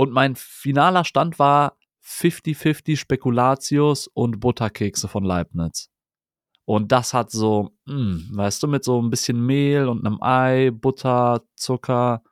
Und 0.00 0.12
mein 0.12 0.34
finaler 0.34 1.04
Stand 1.04 1.38
war 1.38 1.76
50-50 2.02 2.96
Spekulatius 2.96 4.06
und 4.06 4.40
Butterkekse 4.40 5.08
von 5.08 5.24
Leibniz. 5.24 5.90
Und 6.64 6.90
das 6.90 7.12
hat 7.12 7.30
so, 7.30 7.76
mh, 7.84 7.92
hm, 7.94 8.30
weißt 8.32 8.62
du, 8.62 8.66
mit 8.68 8.82
so 8.82 8.98
ein 9.02 9.10
bisschen 9.10 9.44
Mehl 9.44 9.88
und 9.88 10.06
einem 10.06 10.16
Ei, 10.22 10.70
Butter, 10.70 11.42
Zucker. 11.54 12.22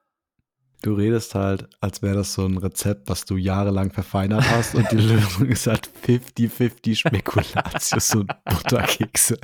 Du 0.80 0.94
redest 0.94 1.34
halt, 1.34 1.68
als 1.80 2.02
wäre 2.02 2.14
das 2.14 2.34
so 2.34 2.46
ein 2.46 2.56
Rezept, 2.56 3.08
was 3.08 3.24
du 3.24 3.36
jahrelang 3.36 3.90
verfeinert 3.90 4.48
hast 4.48 4.76
und 4.76 4.88
die 4.92 4.96
Lösung 4.96 5.48
ist 5.48 5.66
halt 5.66 5.90
50-50 6.06 6.94
Spekulatius 6.94 8.14
und 8.14 8.30
Butterkekse. 8.44 9.38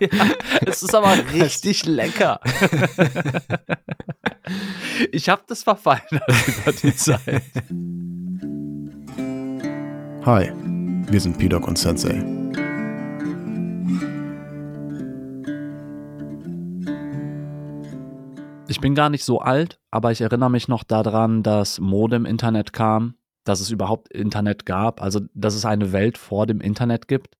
Ja, 0.00 0.08
es 0.66 0.82
ist 0.82 0.94
aber 0.94 1.16
richtig 1.32 1.86
lecker. 1.86 2.40
Ich 5.12 5.28
habe 5.28 5.42
das 5.46 5.62
verfeinert 5.62 6.04
über 6.12 6.72
die 6.72 6.94
Zeit. 6.96 7.42
Hi, 10.26 10.52
wir 11.08 11.20
sind 11.20 11.38
Pidok 11.38 11.68
und 11.68 11.78
Sensei. 11.78 12.43
Ich 18.74 18.80
bin 18.80 18.96
gar 18.96 19.08
nicht 19.08 19.24
so 19.24 19.38
alt, 19.38 19.78
aber 19.92 20.10
ich 20.10 20.20
erinnere 20.20 20.50
mich 20.50 20.66
noch 20.66 20.82
daran, 20.82 21.44
dass 21.44 21.78
Modem-Internet 21.78 22.72
kam, 22.72 23.14
dass 23.44 23.60
es 23.60 23.70
überhaupt 23.70 24.08
Internet 24.12 24.66
gab, 24.66 25.00
also 25.00 25.20
dass 25.32 25.54
es 25.54 25.64
eine 25.64 25.92
Welt 25.92 26.18
vor 26.18 26.48
dem 26.48 26.60
Internet 26.60 27.06
gibt. 27.06 27.36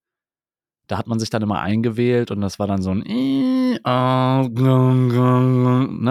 Da 0.86 0.96
hat 0.96 1.08
man 1.08 1.18
sich 1.18 1.30
dann 1.30 1.42
immer 1.42 1.60
eingewählt 1.60 2.30
und 2.30 2.40
das 2.40 2.60
war 2.60 2.68
dann 2.68 2.82
so 2.82 2.92
ein 2.92 3.00
ne, 3.00 3.78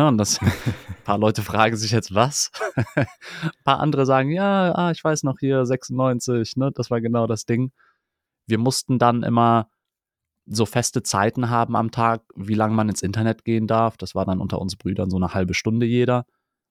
und 0.09 0.18
das 0.18 0.41
ein 0.41 0.52
paar 1.05 1.18
Leute 1.18 1.41
fragen 1.41 1.77
sich 1.77 1.91
jetzt 1.91 2.13
was. 2.13 2.52
ein 2.96 3.05
paar 3.63 3.80
andere 3.80 4.05
sagen, 4.05 4.30
ja, 4.30 4.76
ah, 4.76 4.91
ich 4.91 5.02
weiß 5.02 5.24
noch 5.24 5.40
hier 5.40 5.66
96, 5.66 6.58
ne, 6.58 6.71
das 6.76 6.91
war 6.91 6.99
genau 6.99 7.27
das 7.27 7.46
Ding. 7.46 7.71
Wir 8.46 8.57
mussten 8.57 8.99
dann 8.99 9.24
immer 9.24 9.70
so 10.46 10.66
feste 10.66 11.04
Zeiten 11.04 11.49
haben 11.49 11.76
am 11.76 11.91
Tag, 11.91 12.22
wie 12.36 12.55
lange 12.55 12.76
man 12.76 12.90
ins 12.90 13.02
Internet 13.02 13.46
gehen 13.46 13.68
darf. 13.68 13.98
Das 13.98 14.16
war 14.16 14.26
dann 14.26 14.40
unter 14.40 14.60
uns 14.60 14.76
Brüdern 14.76 15.10
so 15.10 15.18
eine 15.18 15.34
halbe 15.34 15.54
Stunde 15.54 15.85
jeder 15.85 16.26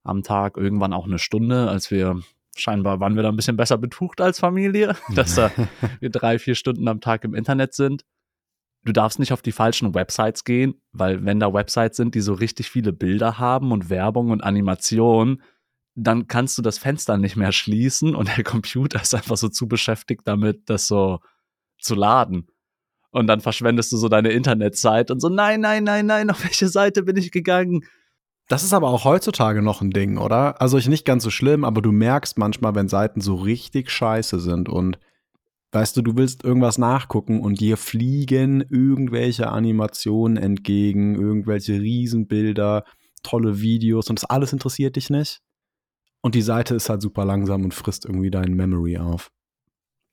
am 0.05 0.23
Tag, 0.23 0.57
irgendwann 0.57 0.93
auch 0.93 1.07
eine 1.07 1.19
Stunde, 1.19 1.69
als 1.69 1.91
wir 1.91 2.21
scheinbar 2.57 3.01
waren 3.01 3.17
wir 3.17 3.23
da 3.23 3.31
ein 3.31 3.37
bisschen 3.37 3.57
besser 3.57 3.79
betucht 3.79 4.21
als 4.21 4.39
Familie, 4.41 4.97
dass 5.15 5.37
da 5.37 5.51
wir 6.01 6.11
drei, 6.11 6.39
vier 6.39 6.55
Stunden 6.55 6.89
am 6.89 7.01
Tag 7.01 7.25
im 7.25 7.35
Internet 7.35 7.75
sind. 7.75 8.05
Du 8.85 8.93
darfst 8.93 9.21
nicht 9.21 9.33
auf 9.33 9.43
die 9.43 9.53
falschen 9.53 9.95
Websites 9.95 10.45
gehen, 10.45 10.75
weil 10.91 11.25
wenn 11.25 11.39
da 11.39 11.55
Websites 11.55 11.97
sind, 11.97 12.15
die 12.15 12.21
so 12.21 12.35
richtig 12.35 12.69
viele 12.69 12.93
Bilder 12.93 13.39
haben 13.39 13.71
und 13.71 13.91
Werbung 13.91 14.31
und 14.31 14.43
Animation, 14.43 15.41
dann 15.95 16.27
kannst 16.27 16.59
du 16.59 16.63
das 16.63 16.79
Fenster 16.79 17.17
nicht 17.17 17.37
mehr 17.37 17.53
schließen 17.53 18.15
und 18.17 18.37
der 18.37 18.45
Computer 18.45 19.01
ist 19.01 19.15
einfach 19.15 19.37
so 19.37 19.49
zu 19.49 19.69
beschäftigt 19.69 20.23
damit, 20.25 20.69
das 20.69 20.89
so 20.89 21.21
zu 21.79 21.95
laden. 21.95 22.49
Und 23.13 23.27
dann 23.27 23.41
verschwendest 23.41 23.93
du 23.93 23.99
so 23.99 24.09
deine 24.09 24.31
Internetzeit 24.31 25.11
und 25.11 25.21
so, 25.21 25.29
nein, 25.29 25.61
nein, 25.61 25.85
nein, 25.85 26.07
nein, 26.07 26.31
auf 26.31 26.43
welche 26.45 26.69
Seite 26.69 27.03
bin 27.03 27.17
ich 27.17 27.31
gegangen? 27.31 27.85
Das 28.49 28.65
ist 28.65 28.73
aber 28.73 28.89
auch 28.89 29.05
heutzutage 29.05 29.63
noch 29.63 29.83
ein 29.83 29.91
Ding, 29.91 30.19
oder? 30.19 30.61
Also 30.61 30.79
ich 30.79 30.89
nicht 30.89 31.05
ganz 31.05 31.23
so 31.23 31.31
schlimm, 31.31 31.65
aber 31.65 31.83
du 31.83 31.93
merkst 31.93 32.39
manchmal, 32.39 32.75
wenn 32.75 32.89
Seiten 32.89 33.21
so 33.21 33.35
richtig 33.35 33.91
scheiße 33.91 34.41
sind 34.41 34.69
und 34.69 34.99
weißt 35.73 35.97
du, 35.97 36.03
du 36.03 36.17
willst 36.17 36.43
irgendwas 36.43 36.79
nachgucken 36.79 37.41
und 37.41 37.61
dir 37.61 37.77
fliegen 37.77 38.65
irgendwelche 38.69 39.49
Animationen 39.51 40.39
entgegen, 40.39 41.15
irgendwelche 41.15 41.75
Riesenbilder, 41.75 42.85
tolle 43.23 43.61
Videos 43.61 44.09
und 44.09 44.21
das 44.21 44.29
alles 44.29 44.53
interessiert 44.55 44.97
dich 44.97 45.11
nicht. 45.11 45.41
Und 46.23 46.35
die 46.35 46.43
Seite 46.43 46.75
ist 46.75 46.89
halt 46.89 47.03
super 47.03 47.27
langsam 47.27 47.65
und 47.65 47.75
frisst 47.75 48.07
irgendwie 48.07 48.31
dein 48.31 48.55
Memory 48.55 48.99
auf. 48.99 49.31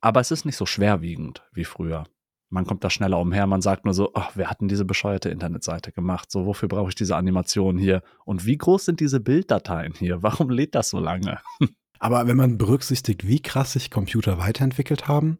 Aber 0.02 0.20
es 0.20 0.30
ist 0.30 0.44
nicht 0.44 0.56
so 0.56 0.66
schwerwiegend 0.66 1.42
wie 1.52 1.64
früher 1.64 2.04
man 2.50 2.66
kommt 2.66 2.84
da 2.84 2.90
schneller 2.90 3.18
umher. 3.20 3.46
Man 3.46 3.62
sagt 3.62 3.84
nur 3.84 3.94
so, 3.94 4.10
ach, 4.14 4.32
wer 4.34 4.50
hat 4.50 4.60
denn 4.60 4.68
diese 4.68 4.84
bescheuerte 4.84 5.30
Internetseite 5.30 5.92
gemacht? 5.92 6.30
So, 6.30 6.46
wofür 6.46 6.68
brauche 6.68 6.88
ich 6.88 6.94
diese 6.96 7.16
Animation 7.16 7.78
hier? 7.78 8.02
Und 8.24 8.44
wie 8.44 8.58
groß 8.58 8.84
sind 8.84 9.00
diese 9.00 9.20
Bilddateien 9.20 9.94
hier? 9.94 10.22
Warum 10.22 10.50
lädt 10.50 10.74
das 10.74 10.90
so 10.90 10.98
lange? 10.98 11.40
Aber 12.00 12.26
wenn 12.26 12.36
man 12.36 12.58
berücksichtigt, 12.58 13.26
wie 13.26 13.40
krass 13.40 13.72
sich 13.72 13.90
Computer 13.90 14.38
weiterentwickelt 14.38 15.06
haben? 15.06 15.38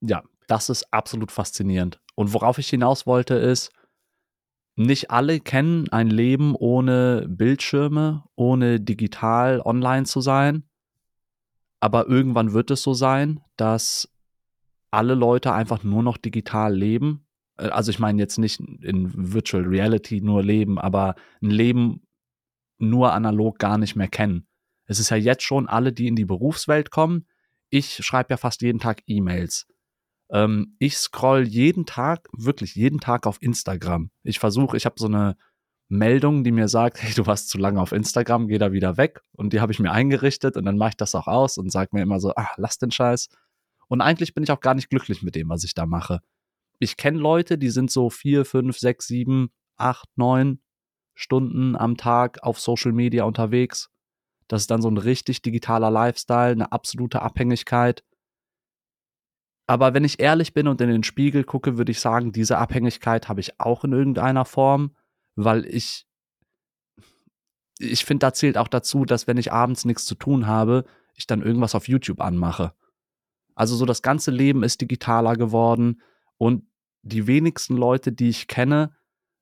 Ja, 0.00 0.22
das 0.46 0.68
ist 0.68 0.92
absolut 0.92 1.32
faszinierend. 1.32 2.00
Und 2.14 2.32
worauf 2.32 2.58
ich 2.58 2.68
hinaus 2.68 3.06
wollte, 3.06 3.34
ist, 3.34 3.72
nicht 4.76 5.10
alle 5.10 5.40
kennen 5.40 5.88
ein 5.90 6.08
Leben 6.08 6.54
ohne 6.54 7.26
Bildschirme, 7.28 8.24
ohne 8.36 8.80
digital 8.80 9.60
online 9.60 10.04
zu 10.04 10.20
sein. 10.20 10.64
Aber 11.80 12.06
irgendwann 12.06 12.52
wird 12.52 12.70
es 12.70 12.82
so 12.82 12.94
sein, 12.94 13.40
dass 13.56 14.11
alle 14.92 15.14
Leute 15.14 15.52
einfach 15.52 15.82
nur 15.82 16.02
noch 16.02 16.16
digital 16.16 16.74
leben. 16.74 17.26
Äh, 17.58 17.68
also 17.68 17.90
ich 17.90 17.98
meine 17.98 18.20
jetzt 18.20 18.38
nicht 18.38 18.60
in 18.60 19.32
Virtual 19.32 19.64
Reality 19.64 20.20
nur 20.20 20.42
leben, 20.42 20.78
aber 20.78 21.16
ein 21.42 21.50
Leben 21.50 22.02
nur 22.78 23.12
analog 23.12 23.58
gar 23.58 23.78
nicht 23.78 23.96
mehr 23.96 24.08
kennen. 24.08 24.46
Es 24.86 24.98
ist 24.98 25.10
ja 25.10 25.16
jetzt 25.16 25.44
schon 25.44 25.68
alle, 25.68 25.92
die 25.92 26.08
in 26.08 26.16
die 26.16 26.24
Berufswelt 26.24 26.90
kommen. 26.90 27.26
Ich 27.70 28.04
schreibe 28.04 28.30
ja 28.30 28.36
fast 28.36 28.62
jeden 28.62 28.80
Tag 28.80 29.02
E-Mails. 29.06 29.66
Ähm, 30.30 30.76
ich 30.78 30.96
scroll 30.96 31.46
jeden 31.46 31.86
Tag, 31.86 32.28
wirklich 32.32 32.74
jeden 32.74 33.00
Tag 33.00 33.26
auf 33.26 33.40
Instagram. 33.40 34.10
Ich 34.24 34.38
versuche, 34.38 34.76
ich 34.76 34.84
habe 34.84 34.96
so 34.98 35.06
eine 35.06 35.36
Meldung, 35.88 36.42
die 36.42 36.52
mir 36.52 36.68
sagt, 36.68 37.02
hey, 37.02 37.12
du 37.14 37.26
warst 37.26 37.50
zu 37.50 37.58
lange 37.58 37.80
auf 37.80 37.92
Instagram, 37.92 38.48
geh 38.48 38.58
da 38.58 38.72
wieder 38.72 38.96
weg. 38.96 39.20
Und 39.32 39.52
die 39.52 39.60
habe 39.60 39.72
ich 39.72 39.78
mir 39.78 39.92
eingerichtet 39.92 40.56
und 40.56 40.64
dann 40.64 40.78
mache 40.78 40.90
ich 40.90 40.96
das 40.96 41.14
auch 41.14 41.28
aus 41.28 41.58
und 41.58 41.70
sage 41.70 41.90
mir 41.92 42.02
immer 42.02 42.18
so, 42.18 42.34
ah, 42.34 42.50
lass 42.56 42.78
den 42.78 42.90
Scheiß. 42.90 43.28
Und 43.92 44.00
eigentlich 44.00 44.32
bin 44.32 44.42
ich 44.42 44.50
auch 44.50 44.60
gar 44.60 44.72
nicht 44.72 44.88
glücklich 44.88 45.22
mit 45.22 45.34
dem, 45.34 45.50
was 45.50 45.64
ich 45.64 45.74
da 45.74 45.84
mache. 45.84 46.22
Ich 46.78 46.96
kenne 46.96 47.18
Leute, 47.18 47.58
die 47.58 47.68
sind 47.68 47.90
so 47.90 48.08
vier, 48.08 48.46
fünf, 48.46 48.78
sechs, 48.78 49.06
sieben, 49.06 49.50
acht, 49.76 50.08
neun 50.16 50.62
Stunden 51.12 51.76
am 51.76 51.98
Tag 51.98 52.42
auf 52.42 52.58
Social 52.58 52.92
Media 52.92 53.24
unterwegs. 53.24 53.90
Das 54.48 54.62
ist 54.62 54.70
dann 54.70 54.80
so 54.80 54.88
ein 54.88 54.96
richtig 54.96 55.42
digitaler 55.42 55.90
Lifestyle, 55.90 56.52
eine 56.52 56.72
absolute 56.72 57.20
Abhängigkeit. 57.20 58.02
Aber 59.66 59.92
wenn 59.92 60.04
ich 60.04 60.20
ehrlich 60.20 60.54
bin 60.54 60.68
und 60.68 60.80
in 60.80 60.88
den 60.88 61.02
Spiegel 61.02 61.44
gucke, 61.44 61.76
würde 61.76 61.92
ich 61.92 62.00
sagen, 62.00 62.32
diese 62.32 62.56
Abhängigkeit 62.56 63.28
habe 63.28 63.40
ich 63.40 63.60
auch 63.60 63.84
in 63.84 63.92
irgendeiner 63.92 64.46
Form, 64.46 64.96
weil 65.36 65.66
ich, 65.66 66.06
ich 67.78 68.06
finde, 68.06 68.24
da 68.24 68.32
zählt 68.32 68.56
auch 68.56 68.68
dazu, 68.68 69.04
dass 69.04 69.26
wenn 69.26 69.36
ich 69.36 69.52
abends 69.52 69.84
nichts 69.84 70.06
zu 70.06 70.14
tun 70.14 70.46
habe, 70.46 70.86
ich 71.14 71.26
dann 71.26 71.42
irgendwas 71.42 71.74
auf 71.74 71.88
YouTube 71.88 72.22
anmache. 72.22 72.72
Also 73.54 73.76
so 73.76 73.84
das 73.84 74.02
ganze 74.02 74.30
Leben 74.30 74.62
ist 74.62 74.80
digitaler 74.80 75.36
geworden 75.36 76.00
und 76.38 76.64
die 77.02 77.26
wenigsten 77.26 77.76
Leute, 77.76 78.12
die 78.12 78.28
ich 78.28 78.46
kenne, 78.46 78.92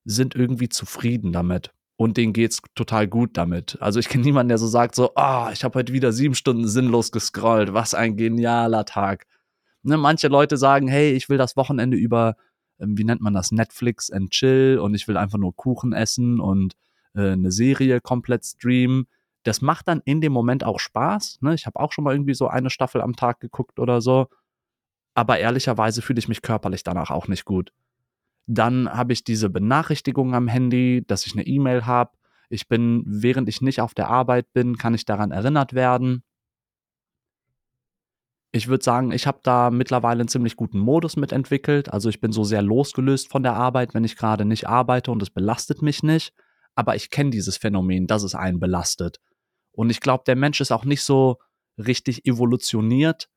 sind 0.04 0.34
irgendwie 0.34 0.68
zufrieden 0.68 1.32
damit. 1.32 1.72
Und 1.96 2.16
denen 2.16 2.32
geht's 2.32 2.62
total 2.74 3.06
gut 3.06 3.36
damit. 3.36 3.76
Also 3.80 4.00
ich 4.00 4.08
kenne 4.08 4.24
niemanden, 4.24 4.48
der 4.48 4.58
so 4.58 4.66
sagt, 4.66 4.94
so, 4.94 5.10
oh, 5.14 5.48
ich 5.52 5.64
habe 5.64 5.78
heute 5.78 5.92
wieder 5.92 6.12
sieben 6.12 6.34
Stunden 6.34 6.66
sinnlos 6.66 7.12
gescrollt. 7.12 7.74
Was 7.74 7.92
ein 7.92 8.16
genialer 8.16 8.86
Tag. 8.86 9.26
Ne, 9.82 9.98
manche 9.98 10.28
Leute 10.28 10.56
sagen, 10.56 10.88
hey, 10.88 11.12
ich 11.12 11.28
will 11.28 11.36
das 11.36 11.56
Wochenende 11.56 11.98
über, 11.98 12.36
ähm, 12.78 12.96
wie 12.96 13.04
nennt 13.04 13.20
man 13.20 13.34
das, 13.34 13.52
Netflix 13.52 14.10
and 14.10 14.30
Chill 14.30 14.78
und 14.78 14.94
ich 14.94 15.08
will 15.08 15.18
einfach 15.18 15.38
nur 15.38 15.54
Kuchen 15.54 15.92
essen 15.92 16.40
und 16.40 16.74
äh, 17.14 17.32
eine 17.32 17.52
Serie 17.52 18.00
komplett 18.00 18.46
streamen 18.46 19.06
das 19.42 19.62
macht 19.62 19.88
dann 19.88 20.02
in 20.04 20.20
dem 20.20 20.32
Moment 20.32 20.64
auch 20.64 20.78
Spaß. 20.78 21.38
Ne? 21.40 21.54
Ich 21.54 21.66
habe 21.66 21.80
auch 21.80 21.92
schon 21.92 22.04
mal 22.04 22.14
irgendwie 22.14 22.34
so 22.34 22.48
eine 22.48 22.70
Staffel 22.70 23.00
am 23.00 23.16
Tag 23.16 23.40
geguckt 23.40 23.78
oder 23.78 24.00
so. 24.00 24.28
Aber 25.14 25.38
ehrlicherweise 25.38 26.02
fühle 26.02 26.18
ich 26.18 26.28
mich 26.28 26.42
körperlich 26.42 26.82
danach 26.82 27.10
auch 27.10 27.26
nicht 27.26 27.44
gut. 27.44 27.72
Dann 28.46 28.90
habe 28.90 29.12
ich 29.12 29.24
diese 29.24 29.48
Benachrichtigung 29.48 30.34
am 30.34 30.48
Handy, 30.48 31.04
dass 31.06 31.26
ich 31.26 31.32
eine 31.32 31.46
E-Mail 31.46 31.86
habe. 31.86 32.12
Ich 32.48 32.68
bin, 32.68 33.04
während 33.06 33.48
ich 33.48 33.60
nicht 33.60 33.80
auf 33.80 33.94
der 33.94 34.08
Arbeit 34.08 34.52
bin, 34.52 34.76
kann 34.76 34.94
ich 34.94 35.04
daran 35.04 35.30
erinnert 35.30 35.72
werden. 35.72 36.22
Ich 38.52 38.66
würde 38.66 38.82
sagen, 38.82 39.12
ich 39.12 39.28
habe 39.28 39.38
da 39.44 39.70
mittlerweile 39.70 40.20
einen 40.20 40.28
ziemlich 40.28 40.56
guten 40.56 40.80
Modus 40.80 41.16
mitentwickelt. 41.16 41.92
Also 41.92 42.08
ich 42.08 42.20
bin 42.20 42.32
so 42.32 42.42
sehr 42.42 42.62
losgelöst 42.62 43.28
von 43.28 43.44
der 43.44 43.54
Arbeit, 43.54 43.94
wenn 43.94 44.02
ich 44.02 44.16
gerade 44.16 44.44
nicht 44.44 44.68
arbeite 44.68 45.12
und 45.12 45.22
es 45.22 45.30
belastet 45.30 45.82
mich 45.82 46.02
nicht. 46.02 46.34
Aber 46.74 46.96
ich 46.96 47.10
kenne 47.10 47.30
dieses 47.30 47.56
Phänomen, 47.56 48.08
dass 48.08 48.24
es 48.24 48.34
einen 48.34 48.58
belastet. 48.58 49.20
Und 49.72 49.90
ich 49.90 50.00
glaube, 50.00 50.24
der 50.26 50.36
Mensch 50.36 50.60
ist 50.60 50.72
auch 50.72 50.84
nicht 50.84 51.02
so 51.02 51.38
richtig 51.78 52.26
evolutioniert, 52.26 53.28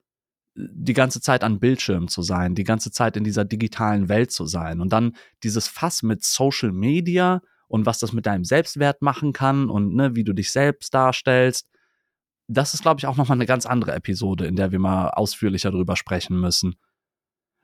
die 0.56 0.92
ganze 0.92 1.20
Zeit 1.20 1.42
an 1.42 1.58
Bildschirmen 1.58 2.08
zu 2.08 2.22
sein, 2.22 2.54
die 2.54 2.64
ganze 2.64 2.90
Zeit 2.90 3.16
in 3.16 3.24
dieser 3.24 3.44
digitalen 3.44 4.08
Welt 4.08 4.30
zu 4.30 4.46
sein. 4.46 4.80
Und 4.80 4.92
dann 4.92 5.16
dieses 5.42 5.66
Fass 5.66 6.02
mit 6.02 6.22
Social 6.22 6.70
Media 6.72 7.42
und 7.66 7.86
was 7.86 7.98
das 7.98 8.12
mit 8.12 8.26
deinem 8.26 8.44
Selbstwert 8.44 9.02
machen 9.02 9.32
kann 9.32 9.68
und 9.68 9.94
ne, 9.94 10.14
wie 10.14 10.24
du 10.24 10.32
dich 10.32 10.52
selbst 10.52 10.94
darstellst. 10.94 11.68
Das 12.46 12.74
ist, 12.74 12.82
glaube 12.82 13.00
ich, 13.00 13.06
auch 13.06 13.16
nochmal 13.16 13.38
eine 13.38 13.46
ganz 13.46 13.66
andere 13.66 13.94
Episode, 13.94 14.46
in 14.46 14.54
der 14.54 14.70
wir 14.70 14.78
mal 14.78 15.08
ausführlicher 15.08 15.70
drüber 15.70 15.96
sprechen 15.96 16.38
müssen. 16.38 16.76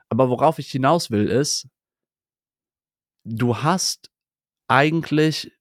Aber 0.09 0.29
worauf 0.29 0.59
ich 0.59 0.71
hinaus 0.71 1.11
will, 1.11 1.29
ist, 1.29 1.69
du 3.25 3.59
hast 3.59 4.11
eigentlich 4.67 5.53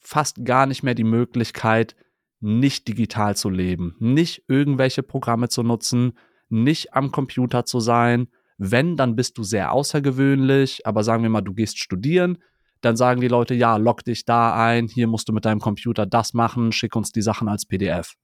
fast 0.00 0.44
gar 0.44 0.66
nicht 0.66 0.82
mehr 0.82 0.94
die 0.94 1.04
Möglichkeit, 1.04 1.96
nicht 2.40 2.88
digital 2.88 3.36
zu 3.36 3.50
leben, 3.50 3.96
nicht 3.98 4.44
irgendwelche 4.48 5.02
Programme 5.02 5.48
zu 5.48 5.62
nutzen, 5.62 6.12
nicht 6.48 6.94
am 6.94 7.10
Computer 7.10 7.64
zu 7.64 7.80
sein. 7.80 8.28
Wenn, 8.58 8.96
dann 8.96 9.16
bist 9.16 9.38
du 9.38 9.44
sehr 9.44 9.72
außergewöhnlich, 9.72 10.86
aber 10.86 11.04
sagen 11.04 11.22
wir 11.22 11.30
mal, 11.30 11.42
du 11.42 11.54
gehst 11.54 11.78
studieren, 11.78 12.38
dann 12.80 12.96
sagen 12.96 13.20
die 13.20 13.28
Leute, 13.28 13.54
ja, 13.54 13.76
log 13.76 14.04
dich 14.04 14.24
da 14.24 14.54
ein, 14.54 14.88
hier 14.88 15.06
musst 15.08 15.28
du 15.28 15.32
mit 15.32 15.44
deinem 15.44 15.60
Computer 15.60 16.06
das 16.06 16.34
machen, 16.34 16.72
schick 16.72 16.94
uns 16.96 17.12
die 17.12 17.22
Sachen 17.22 17.48
als 17.48 17.66
PDF. 17.66 18.14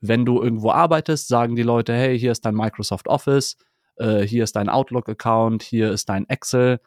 Wenn 0.00 0.24
du 0.24 0.42
irgendwo 0.42 0.70
arbeitest, 0.70 1.28
sagen 1.28 1.56
die 1.56 1.62
Leute, 1.62 1.94
hey, 1.94 2.18
hier 2.18 2.32
ist 2.32 2.44
dein 2.44 2.54
Microsoft 2.54 3.08
Office, 3.08 3.56
äh, 3.96 4.22
hier 4.22 4.44
ist 4.44 4.56
dein 4.56 4.68
Outlook-Account, 4.68 5.62
hier 5.62 5.90
ist 5.92 6.08
dein 6.08 6.28
Excel. 6.28 6.80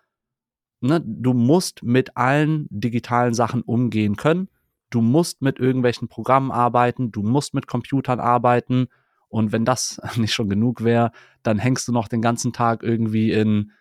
Ne? 0.82 1.02
Du 1.04 1.34
musst 1.34 1.84
mit 1.84 2.16
allen 2.16 2.68
digitalen 2.70 3.34
Sachen 3.34 3.62
umgehen 3.62 4.16
können. 4.16 4.50
Du 4.90 5.02
musst 5.02 5.42
mit 5.42 5.60
irgendwelchen 5.60 6.08
Programmen 6.08 6.52
arbeiten, 6.52 7.12
du 7.12 7.22
musst 7.22 7.54
mit 7.54 7.68
Computern 7.68 8.20
arbeiten. 8.20 8.88
Und 9.28 9.52
wenn 9.52 9.66
das 9.66 10.02
nicht 10.18 10.34
schon 10.34 10.50
genug 10.50 10.84
wäre, 10.84 11.12
dann 11.44 11.60
hängst 11.60 11.88
du 11.88 11.92
noch 11.92 12.08
den 12.08 12.22
ganzen 12.22 12.54
Tag 12.54 12.84
irgendwie 12.84 13.32
in 13.32 13.72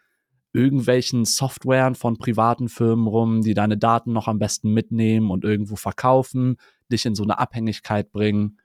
irgendwelchen 0.52 1.24
Softwaren 1.24 1.94
von 1.94 2.18
privaten 2.18 2.68
Firmen 2.68 3.06
rum, 3.06 3.42
die 3.42 3.54
deine 3.54 3.76
Daten 3.76 4.12
noch 4.12 4.28
am 4.28 4.38
besten 4.38 4.72
mitnehmen 4.72 5.30
und 5.30 5.44
irgendwo 5.44 5.76
verkaufen, 5.76 6.56
dich 6.90 7.04
in 7.06 7.14
so 7.14 7.22
eine 7.22 7.38
Abhängigkeit 7.38 8.10
bringen. 8.12 8.58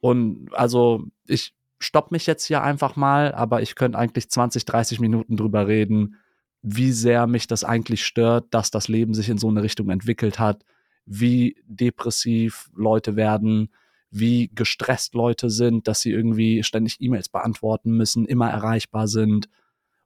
Und 0.00 0.48
also 0.52 1.06
ich 1.26 1.54
stopp 1.78 2.12
mich 2.12 2.26
jetzt 2.26 2.44
hier 2.44 2.62
einfach 2.62 2.96
mal, 2.96 3.34
aber 3.34 3.62
ich 3.62 3.74
könnte 3.74 3.98
eigentlich 3.98 4.28
20, 4.28 4.64
30 4.64 5.00
Minuten 5.00 5.36
drüber 5.36 5.66
reden, 5.66 6.16
wie 6.62 6.92
sehr 6.92 7.26
mich 7.26 7.46
das 7.46 7.64
eigentlich 7.64 8.04
stört, 8.04 8.46
dass 8.50 8.70
das 8.70 8.88
Leben 8.88 9.14
sich 9.14 9.28
in 9.28 9.38
so 9.38 9.48
eine 9.48 9.62
Richtung 9.62 9.90
entwickelt 9.90 10.38
hat, 10.38 10.64
wie 11.06 11.56
depressiv 11.66 12.70
Leute 12.74 13.16
werden, 13.16 13.70
wie 14.10 14.50
gestresst 14.54 15.14
Leute 15.14 15.50
sind, 15.50 15.88
dass 15.88 16.00
sie 16.00 16.10
irgendwie 16.10 16.62
ständig 16.62 17.00
E-Mails 17.00 17.28
beantworten 17.28 17.96
müssen, 17.96 18.26
immer 18.26 18.50
erreichbar 18.50 19.08
sind 19.08 19.48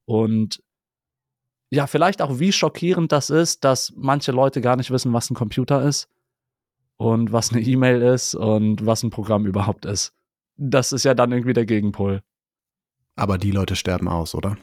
und 0.04 0.62
ja, 1.70 1.86
vielleicht 1.86 2.22
auch 2.22 2.38
wie 2.38 2.52
schockierend 2.52 3.12
das 3.12 3.28
ist, 3.28 3.64
dass 3.64 3.92
manche 3.94 4.32
Leute 4.32 4.60
gar 4.60 4.76
nicht 4.76 4.90
wissen, 4.90 5.12
was 5.12 5.30
ein 5.30 5.34
Computer 5.34 5.82
ist 5.82 6.08
und 6.96 7.32
was 7.32 7.52
eine 7.52 7.60
E-Mail 7.60 8.00
ist 8.00 8.34
und 8.34 8.86
was 8.86 9.02
ein 9.02 9.10
Programm 9.10 9.44
überhaupt 9.46 9.84
ist. 9.84 10.14
Das 10.56 10.92
ist 10.92 11.04
ja 11.04 11.14
dann 11.14 11.30
irgendwie 11.30 11.52
der 11.52 11.66
Gegenpol. 11.66 12.22
Aber 13.16 13.36
die 13.36 13.50
Leute 13.50 13.76
sterben 13.76 14.08
aus, 14.08 14.34
oder? 14.34 14.56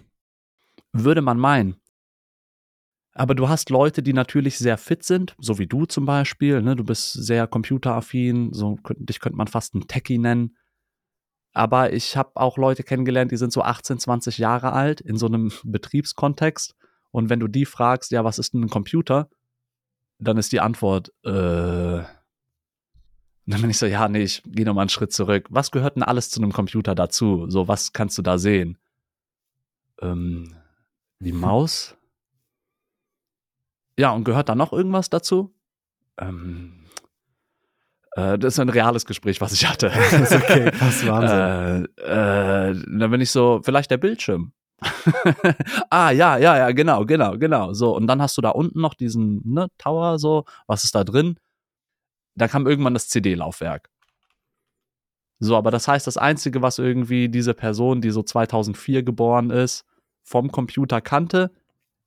Würde 0.91 1.21
man 1.21 1.37
meinen. 1.37 1.75
Aber 3.17 3.33
du 3.33 3.47
hast 3.47 3.69
Leute, 3.69 4.03
die 4.03 4.11
natürlich 4.11 4.57
sehr 4.57 4.77
fit 4.77 5.03
sind, 5.03 5.35
so 5.39 5.57
wie 5.57 5.67
du 5.67 5.85
zum 5.85 6.05
Beispiel. 6.05 6.61
Ne? 6.61 6.75
Du 6.75 6.83
bist 6.83 7.13
sehr 7.13 7.47
computeraffin, 7.47 8.51
so 8.51 8.77
dich 8.97 9.21
könnte 9.21 9.37
man 9.37 9.47
fast 9.47 9.73
ein 9.73 9.87
Techie 9.87 10.17
nennen. 10.17 10.57
Aber 11.53 11.93
ich 11.93 12.17
habe 12.17 12.31
auch 12.35 12.57
Leute 12.57 12.83
kennengelernt, 12.83 13.31
die 13.31 13.37
sind 13.37 13.53
so 13.53 13.61
18, 13.61 13.99
20 13.99 14.37
Jahre 14.37 14.73
alt 14.73 14.99
in 14.99 15.15
so 15.15 15.27
einem 15.27 15.49
Betriebskontext. 15.63 16.75
Und 17.11 17.29
wenn 17.29 17.39
du 17.39 17.47
die 17.47 17.65
fragst, 17.65 18.11
ja, 18.11 18.25
was 18.25 18.37
ist 18.37 18.53
denn 18.53 18.63
ein 18.63 18.69
Computer? 18.69 19.29
Dann 20.19 20.37
ist 20.37 20.51
die 20.51 20.59
Antwort, 20.59 21.13
äh, 21.23 21.29
dann 23.47 23.61
bin 23.61 23.69
ich 23.69 23.77
so, 23.77 23.85
ja, 23.85 24.09
nee, 24.09 24.23
ich 24.23 24.43
gehe 24.45 24.65
nochmal 24.65 24.83
einen 24.83 24.89
Schritt 24.89 25.13
zurück. 25.13 25.47
Was 25.49 25.71
gehört 25.71 25.95
denn 25.95 26.03
alles 26.03 26.29
zu 26.29 26.41
einem 26.41 26.51
Computer 26.51 26.95
dazu? 26.95 27.49
So, 27.49 27.69
was 27.69 27.93
kannst 27.93 28.17
du 28.17 28.21
da 28.21 28.37
sehen? 28.37 28.77
Ähm, 30.01 30.53
die. 31.21 31.31
Maus? 31.31 31.95
Ja, 33.97 34.11
und 34.11 34.23
gehört 34.23 34.49
da 34.49 34.55
noch 34.55 34.73
irgendwas 34.73 35.09
dazu? 35.09 35.53
Ähm, 36.19 36.85
äh, 38.11 38.37
das 38.37 38.53
ist 38.55 38.59
ein 38.59 38.69
reales 38.69 39.05
Gespräch, 39.05 39.41
was 39.41 39.53
ich 39.53 39.67
hatte. 39.67 39.87
das 40.11 40.13
ist 40.13 40.33
okay, 40.33 40.71
das 40.71 41.07
Wahnsinn. 41.07 41.87
Äh, 41.97 42.69
äh, 42.69 42.83
dann 42.99 43.11
bin 43.11 43.21
ich 43.21 43.31
so, 43.31 43.61
vielleicht 43.63 43.91
der 43.91 43.97
Bildschirm. 43.97 44.51
ah, 45.89 46.11
ja, 46.11 46.37
ja, 46.37 46.57
ja, 46.57 46.71
genau, 46.71 47.05
genau, 47.05 47.37
genau. 47.37 47.73
So, 47.73 47.95
und 47.95 48.07
dann 48.07 48.21
hast 48.21 48.37
du 48.37 48.41
da 48.41 48.49
unten 48.49 48.81
noch 48.81 48.93
diesen 48.93 49.41
ne, 49.45 49.67
Tower, 49.77 50.19
so, 50.19 50.45
was 50.67 50.83
ist 50.83 50.95
da 50.95 51.03
drin? 51.03 51.37
da 52.35 52.47
kam 52.47 52.67
irgendwann 52.67 52.93
das 52.93 53.07
CD-Laufwerk. 53.07 53.89
So, 55.39 55.57
aber 55.57 55.71
das 55.71 55.87
heißt, 55.87 56.07
das 56.07 56.17
Einzige, 56.17 56.61
was 56.61 56.79
irgendwie 56.79 57.29
diese 57.29 57.53
Person, 57.53 58.01
die 58.01 58.11
so 58.11 58.23
2004 58.23 59.03
geboren 59.03 59.49
ist, 59.49 59.85
vom 60.23 60.51
Computer 60.51 61.01
kannte, 61.01 61.51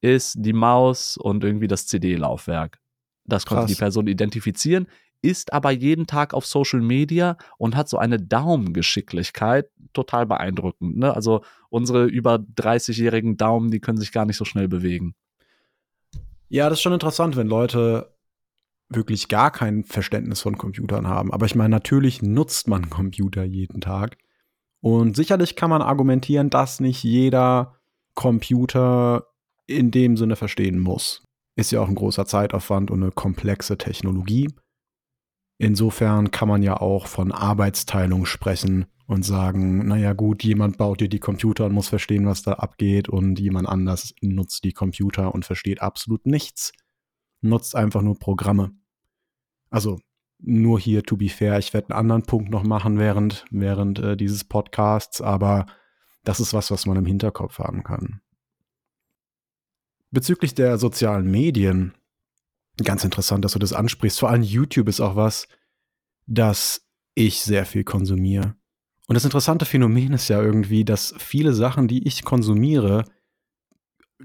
ist 0.00 0.36
die 0.38 0.52
Maus 0.52 1.16
und 1.16 1.44
irgendwie 1.44 1.68
das 1.68 1.86
CD-Laufwerk. 1.86 2.78
Das 3.24 3.46
konnte 3.46 3.62
Krass. 3.62 3.70
die 3.70 3.78
Person 3.78 4.06
identifizieren, 4.06 4.86
ist 5.20 5.52
aber 5.52 5.70
jeden 5.70 6.06
Tag 6.06 6.32
auf 6.32 6.46
Social 6.46 6.80
Media 6.80 7.36
und 7.58 7.76
hat 7.76 7.88
so 7.88 7.98
eine 7.98 8.18
Daumengeschicklichkeit, 8.18 9.68
total 9.92 10.26
beeindruckend. 10.26 10.96
Ne? 10.96 11.12
Also 11.12 11.42
unsere 11.70 12.06
über 12.06 12.36
30-jährigen 12.36 13.36
Daumen, 13.36 13.70
die 13.70 13.80
können 13.80 13.98
sich 13.98 14.12
gar 14.12 14.24
nicht 14.24 14.36
so 14.36 14.44
schnell 14.44 14.68
bewegen. 14.68 15.14
Ja, 16.48 16.68
das 16.68 16.78
ist 16.78 16.82
schon 16.82 16.92
interessant, 16.92 17.36
wenn 17.36 17.48
Leute 17.48 18.14
wirklich 18.88 19.28
gar 19.28 19.50
kein 19.50 19.84
Verständnis 19.84 20.40
von 20.40 20.56
Computern 20.56 21.08
haben. 21.08 21.32
Aber 21.32 21.46
ich 21.46 21.54
meine, 21.54 21.70
natürlich 21.70 22.22
nutzt 22.22 22.68
man 22.68 22.88
Computer 22.90 23.44
jeden 23.44 23.80
Tag. 23.80 24.16
Und 24.80 25.16
sicherlich 25.16 25.56
kann 25.56 25.70
man 25.70 25.82
argumentieren, 25.82 26.50
dass 26.50 26.80
nicht 26.80 27.02
jeder 27.02 27.74
Computer 28.14 29.26
in 29.68 29.90
dem 29.92 30.16
Sinne 30.16 30.34
verstehen 30.34 30.78
muss. 30.80 31.22
Ist 31.56 31.70
ja 31.70 31.80
auch 31.80 31.88
ein 31.88 31.94
großer 31.94 32.26
Zeitaufwand 32.26 32.90
und 32.90 33.02
eine 33.02 33.12
komplexe 33.12 33.78
Technologie. 33.78 34.48
Insofern 35.58 36.30
kann 36.30 36.48
man 36.48 36.62
ja 36.62 36.80
auch 36.80 37.06
von 37.06 37.30
Arbeitsteilung 37.30 38.26
sprechen 38.26 38.86
und 39.06 39.24
sagen, 39.24 39.86
naja 39.86 40.12
gut, 40.12 40.42
jemand 40.42 40.78
baut 40.78 41.00
dir 41.00 41.08
die 41.08 41.18
Computer 41.18 41.66
und 41.66 41.72
muss 41.72 41.88
verstehen, 41.88 42.26
was 42.26 42.42
da 42.42 42.54
abgeht 42.54 43.08
und 43.08 43.38
jemand 43.38 43.68
anders 43.68 44.14
nutzt 44.20 44.64
die 44.64 44.72
Computer 44.72 45.34
und 45.34 45.44
versteht 45.44 45.80
absolut 45.80 46.26
nichts 46.26 46.72
nutzt 47.40 47.74
einfach 47.74 48.02
nur 48.02 48.18
Programme. 48.18 48.72
Also 49.70 49.98
nur 50.38 50.78
hier, 50.78 51.02
to 51.02 51.16
be 51.16 51.28
fair, 51.28 51.58
ich 51.58 51.74
werde 51.74 51.90
einen 51.90 52.00
anderen 52.00 52.22
Punkt 52.22 52.50
noch 52.50 52.62
machen 52.62 52.98
während, 52.98 53.44
während 53.50 53.98
äh, 53.98 54.16
dieses 54.16 54.44
Podcasts, 54.44 55.20
aber 55.20 55.66
das 56.24 56.40
ist 56.40 56.54
was, 56.54 56.70
was 56.70 56.86
man 56.86 56.96
im 56.96 57.06
Hinterkopf 57.06 57.58
haben 57.58 57.82
kann. 57.82 58.20
Bezüglich 60.10 60.54
der 60.54 60.78
sozialen 60.78 61.30
Medien, 61.30 61.94
ganz 62.82 63.04
interessant, 63.04 63.44
dass 63.44 63.52
du 63.52 63.58
das 63.58 63.72
ansprichst. 63.72 64.18
Vor 64.18 64.30
allem 64.30 64.42
YouTube 64.42 64.88
ist 64.88 65.00
auch 65.00 65.16
was, 65.16 65.48
das 66.26 66.86
ich 67.14 67.42
sehr 67.42 67.66
viel 67.66 67.84
konsumiere. 67.84 68.54
Und 69.06 69.14
das 69.14 69.24
interessante 69.24 69.64
Phänomen 69.64 70.12
ist 70.12 70.28
ja 70.28 70.40
irgendwie, 70.40 70.84
dass 70.84 71.14
viele 71.18 71.52
Sachen, 71.52 71.88
die 71.88 72.06
ich 72.06 72.24
konsumiere, 72.24 73.04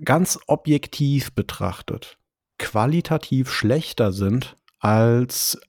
ganz 0.03 0.39
objektiv 0.47 1.33
betrachtet, 1.33 2.17
qualitativ 2.59 3.51
schlechter 3.51 4.11
sind 4.11 4.57
als 4.79 5.59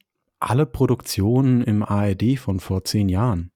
alle 0.40 0.66
Produktionen 0.66 1.62
im 1.62 1.82
ARD 1.82 2.38
von 2.38 2.60
vor 2.60 2.84
zehn 2.84 3.08
Jahren. 3.08 3.50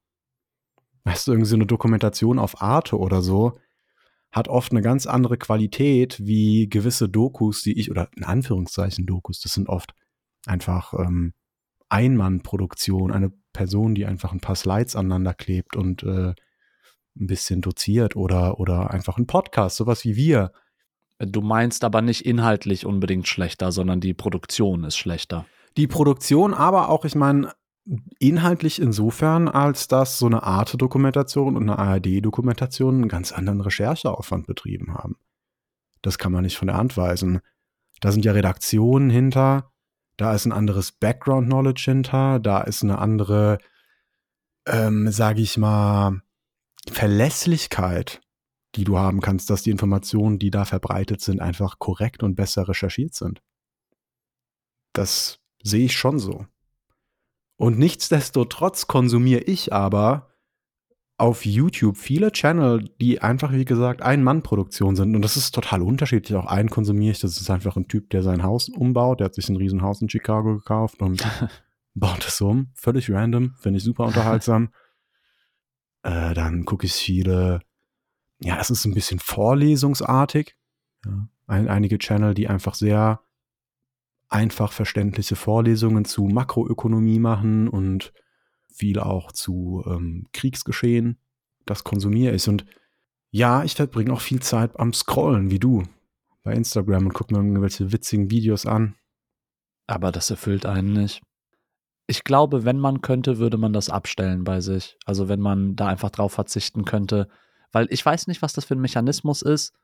Weißt 1.05 1.27
du, 1.27 1.33
irgendwie 1.33 1.49
so 1.49 1.57
eine 1.57 1.67
Dokumentation 1.67 2.38
auf 2.38 2.62
Arte 2.62 2.99
oder 2.99 3.23
so 3.23 3.59
hat 4.31 4.49
oft 4.49 4.73
eine 4.73 4.83
ganz 4.83 5.07
andere 5.07 5.39
Qualität 5.39 6.19
wie 6.25 6.69
gewisse 6.69 7.09
Dokus, 7.09 7.63
die 7.63 7.79
ich, 7.79 7.91
oder 7.91 8.09
in 8.17 8.25
Anführungszeichen 8.25 9.07
Dokus, 9.07 9.41
das 9.41 9.53
sind 9.53 9.69
oft 9.69 9.95
einfach 10.47 10.93
ähm, 10.95 11.33
Einmannproduktion, 11.89 13.11
eine 13.11 13.33
Person, 13.53 13.95
die 13.95 14.07
einfach 14.07 14.33
ein 14.33 14.41
paar 14.41 14.57
Slides 14.57 14.97
aneinander 14.97 15.35
klebt 15.35 15.77
und 15.77 16.03
äh, 16.03 16.35
ein 17.19 17.27
bisschen 17.27 17.61
doziert 17.61 18.17
oder, 18.17 18.61
oder 18.61 18.91
einfach 18.91 19.19
ein 19.19 19.27
Podcast, 19.27 19.77
sowas 19.77 20.05
wie 20.05 20.17
wir. 20.17 20.53
Du 21.19 21.41
meinst 21.41 21.83
aber 21.83 22.01
nicht 22.01 22.25
inhaltlich 22.25 22.87
unbedingt 22.87 23.27
schlechter, 23.27 23.73
sondern 23.73 24.01
die 24.01 24.15
Produktion 24.15 24.85
ist 24.85 24.97
schlechter. 24.97 25.47
Die 25.77 25.89
Produktion, 25.89 26.55
aber 26.55 26.91
auch, 26.91 27.05
ich 27.05 27.15
meine, 27.15 27.53
inhaltlich 28.18 28.80
insofern, 28.80 29.49
als 29.49 29.88
dass 29.88 30.18
so 30.18 30.26
eine 30.26 30.42
Arte-Dokumentation 30.42 31.57
und 31.57 31.62
eine 31.62 31.78
ARD-Dokumentation 31.78 32.97
einen 32.97 33.09
ganz 33.09 33.33
anderen 33.33 33.61
Rechercheaufwand 33.61 34.47
betrieben 34.47 34.95
haben. 34.95 35.16
Das 36.02 36.18
kann 36.18 36.33
man 36.33 36.45
nicht 36.45 36.59
von 36.59 36.68
der 36.68 36.76
Hand 36.76 36.97
weisen. 36.97 37.40
Da 38.00 38.12
sind 38.12 38.25
ja 38.25 38.33
Redaktionen 38.33 39.11
hinter, 39.11 39.73
da 40.16 40.35
ist 40.35 40.45
ein 40.47 40.52
anderes 40.52 40.92
Background-Knowledge 40.92 41.83
hinter, 41.85 42.38
da 42.38 42.61
ist 42.61 42.83
eine 42.83 42.99
andere, 42.99 43.59
ähm, 44.66 45.11
sage 45.11 45.40
ich 45.40 45.57
mal, 45.57 46.21
Verlässlichkeit 46.90 48.21
die 48.75 48.85
du 48.85 48.99
haben 48.99 49.21
kannst, 49.21 49.50
dass 49.50 49.62
die 49.62 49.71
Informationen, 49.71 50.38
die 50.38 50.50
da 50.50 50.64
verbreitet 50.64 51.21
sind, 51.21 51.40
einfach 51.40 51.78
korrekt 51.78 52.23
und 52.23 52.35
besser 52.35 52.68
recherchiert 52.68 53.14
sind. 53.14 53.42
Das 54.92 55.40
sehe 55.62 55.87
ich 55.87 55.97
schon 55.97 56.18
so. 56.18 56.47
Und 57.59 57.79
nichtsdestotrotz 57.79 58.87
konsumiere 58.87 59.43
ich 59.43 59.73
aber 59.73 60.29
auf 61.19 61.45
YouTube 61.45 61.97
viele 61.97 62.31
Channel, 62.31 62.88
die 63.00 63.21
einfach, 63.21 63.53
wie 63.53 63.65
gesagt, 63.65 64.00
Ein-Mann-Produktion 64.00 64.95
sind. 64.95 65.17
Und 65.17 65.23
das 65.23 65.37
ist 65.37 65.53
total 65.53 65.83
unterschiedlich. 65.83 66.38
Auch 66.38 66.47
einen 66.47 66.71
konsumiere 66.71 67.11
ich. 67.11 67.19
Das 67.19 67.37
ist 67.41 67.50
einfach 67.50 67.77
ein 67.77 67.88
Typ, 67.88 68.11
der 68.11 68.23
sein 68.23 68.45
Haus 68.45 68.69
umbaut. 68.69 69.19
Der 69.19 69.25
hat 69.25 69.35
sich 69.35 69.49
ein 69.49 69.57
Riesenhaus 69.57 70.00
in 70.00 70.09
Chicago 70.09 70.55
gekauft 70.55 71.03
und 71.03 71.27
baut 71.95 72.25
es 72.25 72.41
um, 72.41 72.71
völlig 72.75 73.11
random, 73.11 73.57
finde 73.59 73.79
ich 73.79 73.85
super 73.85 74.05
unterhaltsam. 74.05 74.73
äh, 76.05 76.35
dann 76.35 76.65
gucke 76.65 76.87
ich 76.87 76.93
viele, 76.93 77.61
ja, 78.38 78.61
es 78.61 78.71
ist 78.71 78.85
ein 78.85 78.95
bisschen 78.95 79.19
vorlesungsartig. 79.19 80.55
Ja. 81.05 81.29
Ein, 81.49 81.67
einige 81.67 81.99
Channel, 81.99 82.35
die 82.35 82.47
einfach 82.47 82.75
sehr 82.75 83.21
einfach 84.29 84.73
verständliche 84.73 85.37
Vorlesungen 85.37 86.05
zu 86.05 86.25
Makroökonomie 86.25 87.19
machen 87.19 87.69
und 87.69 88.13
viel 88.73 88.99
auch 89.01 89.33
zu 89.33 89.83
ähm, 89.87 90.27
Kriegsgeschehen. 90.33 91.19
Das 91.67 91.85
konsumiere 91.85 92.35
ich. 92.35 92.49
Und 92.49 92.65
ja, 93.31 93.65
ich 93.65 93.75
verbringe 93.75 94.13
auch 94.13 94.21
viel 94.21 94.41
Zeit 94.41 94.79
am 94.79 94.93
Scrollen, 94.93 95.51
wie 95.51 95.59
du, 95.59 95.83
bei 96.43 96.53
Instagram 96.53 97.07
und 97.07 97.15
gucke 97.15 97.35
mir 97.35 97.41
irgendwelche 97.41 97.93
witzigen 97.93 98.31
Videos 98.31 98.67
an. 98.67 98.95
Aber 99.87 100.13
das 100.13 100.31
erfüllt 100.31 100.67
einen 100.67 100.93
nicht. 100.93 101.23
Ich 102.07 102.25
glaube, 102.25 102.65
wenn 102.65 102.79
man 102.79 103.03
könnte, 103.03 103.39
würde 103.39 103.59
man 103.59 103.73
das 103.73 103.91
abstellen 103.91 104.45
bei 104.45 104.61
sich. 104.61 104.97
Also 105.05 105.29
wenn 105.29 105.41
man 105.41 105.77
da 105.77 105.89
einfach 105.89 106.11
drauf 106.11 106.33
verzichten 106.33 106.85
könnte. 106.85 107.29
Weil 107.73 107.87
ich 107.91 108.05
weiß 108.05 108.29
nicht, 108.29 108.41
was 108.41 108.55
das 108.55 108.65
für 108.65 108.75
ein 108.75 108.81
Mechanismus 108.81 109.43
ist. 109.43 109.75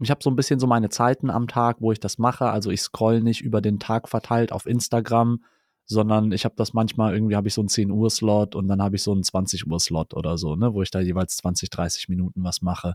Ich 0.00 0.10
habe 0.10 0.22
so 0.22 0.30
ein 0.30 0.36
bisschen 0.36 0.60
so 0.60 0.66
meine 0.66 0.90
Zeiten 0.90 1.30
am 1.30 1.48
Tag, 1.48 1.78
wo 1.80 1.90
ich 1.92 2.00
das 2.00 2.18
mache. 2.18 2.50
Also 2.50 2.70
ich 2.70 2.82
scroll 2.82 3.20
nicht 3.20 3.40
über 3.40 3.60
den 3.60 3.80
Tag 3.80 4.08
verteilt 4.08 4.52
auf 4.52 4.66
Instagram, 4.66 5.42
sondern 5.84 6.32
ich 6.32 6.44
habe 6.44 6.54
das 6.56 6.72
manchmal 6.72 7.14
irgendwie 7.14 7.34
habe 7.34 7.48
ich 7.48 7.54
so 7.54 7.62
einen 7.62 7.68
10 7.68 7.90
Uhr 7.90 8.10
Slot 8.10 8.54
und 8.54 8.68
dann 8.68 8.82
habe 8.82 8.96
ich 8.96 9.02
so 9.02 9.12
einen 9.12 9.24
20 9.24 9.66
Uhr 9.66 9.80
Slot 9.80 10.14
oder 10.14 10.38
so, 10.38 10.54
ne, 10.54 10.72
wo 10.74 10.82
ich 10.82 10.90
da 10.90 11.00
jeweils 11.00 11.36
20, 11.38 11.70
30 11.70 12.08
Minuten 12.08 12.44
was 12.44 12.62
mache. 12.62 12.92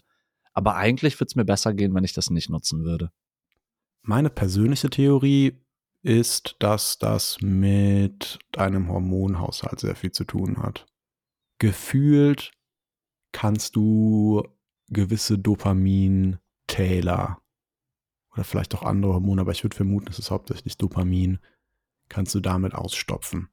Aber 0.54 0.76
eigentlich 0.76 1.20
würde 1.20 1.30
es 1.30 1.36
mir 1.36 1.46
besser 1.46 1.74
gehen, 1.74 1.94
wenn 1.96 2.04
ich 2.04 2.14
das 2.14 2.30
nicht 2.30 2.50
nutzen 2.50 2.84
würde. 2.84 3.12
Meine 4.04 4.30
persönliche 4.30 4.90
Theorie 4.90 5.58
ist, 6.04 6.56
dass 6.60 7.00
das 7.00 7.42
mit 7.42 8.38
deinem 8.52 8.90
Hormonhaushalt 8.90 9.80
sehr 9.80 9.96
viel 9.96 10.12
zu 10.12 10.26
tun 10.26 10.62
hat. 10.62 10.86
Gefühlt 11.58 12.52
kannst 13.32 13.76
du 13.76 14.44
gewisse 14.90 15.40
Dopamin-Täler 16.74 17.42
oder 18.34 18.44
vielleicht 18.44 18.74
auch 18.76 18.84
andere 18.84 19.14
Hormone, 19.14 19.42
aber 19.42 19.52
ich 19.52 19.64
würde 19.64 19.76
vermuten, 19.76 20.08
es 20.10 20.20
ist 20.20 20.32
hauptsächlich 20.32 20.78
Dopamin, 20.78 21.40
kannst 22.10 22.34
du 22.36 22.40
damit 22.40 22.74
ausstopfen. 22.74 23.50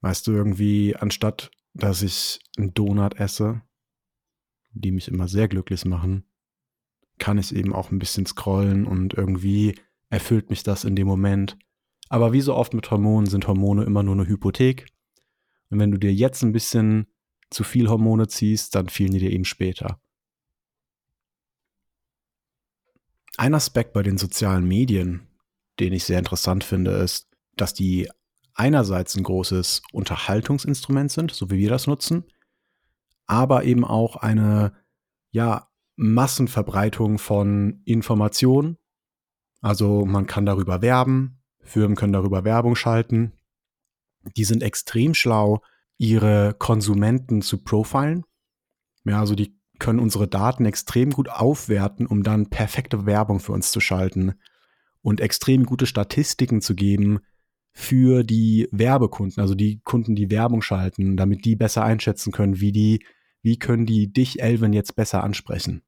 Weißt 0.00 0.26
du, 0.26 0.32
irgendwie, 0.32 0.96
anstatt 0.96 1.50
dass 1.74 2.02
ich 2.02 2.40
einen 2.58 2.74
Donut 2.74 3.18
esse, 3.18 3.62
die 4.72 4.90
mich 4.90 5.08
immer 5.08 5.28
sehr 5.28 5.48
glücklich 5.48 5.84
machen, 5.84 6.26
kann 7.18 7.38
ich 7.38 7.54
eben 7.54 7.72
auch 7.72 7.90
ein 7.90 7.98
bisschen 7.98 8.26
scrollen 8.26 8.86
und 8.86 9.14
irgendwie 9.14 9.78
erfüllt 10.10 10.50
mich 10.50 10.64
das 10.64 10.84
in 10.84 10.96
dem 10.96 11.06
Moment. 11.06 11.56
Aber 12.08 12.32
wie 12.32 12.40
so 12.40 12.54
oft 12.54 12.74
mit 12.74 12.90
Hormonen 12.90 13.30
sind 13.30 13.46
Hormone 13.46 13.84
immer 13.84 14.02
nur 14.02 14.14
eine 14.14 14.26
Hypothek. 14.26 14.86
Und 15.70 15.78
wenn 15.78 15.92
du 15.92 15.98
dir 15.98 16.12
jetzt 16.12 16.42
ein 16.42 16.52
bisschen 16.52 17.06
zu 17.48 17.64
viel 17.64 17.88
Hormone 17.88 18.28
ziehst, 18.28 18.74
dann 18.74 18.88
fehlen 18.88 19.12
die 19.12 19.20
dir 19.20 19.30
eben 19.30 19.46
später. 19.46 20.01
Ein 23.36 23.54
Aspekt 23.54 23.92
bei 23.92 24.02
den 24.02 24.18
sozialen 24.18 24.66
Medien, 24.66 25.26
den 25.80 25.92
ich 25.92 26.04
sehr 26.04 26.18
interessant 26.18 26.64
finde, 26.64 26.92
ist, 26.92 27.28
dass 27.56 27.74
die 27.74 28.08
einerseits 28.54 29.16
ein 29.16 29.22
großes 29.22 29.82
Unterhaltungsinstrument 29.92 31.10
sind, 31.10 31.30
so 31.32 31.50
wie 31.50 31.58
wir 31.58 31.70
das 31.70 31.86
nutzen, 31.86 32.24
aber 33.26 33.64
eben 33.64 33.84
auch 33.84 34.16
eine 34.16 34.74
ja, 35.30 35.68
Massenverbreitung 35.96 37.18
von 37.18 37.80
Informationen. 37.84 38.76
Also 39.60 40.04
man 40.04 40.26
kann 40.26 40.44
darüber 40.44 40.82
werben, 40.82 41.42
Firmen 41.60 41.96
können 41.96 42.12
darüber 42.12 42.44
Werbung 42.44 42.74
schalten. 42.74 43.32
Die 44.36 44.44
sind 44.44 44.62
extrem 44.62 45.14
schlau, 45.14 45.62
ihre 45.96 46.54
Konsumenten 46.58 47.42
zu 47.42 47.62
profilen. 47.62 48.24
Ja, 49.04 49.20
also 49.20 49.34
die 49.34 49.58
können 49.78 49.98
unsere 49.98 50.28
Daten 50.28 50.64
extrem 50.64 51.10
gut 51.10 51.28
aufwerten, 51.28 52.06
um 52.06 52.22
dann 52.22 52.50
perfekte 52.50 53.06
Werbung 53.06 53.40
für 53.40 53.52
uns 53.52 53.72
zu 53.72 53.80
schalten 53.80 54.34
und 55.02 55.20
extrem 55.20 55.64
gute 55.64 55.86
Statistiken 55.86 56.60
zu 56.60 56.74
geben 56.74 57.20
für 57.72 58.22
die 58.22 58.68
Werbekunden, 58.70 59.40
also 59.40 59.54
die 59.54 59.80
Kunden, 59.80 60.14
die 60.14 60.30
Werbung 60.30 60.62
schalten, 60.62 61.16
damit 61.16 61.44
die 61.44 61.56
besser 61.56 61.84
einschätzen 61.84 62.32
können, 62.32 62.60
wie 62.60 62.72
die, 62.72 63.04
wie 63.42 63.58
können 63.58 63.86
die 63.86 64.12
dich, 64.12 64.42
Elvin, 64.42 64.72
jetzt 64.72 64.94
besser 64.94 65.24
ansprechen. 65.24 65.82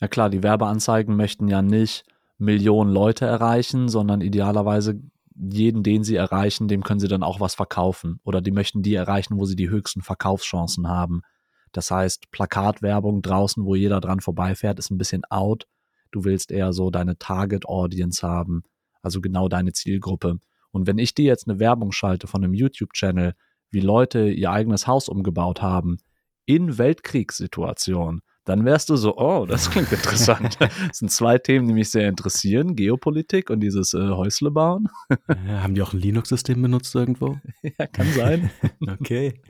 Ja 0.00 0.08
klar, 0.08 0.30
die 0.30 0.42
Werbeanzeigen 0.42 1.16
möchten 1.16 1.48
ja 1.48 1.62
nicht 1.62 2.04
Millionen 2.38 2.92
Leute 2.92 3.24
erreichen, 3.26 3.88
sondern 3.88 4.20
idealerweise 4.20 5.00
jeden, 5.34 5.82
den 5.82 6.04
sie 6.04 6.16
erreichen, 6.16 6.68
dem 6.68 6.82
können 6.82 7.00
sie 7.00 7.08
dann 7.08 7.22
auch 7.22 7.40
was 7.40 7.54
verkaufen. 7.54 8.20
Oder 8.24 8.40
die 8.40 8.50
möchten 8.50 8.82
die 8.82 8.94
erreichen, 8.94 9.38
wo 9.38 9.44
sie 9.44 9.56
die 9.56 9.70
höchsten 9.70 10.02
Verkaufschancen 10.02 10.88
haben. 10.88 11.22
Das 11.72 11.90
heißt, 11.90 12.30
Plakatwerbung 12.30 13.22
draußen, 13.22 13.64
wo 13.64 13.74
jeder 13.74 14.00
dran 14.00 14.20
vorbeifährt, 14.20 14.78
ist 14.78 14.90
ein 14.90 14.98
bisschen 14.98 15.24
out. 15.30 15.66
Du 16.10 16.24
willst 16.24 16.52
eher 16.52 16.72
so 16.72 16.90
deine 16.90 17.18
Target 17.18 17.66
Audience 17.66 18.26
haben, 18.26 18.64
also 19.00 19.20
genau 19.20 19.48
deine 19.48 19.72
Zielgruppe. 19.72 20.38
Und 20.70 20.86
wenn 20.86 20.98
ich 20.98 21.14
dir 21.14 21.24
jetzt 21.24 21.48
eine 21.48 21.58
Werbung 21.58 21.92
schalte 21.92 22.26
von 22.26 22.44
einem 22.44 22.54
YouTube-Channel, 22.54 23.34
wie 23.70 23.80
Leute 23.80 24.28
ihr 24.28 24.50
eigenes 24.50 24.86
Haus 24.86 25.08
umgebaut 25.08 25.62
haben, 25.62 25.98
in 26.44 26.76
Weltkriegssituationen, 26.76 28.22
dann 28.44 28.64
wärst 28.64 28.90
du 28.90 28.96
so, 28.96 29.16
oh, 29.16 29.46
das 29.46 29.70
klingt 29.70 29.92
interessant. 29.92 30.58
das 30.60 30.98
sind 30.98 31.10
zwei 31.10 31.38
Themen, 31.38 31.68
die 31.68 31.74
mich 31.74 31.90
sehr 31.90 32.08
interessieren: 32.08 32.74
Geopolitik 32.74 33.50
und 33.50 33.60
dieses 33.60 33.94
äh, 33.94 34.08
Häusle 34.08 34.50
bauen. 34.50 34.88
Ja, 35.28 35.62
haben 35.62 35.74
die 35.74 35.82
auch 35.82 35.92
ein 35.92 36.00
Linux-System 36.00 36.60
benutzt 36.60 36.94
irgendwo? 36.94 37.38
ja, 37.62 37.86
kann 37.86 38.12
sein. 38.12 38.50
okay. 38.86 39.40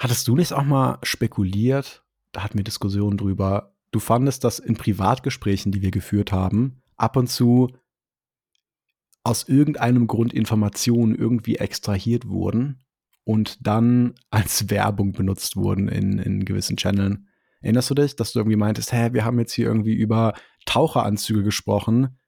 Hattest 0.00 0.26
du 0.28 0.34
nicht 0.34 0.54
auch 0.54 0.64
mal 0.64 0.98
spekuliert? 1.02 2.02
Da 2.32 2.42
hatten 2.42 2.56
wir 2.56 2.64
Diskussionen 2.64 3.18
drüber. 3.18 3.74
Du 3.90 4.00
fandest, 4.00 4.44
dass 4.44 4.58
in 4.58 4.74
Privatgesprächen, 4.74 5.72
die 5.72 5.82
wir 5.82 5.90
geführt 5.90 6.32
haben, 6.32 6.80
ab 6.96 7.18
und 7.18 7.26
zu 7.26 7.76
aus 9.24 9.46
irgendeinem 9.46 10.06
Grund 10.06 10.32
Informationen 10.32 11.14
irgendwie 11.14 11.56
extrahiert 11.56 12.26
wurden 12.26 12.82
und 13.24 13.58
dann 13.66 14.14
als 14.30 14.70
Werbung 14.70 15.12
benutzt 15.12 15.56
wurden 15.56 15.88
in, 15.88 16.18
in 16.18 16.46
gewissen 16.46 16.78
Channeln. 16.78 17.28
Erinnerst 17.60 17.90
du 17.90 17.94
dich, 17.94 18.16
dass 18.16 18.32
du 18.32 18.38
irgendwie 18.38 18.56
meintest, 18.56 18.94
hä, 18.94 19.10
wir 19.12 19.26
haben 19.26 19.38
jetzt 19.38 19.52
hier 19.52 19.66
irgendwie 19.66 19.92
über 19.92 20.32
Taucheranzüge 20.64 21.42
gesprochen 21.42 22.18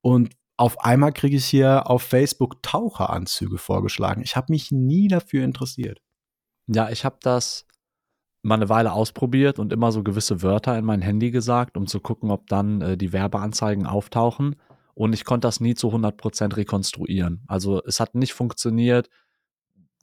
und 0.00 0.34
auf 0.56 0.84
einmal 0.84 1.12
kriege 1.12 1.36
ich 1.36 1.44
hier 1.44 1.88
auf 1.88 2.02
Facebook 2.02 2.64
Taucheranzüge 2.64 3.58
vorgeschlagen. 3.58 4.22
Ich 4.22 4.34
habe 4.34 4.50
mich 4.50 4.72
nie 4.72 5.06
dafür 5.06 5.44
interessiert. 5.44 6.01
Ja, 6.66 6.90
ich 6.90 7.04
habe 7.04 7.16
das 7.20 7.66
mal 8.42 8.56
eine 8.56 8.68
Weile 8.68 8.92
ausprobiert 8.92 9.58
und 9.58 9.72
immer 9.72 9.92
so 9.92 10.02
gewisse 10.02 10.42
Wörter 10.42 10.76
in 10.76 10.84
mein 10.84 11.00
Handy 11.00 11.30
gesagt, 11.30 11.76
um 11.76 11.86
zu 11.86 12.00
gucken, 12.00 12.30
ob 12.30 12.48
dann 12.48 12.80
äh, 12.80 12.96
die 12.96 13.12
Werbeanzeigen 13.12 13.86
auftauchen. 13.86 14.56
Und 14.94 15.12
ich 15.12 15.24
konnte 15.24 15.46
das 15.46 15.60
nie 15.60 15.74
zu 15.74 15.88
100% 15.88 16.56
rekonstruieren. 16.56 17.42
Also 17.46 17.82
es 17.84 18.00
hat 18.00 18.14
nicht 18.14 18.34
funktioniert, 18.34 19.08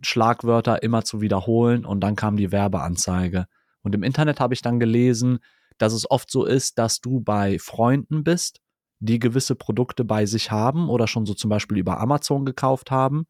Schlagwörter 0.01 0.82
immer 0.82 1.04
zu 1.04 1.22
wiederholen 1.22 1.86
und 1.86 2.00
dann 2.01 2.16
kam 2.16 2.38
die 2.38 2.51
Werbeanzeige. 2.51 3.46
Und 3.82 3.94
im 3.94 4.04
Internet 4.04 4.39
habe 4.39 4.54
ich 4.54 4.62
dann 4.62 4.80
gelesen, 4.80 5.39
dass 5.78 5.94
es 5.94 6.10
oft 6.10 6.32
so 6.32 6.46
ist, 6.46 6.78
dass 6.78 7.01
du 7.01 7.22
bei 7.22 7.60
Freunden 7.60 8.24
bist, 8.24 8.62
die 9.00 9.20
gewisse 9.20 9.56
Produkte 9.56 10.04
bei 10.04 10.25
sich 10.25 10.51
haben 10.51 10.89
oder 10.89 11.08
schon 11.08 11.25
so 11.25 11.34
zum 11.34 11.50
Beispiel 11.50 11.78
über 11.78 12.00
Amazon 12.00 12.46
gekauft 12.46 12.92
haben. 12.92 13.25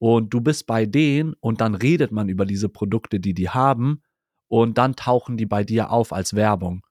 Und 0.00 0.32
du 0.32 0.40
bist 0.40 0.66
bei 0.66 0.86
denen 0.86 1.34
und 1.40 1.60
dann 1.60 1.74
redet 1.74 2.10
man 2.10 2.28
über 2.28 2.46
diese 2.46 2.70
Produkte, 2.70 3.20
die 3.20 3.34
die 3.34 3.50
haben 3.50 4.02
und 4.48 4.78
dann 4.78 4.96
tauchen 4.96 5.36
die 5.36 5.46
bei 5.46 5.62
dir 5.62 5.90
auf 5.90 6.12
als 6.12 6.34
Werbung. 6.34 6.82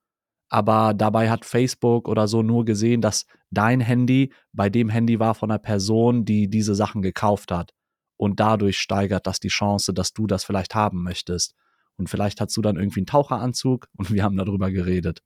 Aber 0.48 0.94
dabei 0.94 1.28
hat 1.28 1.44
Facebook 1.44 2.08
oder 2.08 2.28
so 2.28 2.42
nur 2.42 2.64
gesehen, 2.64 3.00
dass 3.00 3.26
dein 3.50 3.80
Handy 3.80 4.32
bei 4.52 4.70
dem 4.70 4.88
Handy 4.88 5.18
war 5.18 5.34
von 5.34 5.50
einer 5.50 5.58
Person, 5.58 6.24
die 6.24 6.48
diese 6.48 6.74
Sachen 6.74 7.02
gekauft 7.02 7.50
hat 7.50 7.72
und 8.16 8.38
dadurch 8.38 8.78
steigert 8.78 9.26
das 9.26 9.40
die 9.40 9.48
Chance, 9.48 9.92
dass 9.92 10.12
du 10.12 10.26
das 10.26 10.44
vielleicht 10.44 10.74
haben 10.74 11.02
möchtest. 11.02 11.54
Und 11.96 12.08
vielleicht 12.08 12.40
hast 12.40 12.56
du 12.56 12.62
dann 12.62 12.76
irgendwie 12.76 13.00
einen 13.00 13.06
Taucheranzug 13.06 13.88
und 13.96 14.12
wir 14.12 14.22
haben 14.22 14.36
darüber 14.36 14.70
geredet. 14.70 15.22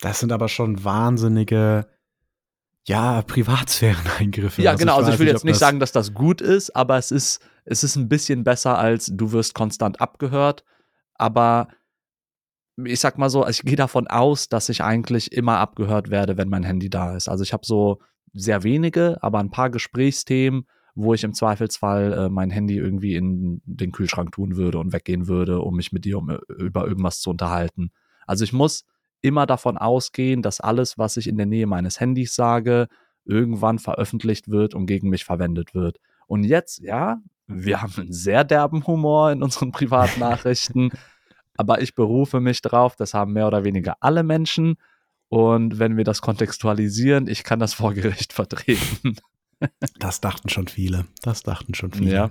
Das 0.00 0.20
sind 0.20 0.32
aber 0.32 0.48
schon 0.48 0.82
wahnsinnige, 0.84 1.86
ja, 2.90 3.22
Privatsphären-Eingriffe. 3.22 4.62
Ja, 4.62 4.72
also 4.72 4.80
genau. 4.80 4.96
Also 4.96 5.12
ich 5.12 5.18
will 5.20 5.26
nicht, 5.26 5.34
jetzt 5.34 5.44
nicht 5.44 5.58
sagen, 5.58 5.78
dass 5.78 5.92
das 5.92 6.12
gut 6.12 6.40
ist, 6.40 6.74
aber 6.74 6.98
es 6.98 7.12
ist, 7.12 7.40
es 7.64 7.84
ist 7.84 7.94
ein 7.94 8.08
bisschen 8.08 8.42
besser 8.42 8.78
als 8.78 9.12
du 9.14 9.30
wirst 9.30 9.54
konstant 9.54 10.00
abgehört. 10.00 10.64
Aber 11.14 11.68
ich 12.84 12.98
sag 12.98 13.16
mal 13.16 13.30
so, 13.30 13.46
ich 13.46 13.62
gehe 13.62 13.76
davon 13.76 14.08
aus, 14.08 14.48
dass 14.48 14.68
ich 14.68 14.82
eigentlich 14.82 15.30
immer 15.30 15.58
abgehört 15.58 16.10
werde, 16.10 16.36
wenn 16.36 16.48
mein 16.48 16.64
Handy 16.64 16.90
da 16.90 17.16
ist. 17.16 17.28
Also 17.28 17.44
ich 17.44 17.52
habe 17.52 17.64
so 17.64 18.00
sehr 18.32 18.64
wenige, 18.64 19.22
aber 19.22 19.38
ein 19.38 19.50
paar 19.50 19.70
Gesprächsthemen, 19.70 20.66
wo 20.96 21.14
ich 21.14 21.22
im 21.22 21.32
Zweifelsfall 21.32 22.12
äh, 22.12 22.28
mein 22.28 22.50
Handy 22.50 22.76
irgendwie 22.76 23.14
in 23.14 23.62
den 23.66 23.92
Kühlschrank 23.92 24.32
tun 24.32 24.56
würde 24.56 24.78
und 24.78 24.92
weggehen 24.92 25.28
würde, 25.28 25.60
um 25.60 25.76
mich 25.76 25.92
mit 25.92 26.04
dir 26.04 26.18
um, 26.18 26.28
äh, 26.28 26.38
über 26.58 26.88
irgendwas 26.88 27.20
zu 27.20 27.30
unterhalten. 27.30 27.92
Also 28.26 28.42
ich 28.42 28.52
muss 28.52 28.84
immer 29.22 29.46
davon 29.46 29.76
ausgehen, 29.76 30.42
dass 30.42 30.60
alles, 30.60 30.98
was 30.98 31.16
ich 31.16 31.26
in 31.26 31.36
der 31.36 31.46
Nähe 31.46 31.66
meines 31.66 32.00
Handys 32.00 32.34
sage, 32.34 32.88
irgendwann 33.24 33.78
veröffentlicht 33.78 34.48
wird 34.48 34.74
und 34.74 34.86
gegen 34.86 35.08
mich 35.08 35.24
verwendet 35.24 35.74
wird. 35.74 35.98
Und 36.26 36.44
jetzt, 36.44 36.80
ja, 36.80 37.20
wir 37.46 37.82
haben 37.82 37.92
einen 37.96 38.12
sehr 38.12 38.44
derben 38.44 38.86
Humor 38.86 39.32
in 39.32 39.42
unseren 39.42 39.72
Privatnachrichten, 39.72 40.90
aber 41.56 41.82
ich 41.82 41.94
berufe 41.94 42.40
mich 42.40 42.62
drauf, 42.62 42.96
das 42.96 43.14
haben 43.14 43.32
mehr 43.32 43.46
oder 43.46 43.64
weniger 43.64 43.96
alle 44.00 44.22
Menschen. 44.22 44.76
Und 45.28 45.78
wenn 45.78 45.96
wir 45.96 46.04
das 46.04 46.22
kontextualisieren, 46.22 47.28
ich 47.28 47.44
kann 47.44 47.58
das 47.58 47.74
vor 47.74 47.94
Gericht 47.94 48.32
vertreten. 48.32 49.16
Das 49.98 50.20
dachten 50.20 50.48
schon 50.48 50.68
viele. 50.68 51.06
Das 51.22 51.42
dachten 51.42 51.74
schon 51.74 51.92
viele. 51.92 52.12
Ja. 52.12 52.30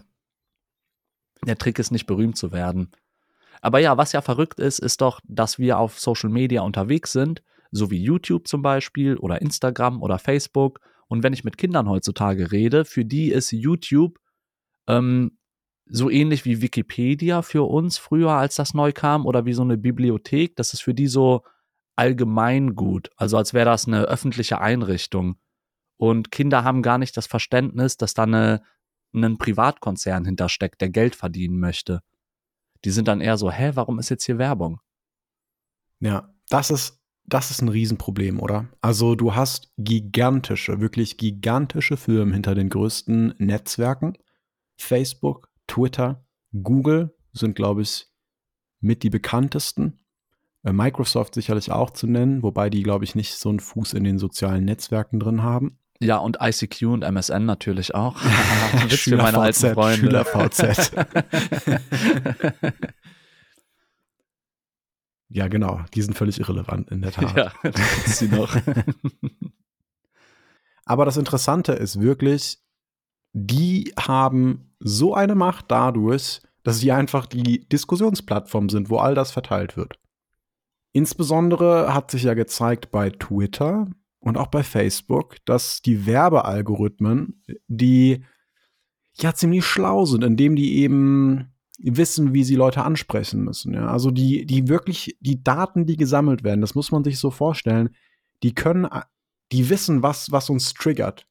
Der 1.46 1.58
Trick 1.58 1.80
ist 1.80 1.92
nicht 1.92 2.06
berühmt 2.06 2.38
zu 2.38 2.52
werden. 2.52 2.92
Aber 3.62 3.80
ja, 3.80 3.98
was 3.98 4.12
ja 4.12 4.22
verrückt 4.22 4.60
ist, 4.60 4.80
ist 4.80 5.02
doch, 5.02 5.20
dass 5.26 5.60
wir 5.60 5.78
auf 5.78 6.00
Social 6.00 6.30
Media 6.30 6.62
unterwegs 6.62 7.12
sind, 7.12 7.44
so 7.72 7.92
wie 7.92 8.02
YouTube 8.02 8.48
zum 8.48 8.62
Beispiel 8.62 9.18
oder 9.18 9.42
Instagram 9.42 10.02
oder 10.02 10.20
Facebook. 10.20 10.80
Und 11.08 11.24
wenn 11.24 11.34
ich 11.34 11.44
mit 11.44 11.58
Kindern 11.58 11.90
heutzutage 11.90 12.52
rede, 12.52 12.86
für 12.86 13.06
die 13.06 13.30
ist 13.30 13.52
YouTube 13.52 14.20
ähm, 14.88 15.38
so 15.90 16.10
ähnlich 16.10 16.46
wie 16.46 16.62
Wikipedia 16.62 17.42
für 17.42 17.64
uns 17.64 17.98
früher, 17.98 18.32
als 18.32 18.56
das 18.56 18.74
neu 18.74 18.92
kam, 18.92 19.26
oder 19.26 19.46
wie 19.46 19.54
so 19.54 19.64
eine 19.64 19.78
Bibliothek. 19.78 20.56
Das 20.56 20.74
ist 20.74 20.82
für 20.82 20.94
die 20.94 21.08
so 21.08 21.44
allgemeingut, 21.96 23.10
also 23.18 23.38
als 23.38 23.54
wäre 23.54 23.66
das 23.66 23.88
eine 23.88 24.04
öffentliche 24.04 24.62
Einrichtung. 24.62 25.38
Und 25.98 26.32
Kinder 26.32 26.64
haben 26.64 26.82
gar 26.82 26.98
nicht 26.98 27.18
das 27.18 27.28
Verständnis, 27.28 27.98
dass 27.98 28.14
da 28.14 28.24
eine, 28.24 28.62
ein 29.14 29.38
Privatkonzern 29.38 30.24
hintersteckt, 30.24 30.80
der 30.80 30.90
Geld 30.90 31.16
verdienen 31.16 31.60
möchte. 31.60 32.02
Die 32.86 32.92
sind 32.92 33.08
dann 33.08 33.22
eher 33.22 33.38
so, 33.38 33.52
hä, 33.52 33.72
warum 33.74 34.00
ist 34.00 34.10
jetzt 34.10 34.26
hier 34.26 34.38
Werbung? 34.38 34.80
Ja, 36.00 36.34
das 36.50 36.72
ist, 36.72 37.02
das 37.26 37.52
ist 37.52 37.62
ein 37.62 37.70
Riesenproblem, 37.70 38.40
oder? 38.40 38.68
Also 38.82 39.16
du 39.16 39.36
hast 39.36 39.72
gigantische, 39.78 40.80
wirklich 40.80 41.18
gigantische 41.18 41.98
Firmen 41.98 42.34
hinter 42.34 42.56
den 42.56 42.70
größten 42.70 43.36
Netzwerken. 43.38 44.18
Facebook, 44.78 45.50
Twitter, 45.68 46.26
Google 46.64 47.16
sind, 47.34 47.56
glaube 47.56 47.82
ich, 47.82 48.08
mit 48.80 49.04
die 49.04 49.10
bekanntesten. 49.10 50.00
Äh, 50.64 50.74
Microsoft 50.74 51.36
sicherlich 51.36 51.72
auch 51.72 51.92
zu 51.92 52.08
nennen, 52.08 52.44
wobei 52.44 52.70
die, 52.70 52.84
glaube 52.84 53.04
ich, 53.04 53.16
nicht 53.16 53.36
so 53.36 53.50
einen 53.50 53.60
Fuß 53.60 53.94
in 53.94 54.04
den 54.04 54.18
sozialen 54.18 54.66
Netzwerken 54.66 55.20
drin 55.20 55.44
haben. 55.44 55.80
Ja, 56.02 56.18
und 56.18 56.38
ICQ 56.42 56.84
und 56.84 57.04
MSN 57.04 57.46
natürlich 57.46 57.94
auch. 57.94 58.16
Witz 58.84 59.02
für 59.02 59.18
meine 59.18 59.38
alten 59.38 59.74
Freunde. 59.74 59.98
SchülerVZ. 59.98 60.92
ja, 65.30 65.50
genau. 65.50 65.82
Die 65.94 66.02
sind 66.02 66.18
völlig 66.18 66.40
irrelevant, 66.40 66.90
in 66.90 67.02
der 67.02 67.12
Tat. 67.12 67.36
Ja, 67.36 67.52
das 67.64 68.20
sie 68.20 68.30
noch. 68.30 68.56
Aber 70.86 71.04
das 71.04 71.18
Interessante 71.18 71.74
ist 71.74 72.00
wirklich, 72.00 72.60
die 73.34 73.94
haben 74.00 74.74
so 74.80 75.14
eine 75.14 75.36
Macht 75.36 75.66
dadurch, 75.68 76.40
dass 76.64 76.80
sie 76.80 76.94
einfach 76.94 77.26
die 77.26 77.68
Diskussionsplattform 77.68 78.70
sind, 78.70 78.90
wo 78.90 79.00
all 79.00 79.16
das 79.16 79.32
verteilt 79.32 79.76
wird. 79.76 80.00
Insbesondere 80.94 81.94
hat 81.94 82.10
sich 82.10 82.24
ja 82.24 82.34
gezeigt 82.34 82.90
bei 82.90 83.10
Twitter, 83.10 83.88
und 84.20 84.38
auch 84.38 84.48
bei 84.48 84.64
Facebook, 84.64 85.38
dass 85.46 85.82
die 85.82 86.06
Werbealgorithmen, 86.06 87.44
die 87.68 88.24
ja 89.16 89.34
ziemlich 89.34 89.66
schlau 89.66 90.06
sind, 90.06 90.24
indem 90.24 90.56
die 90.56 90.78
eben 90.78 91.54
wissen, 91.78 92.34
wie 92.34 92.44
sie 92.44 92.56
Leute 92.56 92.84
ansprechen 92.84 93.44
müssen. 93.44 93.74
Ja? 93.74 93.88
Also 93.88 94.12
die, 94.12 94.46
die 94.46 94.68
wirklich, 94.68 95.18
die 95.22 95.44
Daten, 95.44 95.86
die 95.86 95.96
gesammelt 95.96 96.44
werden, 96.44 96.62
das 96.62 96.76
muss 96.76 96.92
man 96.92 97.04
sich 97.04 97.20
so 97.20 97.32
vorstellen, 97.32 97.96
die 98.44 98.54
können, 98.54 98.88
die 99.52 99.70
wissen, 99.70 100.04
was, 100.04 100.32
was 100.32 100.50
uns 100.50 100.74
triggert. 100.74 101.26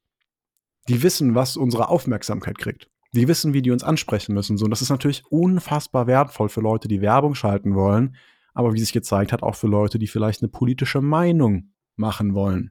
Die 0.88 1.02
wissen, 1.02 1.34
was 1.34 1.58
unsere 1.58 1.88
Aufmerksamkeit 1.88 2.56
kriegt. 2.56 2.88
Die 3.12 3.28
wissen, 3.28 3.52
wie 3.52 3.62
die 3.62 3.70
uns 3.70 3.84
ansprechen 3.84 4.34
müssen. 4.34 4.56
So, 4.56 4.64
und 4.64 4.70
das 4.70 4.82
ist 4.82 4.90
natürlich 4.90 5.24
unfassbar 5.26 6.06
wertvoll 6.06 6.48
für 6.48 6.60
Leute, 6.62 6.88
die 6.88 7.02
Werbung 7.02 7.34
schalten 7.34 7.74
wollen, 7.74 8.16
aber 8.54 8.72
wie 8.72 8.80
sich 8.80 8.92
gezeigt 8.92 9.32
hat, 9.32 9.42
auch 9.42 9.54
für 9.54 9.66
Leute, 9.66 9.98
die 9.98 10.06
vielleicht 10.06 10.42
eine 10.42 10.48
politische 10.48 11.02
Meinung 11.02 11.72
machen 11.96 12.34
wollen 12.34 12.70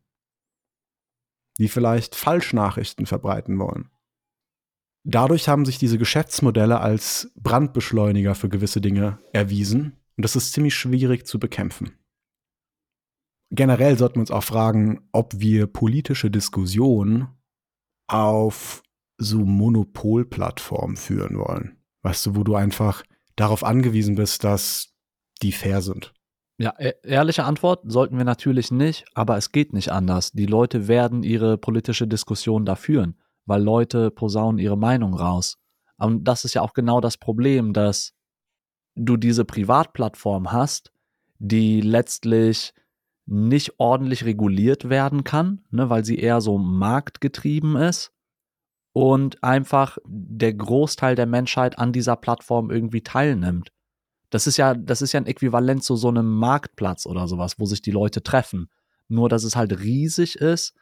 die 1.57 1.67
vielleicht 1.67 2.15
Falschnachrichten 2.15 3.05
verbreiten 3.05 3.57
wollen. 3.59 3.89
Dadurch 5.03 5.47
haben 5.47 5.65
sich 5.65 5.77
diese 5.77 5.97
Geschäftsmodelle 5.97 6.79
als 6.79 7.31
Brandbeschleuniger 7.35 8.35
für 8.35 8.49
gewisse 8.49 8.81
Dinge 8.81 9.19
erwiesen 9.31 9.97
und 10.17 10.23
das 10.23 10.35
ist 10.35 10.53
ziemlich 10.53 10.75
schwierig 10.75 11.25
zu 11.25 11.39
bekämpfen. 11.39 11.97
Generell 13.49 13.97
sollten 13.97 14.15
wir 14.15 14.21
uns 14.21 14.31
auch 14.31 14.43
fragen, 14.43 15.07
ob 15.13 15.39
wir 15.39 15.67
politische 15.67 16.29
Diskussionen 16.29 17.29
auf 18.07 18.83
so 19.17 19.39
Monopolplattformen 19.39 20.97
führen 20.97 21.37
wollen. 21.37 21.77
Weißt 22.01 22.25
du, 22.25 22.35
wo 22.35 22.43
du 22.43 22.55
einfach 22.55 23.03
darauf 23.35 23.63
angewiesen 23.63 24.15
bist, 24.15 24.43
dass 24.43 24.93
die 25.41 25.51
fair 25.51 25.81
sind. 25.81 26.13
Ja, 26.57 26.73
e-, 26.79 26.95
ehrliche 27.03 27.43
Antwort 27.43 27.81
sollten 27.85 28.17
wir 28.17 28.25
natürlich 28.25 28.71
nicht, 28.71 29.05
aber 29.13 29.37
es 29.37 29.51
geht 29.51 29.73
nicht 29.73 29.91
anders. 29.91 30.31
Die 30.31 30.45
Leute 30.45 30.87
werden 30.87 31.23
ihre 31.23 31.57
politische 31.57 32.07
Diskussion 32.07 32.65
da 32.65 32.75
führen, 32.75 33.15
weil 33.45 33.61
Leute 33.61 34.11
posaunen 34.11 34.59
ihre 34.59 34.77
Meinung 34.77 35.13
raus. 35.13 35.57
Und 35.97 36.23
das 36.25 36.45
ist 36.45 36.53
ja 36.53 36.61
auch 36.61 36.73
genau 36.73 37.01
das 37.01 37.17
Problem, 37.17 37.73
dass 37.73 38.13
du 38.95 39.17
diese 39.17 39.45
Privatplattform 39.45 40.51
hast, 40.51 40.91
die 41.39 41.81
letztlich 41.81 42.73
nicht 43.27 43.79
ordentlich 43.79 44.25
reguliert 44.25 44.89
werden 44.89 45.23
kann, 45.23 45.65
ne, 45.69 45.89
weil 45.89 46.05
sie 46.05 46.17
eher 46.17 46.41
so 46.41 46.57
marktgetrieben 46.57 47.75
ist 47.75 48.13
und 48.93 49.43
einfach 49.43 49.97
der 50.05 50.53
Großteil 50.53 51.15
der 51.15 51.25
Menschheit 51.25 51.77
an 51.77 51.91
dieser 51.91 52.15
Plattform 52.15 52.71
irgendwie 52.71 53.01
teilnimmt. 53.01 53.71
Das 54.29 54.47
ist 54.47 54.57
ja, 54.57 54.73
das 54.73 55.01
ist 55.01 55.13
ja 55.13 55.19
ein 55.19 55.25
Äquivalent 55.25 55.83
zu 55.83 55.95
so 55.95 56.09
einem 56.09 56.27
Marktplatz 56.27 57.05
oder 57.05 57.27
sowas, 57.27 57.59
wo 57.59 57.65
sich 57.65 57.81
die 57.81 57.91
Leute 57.91 58.23
treffen. 58.23 58.69
Nur, 59.07 59.29
dass 59.29 59.43
es 59.43 59.55
halt 59.55 59.79
riesig 59.79 60.35
ist, 60.35 60.73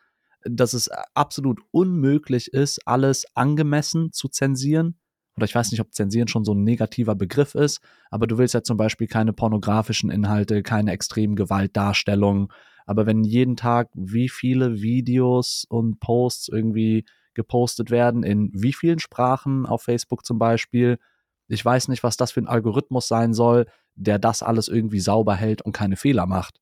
dass 0.43 0.73
es 0.73 0.89
absolut 1.13 1.59
unmöglich 1.71 2.53
ist, 2.53 2.87
alles 2.87 3.25
angemessen 3.35 4.11
zu 4.11 4.29
zensieren. 4.29 4.97
Oder 5.35 5.45
ich 5.45 5.55
weiß 5.55 5.71
nicht, 5.71 5.81
ob 5.81 5.93
zensieren 5.93 6.27
schon 6.27 6.45
so 6.45 6.53
ein 6.53 6.63
negativer 6.63 7.15
Begriff 7.15 7.55
ist, 7.55 7.81
aber 8.09 8.25
du 8.25 8.37
willst 8.37 8.53
ja 8.53 8.63
zum 8.63 8.77
Beispiel 8.77 9.07
keine 9.07 9.33
pornografischen 9.33 10.09
Inhalte, 10.09 10.63
keine 10.63 10.91
extremen 10.91 11.35
Gewaltdarstellungen. 11.35 12.47
Aber 12.85 13.05
wenn 13.05 13.23
jeden 13.23 13.57
Tag 13.57 13.89
wie 13.93 14.29
viele 14.29 14.81
Videos 14.81 15.65
und 15.67 15.99
Posts 15.99 16.49
irgendwie 16.49 17.05
gepostet 17.33 17.91
werden, 17.91 18.23
in 18.23 18.49
wie 18.53 18.71
vielen 18.71 18.99
Sprachen 18.99 19.65
auf 19.65 19.81
Facebook 19.83 20.25
zum 20.25 20.39
Beispiel, 20.39 20.99
ich 21.47 21.63
weiß 21.63 21.87
nicht, 21.87 22.03
was 22.03 22.17
das 22.17 22.31
für 22.31 22.41
ein 22.41 22.47
Algorithmus 22.47 23.07
sein 23.07 23.33
soll, 23.33 23.67
der 23.95 24.19
das 24.19 24.43
alles 24.43 24.67
irgendwie 24.67 24.99
sauber 24.99 25.35
hält 25.35 25.61
und 25.61 25.71
keine 25.71 25.95
Fehler 25.95 26.25
macht. 26.25 26.59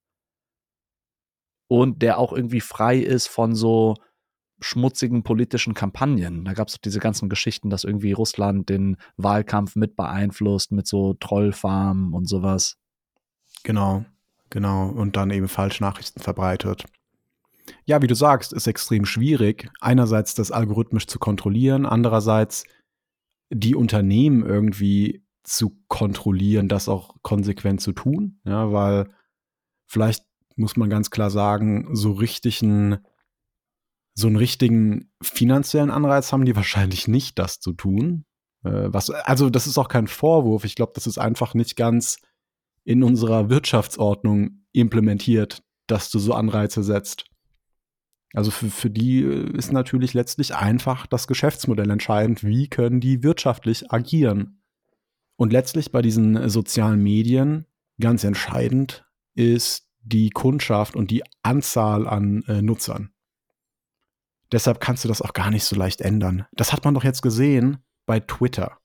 Und 1.68 2.02
der 2.02 2.20
auch 2.20 2.34
irgendwie 2.34 2.62
frei 2.62 2.98
ist 2.98 3.28
von 3.28 3.56
so 3.56 3.96
schmutzigen 4.60 5.24
politischen 5.24 5.74
Kampagnen. 5.74 6.46
Da 6.46 6.54
gab 6.54 6.68
es 6.68 6.80
diese 6.80 7.00
ganzen 7.00 7.30
Geschichten, 7.30 7.70
dass 7.70 7.84
irgendwie 7.84 8.12
Russland 8.12 8.70
den 8.70 8.98
Wahlkampf 9.18 9.76
mit 9.76 9.96
beeinflusst, 9.96 10.72
mit 10.72 10.88
so 10.88 11.16
Trollfarmen 11.16 12.14
und 12.14 12.28
sowas. 12.28 12.78
Genau, 13.64 14.06
genau. 14.50 14.90
Und 14.90 15.16
dann 15.16 15.32
eben 15.32 15.48
Falschnachrichten 15.48 16.22
verbreitet. 16.22 16.86
Ja, 17.86 18.02
wie 18.02 18.08
du 18.08 18.16
sagst, 18.16 18.54
ist 18.54 18.68
extrem 18.68 19.06
schwierig, 19.06 19.70
einerseits 19.80 20.36
das 20.36 20.52
algorithmisch 20.52 21.08
zu 21.08 21.18
kontrollieren, 21.18 21.86
andererseits 21.86 22.66
die 23.54 23.76
Unternehmen 23.76 24.46
irgendwie 24.46 25.24
zu 25.44 25.78
kontrollieren, 25.88 26.70
das 26.70 26.90
auch 26.90 27.16
konsequent 27.22 27.82
zu 27.82 27.92
tun. 27.92 28.40
Ja, 28.46 28.72
weil 28.72 29.10
vielleicht 29.86 30.26
muss 30.56 30.78
man 30.78 30.90
ganz 30.90 31.10
klar 31.12 31.30
sagen, 31.30 31.96
so 31.96 32.14
richtigen, 32.14 32.98
so 34.14 34.28
einen 34.28 34.36
richtigen 34.36 35.12
finanziellen 35.22 35.92
Anreiz 35.92 36.32
haben 36.32 36.46
die 36.46 36.56
wahrscheinlich 36.56 37.08
nicht, 37.08 37.40
das 37.40 37.60
zu 37.60 37.74
tun. 37.74 38.26
Äh, 38.64 38.94
was, 38.94 39.10
also, 39.10 39.50
das 39.50 39.68
ist 39.68 39.78
auch 39.78 39.90
kein 39.90 40.08
Vorwurf. 40.08 40.64
Ich 40.64 40.76
glaube, 40.76 40.94
das 40.96 41.08
ist 41.08 41.18
einfach 41.18 41.54
nicht 41.54 41.76
ganz 41.76 42.18
in 42.86 43.04
unserer 43.04 43.50
Wirtschaftsordnung 43.50 44.66
implementiert, 44.74 45.64
dass 45.88 46.10
du 46.10 46.20
so 46.20 46.34
Anreize 46.34 46.84
setzt. 46.84 47.26
Also 48.34 48.52
für, 48.52 48.70
für 48.70 48.90
die 48.90 49.22
äh, 49.22 49.56
ist 49.56 49.72
natürlich 49.72 50.14
letztlich 50.14 50.56
einfach 50.56 51.06
das 51.08 51.28
Geschäftsmodell 51.28 51.90
entscheidend. 51.90 52.44
Wie 52.44 52.68
können 52.68 53.00
die 53.00 53.24
wirtschaftlich 53.24 53.92
agieren? 53.92 54.62
Und 55.36 55.54
letztlich 55.54 55.92
bei 55.92 56.02
diesen 56.02 56.36
äh, 56.36 56.50
sozialen 56.50 57.02
Medien 57.02 57.66
ganz 58.00 58.24
entscheidend 58.24 59.06
ist 59.36 59.88
die 60.02 60.32
Kundschaft 60.32 60.96
und 60.96 61.12
die 61.12 61.24
Anzahl 61.44 62.08
an 62.08 62.44
äh, 62.48 62.62
Nutzern. 62.62 63.12
Deshalb 64.52 64.80
kannst 64.80 65.04
du 65.04 65.08
das 65.08 65.22
auch 65.22 65.34
gar 65.34 65.50
nicht 65.50 65.64
so 65.64 65.76
leicht 65.76 66.02
ändern. 66.02 66.46
Das 66.52 66.74
hat 66.74 66.84
man 66.84 66.94
doch 66.94 67.04
jetzt 67.04 67.22
gesehen 67.22 67.78
bei 68.06 68.20
Twitter. 68.20 68.78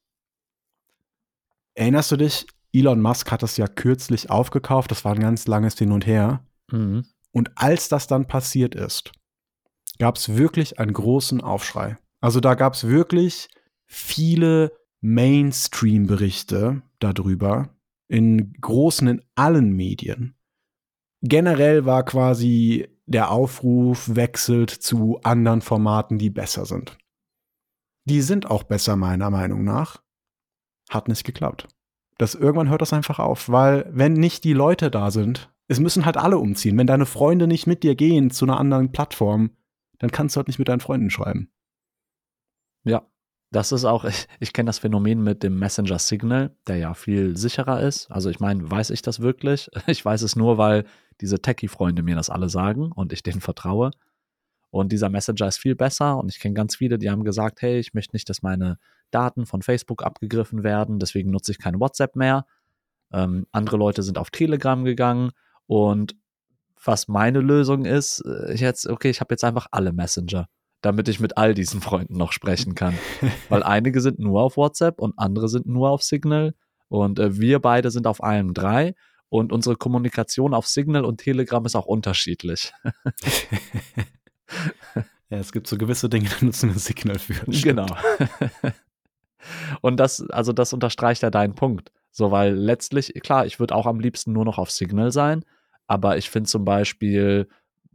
Erinnerst 1.74 2.10
du 2.12 2.16
dich? 2.16 2.46
Elon 2.72 3.00
Musk 3.00 3.30
hat 3.30 3.42
das 3.42 3.56
ja 3.56 3.66
kürzlich 3.66 4.30
aufgekauft. 4.30 4.90
Das 4.90 5.04
war 5.04 5.14
ein 5.14 5.20
ganz 5.20 5.46
langes 5.46 5.76
Hin 5.78 5.92
und 5.92 6.06
Her. 6.06 6.44
Mhm. 6.70 7.04
Und 7.32 7.50
als 7.56 7.88
das 7.88 8.06
dann 8.06 8.26
passiert 8.26 8.74
ist, 8.74 9.12
gab 9.98 10.16
es 10.16 10.36
wirklich 10.36 10.78
einen 10.78 10.92
großen 10.92 11.40
Aufschrei. 11.40 11.98
Also 12.20 12.40
da 12.40 12.54
gab 12.54 12.74
es 12.74 12.86
wirklich 12.86 13.48
viele 13.86 14.72
Mainstream-Berichte 15.00 16.82
darüber, 16.98 17.70
in 18.08 18.52
großen, 18.60 19.06
in 19.08 19.22
allen 19.34 19.72
Medien. 19.72 20.34
Generell 21.22 21.84
war 21.84 22.04
quasi 22.04 22.88
der 23.06 23.30
Aufruf 23.30 24.14
wechselt 24.14 24.70
zu 24.70 25.20
anderen 25.22 25.62
Formaten, 25.62 26.18
die 26.18 26.30
besser 26.30 26.64
sind. 26.66 26.98
Die 28.04 28.22
sind 28.22 28.50
auch 28.50 28.62
besser 28.62 28.96
meiner 28.96 29.30
Meinung 29.30 29.64
nach. 29.64 30.02
Hat 30.88 31.08
nicht 31.08 31.24
geklappt. 31.24 31.68
Das 32.18 32.34
irgendwann 32.34 32.68
hört 32.68 32.82
das 32.82 32.92
einfach 32.92 33.18
auf, 33.18 33.48
weil 33.48 33.88
wenn 33.92 34.14
nicht 34.14 34.44
die 34.44 34.52
Leute 34.52 34.90
da 34.90 35.10
sind, 35.10 35.52
es 35.68 35.80
müssen 35.80 36.06
halt 36.06 36.16
alle 36.16 36.38
umziehen. 36.38 36.76
Wenn 36.78 36.86
deine 36.86 37.06
Freunde 37.06 37.46
nicht 37.46 37.66
mit 37.66 37.82
dir 37.82 37.94
gehen 37.94 38.30
zu 38.30 38.44
einer 38.44 38.58
anderen 38.58 38.90
Plattform, 38.90 39.50
dann 39.98 40.10
kannst 40.10 40.34
du 40.34 40.38
halt 40.38 40.48
nicht 40.48 40.58
mit 40.58 40.68
deinen 40.68 40.80
Freunden 40.80 41.10
schreiben. 41.10 41.50
Ja, 42.84 43.06
das 43.50 43.72
ist 43.72 43.84
auch, 43.84 44.04
ich, 44.04 44.26
ich 44.40 44.52
kenne 44.52 44.68
das 44.68 44.78
Phänomen 44.78 45.22
mit 45.22 45.42
dem 45.42 45.58
Messenger 45.58 45.98
Signal, 45.98 46.54
der 46.66 46.76
ja 46.76 46.94
viel 46.94 47.36
sicherer 47.36 47.80
ist. 47.80 48.10
Also 48.10 48.30
ich 48.30 48.40
meine, 48.40 48.70
weiß 48.70 48.90
ich 48.90 49.02
das 49.02 49.20
wirklich? 49.20 49.70
Ich 49.86 50.04
weiß 50.04 50.22
es 50.22 50.36
nur, 50.36 50.58
weil 50.58 50.84
diese 51.20 51.40
Techie-Freunde 51.40 52.02
mir 52.02 52.16
das 52.16 52.30
alle 52.30 52.48
sagen 52.48 52.92
und 52.92 53.12
ich 53.12 53.22
denen 53.22 53.40
vertraue. 53.40 53.90
Und 54.70 54.92
dieser 54.92 55.08
Messenger 55.08 55.48
ist 55.48 55.58
viel 55.58 55.74
besser 55.74 56.18
und 56.18 56.28
ich 56.30 56.40
kenne 56.40 56.54
ganz 56.54 56.76
viele, 56.76 56.98
die 56.98 57.10
haben 57.10 57.24
gesagt, 57.24 57.62
hey, 57.62 57.78
ich 57.78 57.94
möchte 57.94 58.14
nicht, 58.14 58.28
dass 58.28 58.42
meine 58.42 58.78
Daten 59.10 59.46
von 59.46 59.62
Facebook 59.62 60.02
abgegriffen 60.02 60.62
werden, 60.62 60.98
deswegen 60.98 61.30
nutze 61.30 61.52
ich 61.52 61.58
kein 61.58 61.80
WhatsApp 61.80 62.16
mehr. 62.16 62.44
Ähm, 63.10 63.46
andere 63.50 63.78
Leute 63.78 64.02
sind 64.02 64.18
auf 64.18 64.30
Telegram 64.30 64.84
gegangen 64.84 65.30
und 65.66 66.16
was 66.84 67.08
meine 67.08 67.40
Lösung 67.40 67.84
ist, 67.84 68.24
äh, 68.26 68.52
ich 68.52 68.60
jetzt, 68.60 68.86
okay, 68.86 69.10
ich 69.10 69.20
habe 69.20 69.32
jetzt 69.34 69.44
einfach 69.44 69.66
alle 69.70 69.92
Messenger 69.92 70.48
damit 70.80 71.08
ich 71.08 71.20
mit 71.20 71.36
all 71.36 71.54
diesen 71.54 71.80
Freunden 71.80 72.16
noch 72.16 72.32
sprechen 72.32 72.74
kann. 72.74 72.96
Weil 73.48 73.62
einige 73.62 74.00
sind 74.00 74.18
nur 74.18 74.42
auf 74.42 74.56
WhatsApp 74.56 75.00
und 75.00 75.18
andere 75.18 75.48
sind 75.48 75.66
nur 75.66 75.90
auf 75.90 76.02
Signal. 76.02 76.54
Und 76.88 77.18
äh, 77.18 77.38
wir 77.38 77.58
beide 77.58 77.90
sind 77.90 78.06
auf 78.06 78.22
allem 78.22 78.54
drei. 78.54 78.94
Und 79.28 79.52
unsere 79.52 79.76
Kommunikation 79.76 80.54
auf 80.54 80.66
Signal 80.66 81.04
und 81.04 81.18
Telegram 81.18 81.64
ist 81.66 81.76
auch 81.76 81.84
unterschiedlich. 81.84 82.72
ja, 85.28 85.38
es 85.38 85.52
gibt 85.52 85.66
so 85.66 85.76
gewisse 85.76 86.08
Dinge, 86.08 86.30
die 86.40 86.46
nutzen 86.46 86.72
wir 86.72 86.80
Signal 86.80 87.18
für. 87.18 87.34
Genau. 87.62 87.86
und 89.82 89.98
das, 89.98 90.22
also 90.30 90.54
das 90.54 90.72
unterstreicht 90.72 91.22
ja 91.22 91.30
deinen 91.30 91.54
Punkt. 91.54 91.92
So, 92.10 92.30
weil 92.30 92.54
letztlich, 92.54 93.12
klar, 93.22 93.44
ich 93.44 93.60
würde 93.60 93.74
auch 93.74 93.84
am 93.84 94.00
liebsten 94.00 94.32
nur 94.32 94.46
noch 94.46 94.56
auf 94.56 94.70
Signal 94.70 95.12
sein, 95.12 95.44
aber 95.88 96.16
ich 96.16 96.30
finde 96.30 96.48
zum 96.48 96.64
Beispiel 96.64 97.48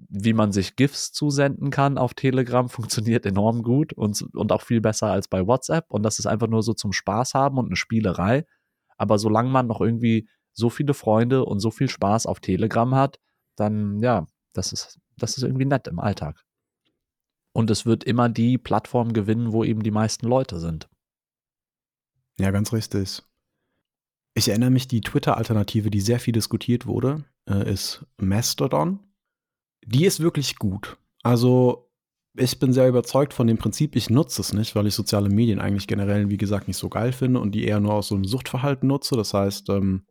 wie 0.10 0.34
man 0.34 0.52
sich 0.52 0.76
GIFs 0.76 1.12
zusenden 1.12 1.72
kann 1.72 1.98
auf 1.98 2.14
Telegram, 2.14 2.70
funktioniert 2.70 3.26
enorm 3.26 3.64
gut 3.64 3.94
und, 3.94 4.22
und 4.36 4.52
auch 4.52 4.62
viel 4.62 4.82
besser 4.82 5.08
als 5.08 5.28
bei 5.28 5.46
WhatsApp. 5.46 5.86
Und 5.90 6.04
das 6.04 6.20
ist 6.20 6.26
einfach 6.26 6.48
nur 6.48 6.64
so 6.64 6.74
zum 6.74 6.94
Spaß 6.94 7.34
haben 7.34 7.58
und 7.58 7.68
eine 7.68 7.76
Spielerei. 7.76 8.46
Aber 8.98 9.18
solange 9.18 9.50
man 9.50 9.68
noch 9.68 9.82
irgendwie 9.82 10.30
so 10.54 10.70
viele 10.70 10.94
Freunde 10.94 11.46
und 11.46 11.60
so 11.60 11.72
viel 11.72 11.90
Spaß 11.90 12.28
auf 12.28 12.40
Telegram 12.40 12.94
hat, 12.94 13.20
dann 13.56 14.00
ja, 14.00 14.28
das 14.54 14.72
ist, 14.72 15.00
das 15.18 15.38
ist 15.38 15.44
irgendwie 15.44 15.66
nett 15.66 15.88
im 15.88 16.00
Alltag. 16.00 16.44
Und 17.54 17.70
es 17.70 17.86
wird 17.86 18.04
immer 18.04 18.30
die 18.30 18.58
Plattform 18.58 19.14
gewinnen, 19.14 19.52
wo 19.52 19.64
eben 19.64 19.84
die 19.84 19.92
meisten 19.92 20.28
Leute 20.28 20.60
sind. 20.60 20.90
Ja, 22.38 22.52
ganz 22.52 22.74
richtig. 22.74 23.22
Ich 24.36 24.50
erinnere 24.50 24.72
mich, 24.72 24.88
die 24.88 25.02
Twitter-Alternative, 25.02 25.92
die 25.92 26.02
sehr 26.02 26.20
viel 26.20 26.34
diskutiert 26.34 26.88
wurde, 26.88 27.24
äh, 27.50 27.72
ist 27.72 28.06
Mastodon 28.18 29.00
die 29.86 30.06
ist 30.06 30.20
wirklich 30.20 30.58
gut. 30.58 30.98
Also 31.24 31.90
ich 32.36 32.60
bin 32.60 32.74
sehr 32.74 32.90
überzeugt 32.90 33.34
von 33.34 33.48
dem 33.48 33.58
Prinzip. 33.58 33.96
Ich 33.96 34.10
nutze 34.10 34.42
es 34.42 34.54
nicht, 34.54 34.76
weil 34.76 34.88
ich 34.88 34.96
soziale 34.96 35.30
Medien 35.30 35.60
eigentlich 35.60 35.88
generell, 35.88 36.30
wie 36.30 36.38
gesagt, 36.38 36.68
nicht 36.68 36.78
so 36.78 36.90
geil 36.90 37.12
finde 37.12 37.40
und 37.40 37.54
die 37.54 37.66
eher 37.66 37.80
nur 37.80 37.94
aus 37.94 38.08
so 38.08 38.16
einem 38.16 38.26
Suchtverhalten 38.26 38.88
nutze. 38.88 39.16
Das 39.16 39.34
heißt, 39.34 39.70
ähm, 39.70 40.06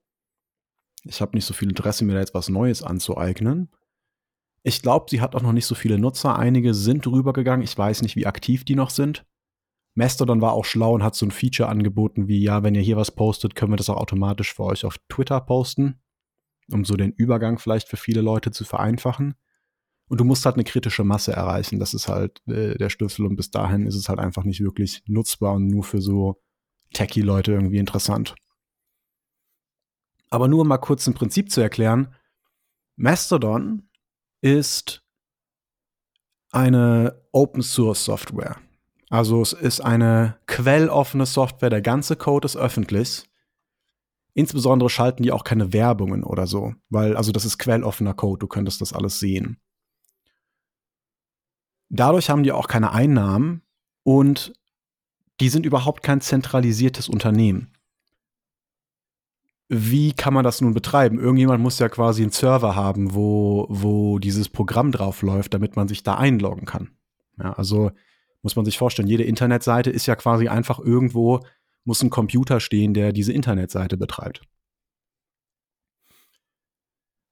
ich 1.05 1.21
habe 1.21 1.35
nicht 1.35 1.45
so 1.45 1.55
viel 1.55 1.69
Interesse, 1.69 2.05
mir 2.05 2.15
da 2.15 2.21
jetzt 2.21 2.35
was 2.35 2.49
Neues 2.49 2.83
anzueignen. 2.83 3.71
Ich 4.63 4.83
glaube, 4.83 5.07
sie 5.11 5.21
hat 5.21 5.35
auch 5.35 5.43
noch 5.43 5.53
nicht 5.53 5.67
so 5.67 5.75
viele 5.75 5.99
Nutzer. 5.99 6.39
Einige 6.39 6.75
sind 6.75 7.05
rübergegangen. 7.09 7.65
Ich 7.65 7.77
weiß 7.77 8.03
nicht, 8.03 8.15
wie 8.15 8.27
aktiv 8.27 8.65
die 8.65 8.77
noch 8.77 8.91
sind. 8.91 9.27
Mastodon 9.95 10.41
war 10.41 10.53
auch 10.53 10.65
schlau 10.65 10.95
und 10.95 11.03
hat 11.03 11.17
so 11.17 11.27
ein 11.27 11.33
Feature 11.33 11.69
angeboten 11.69 12.29
wie, 12.29 12.41
ja, 12.41 12.63
wenn 12.63 12.77
ihr 12.77 12.81
hier 12.81 12.97
was 12.97 13.11
postet, 13.11 13.57
können 13.57 13.73
wir 13.73 13.77
das 13.77 13.91
auch 13.91 13.97
automatisch 13.97 14.55
für 14.55 14.63
euch 14.63 14.85
auf 14.85 14.97
Twitter 15.09 15.41
posten, 15.41 16.01
um 16.73 16.85
so 16.85 16.97
den 16.97 17.13
Übergang 17.13 17.59
vielleicht 17.59 17.89
für 17.89 17.97
viele 17.97 18.21
Leute 18.21 18.51
zu 18.51 18.65
vereinfachen. 18.65 19.35
Und 20.09 20.19
du 20.19 20.25
musst 20.25 20.45
halt 20.45 20.57
eine 20.57 20.65
kritische 20.65 21.05
Masse 21.05 21.33
erreichen. 21.33 21.79
Das 21.79 21.95
ist 21.95 22.09
halt 22.09 22.43
äh, 22.47 22.77
der 22.77 22.91
Schlüssel. 22.91 23.25
Und 23.25 23.37
bis 23.37 23.51
dahin 23.51 23.87
ist 23.87 23.95
es 23.95 24.09
halt 24.09 24.19
einfach 24.19 24.45
nicht 24.45 24.61
wirklich 24.61 25.03
nutzbar 25.07 25.55
und 25.55 25.69
nur 25.69 25.85
für 25.85 26.03
so 26.03 26.43
Techie-Leute 26.93 27.53
irgendwie 27.53 27.79
interessant. 27.79 28.35
Aber 30.29 30.49
nur 30.49 30.61
um 30.61 30.69
mal 30.69 30.79
kurz 30.79 31.07
ein 31.07 31.15
Prinzip 31.15 31.51
zu 31.51 31.61
erklären. 31.61 32.15
Mastodon 32.97 33.89
ist 34.41 35.03
eine 36.51 37.23
Open 37.33 37.63
Source 37.63 38.05
Software. 38.05 38.59
Also 39.09 39.43
es 39.43 39.53
ist 39.53 39.81
eine 39.81 40.39
quelloffene 40.47 41.27
Software, 41.27 41.71
der 41.71 41.83
ganze 41.83 42.17
Code 42.17 42.47
ist 42.47 42.57
öffentlich. 42.57 43.25
Insbesondere 44.35 44.89
schalten 44.89 45.23
die 45.23 45.33
auch 45.33 45.45
keine 45.45 45.73
Werbungen 45.73 46.25
oder 46.25 46.47
so, 46.47 46.75
weil 46.89 47.17
also 47.17 47.33
das 47.33 47.45
ist 47.45 47.59
quelloffener 47.59 48.15
Code, 48.15 48.39
du 48.41 48.47
könntest 48.47 48.81
das 48.81 48.93
alles 48.93 49.19
sehen. 49.19 49.59
Dadurch 51.91 52.31
haben 52.31 52.43
die 52.43 52.53
auch 52.53 52.69
keine 52.69 52.93
Einnahmen 52.93 53.63
und 54.03 54.55
die 55.41 55.51
sind 55.51 55.67
überhaupt 55.67 56.03
kein 56.03 56.23
zentralisiertes 56.23 57.09
Unternehmen. 57.09 57.73
Wie 59.69 60.13
kann 60.13 60.35
man 60.35 60.45
das 60.45 60.61
nun 60.61 60.75
betreiben? 60.75 61.19
Irgendjemand 61.19 61.63
muss 61.63 61.79
ja 61.79 61.89
quasi 61.89 62.23
einen 62.23 62.31
Server 62.31 62.77
haben, 62.77 63.15
wo, 63.15 63.67
wo 63.69 64.19
dieses 64.19 64.49
Programm 64.49 64.93
drauf 64.93 65.23
läuft, 65.23 65.55
damit 65.55 65.77
man 65.77 65.89
sich 65.89 66.03
da 66.03 66.15
einloggen 66.17 66.65
kann. 66.65 66.91
Ja, 67.39 67.53
also 67.55 67.91
muss 68.43 68.57
man 68.57 68.65
sich 68.65 68.79
vorstellen, 68.79 69.09
jede 69.09 69.25
Internetseite 69.25 69.91
ist 69.91 70.07
ja 70.07 70.17
quasi 70.17 70.49
einfach 70.49 70.79
irgendwo, 70.79 71.41
muss 71.85 72.03
ein 72.03 72.11
Computer 72.11 72.61
stehen, 72.61 72.95
der 72.95 73.13
diese 73.13 73.33
Internetseite 73.33 73.97
betreibt. 73.97 74.43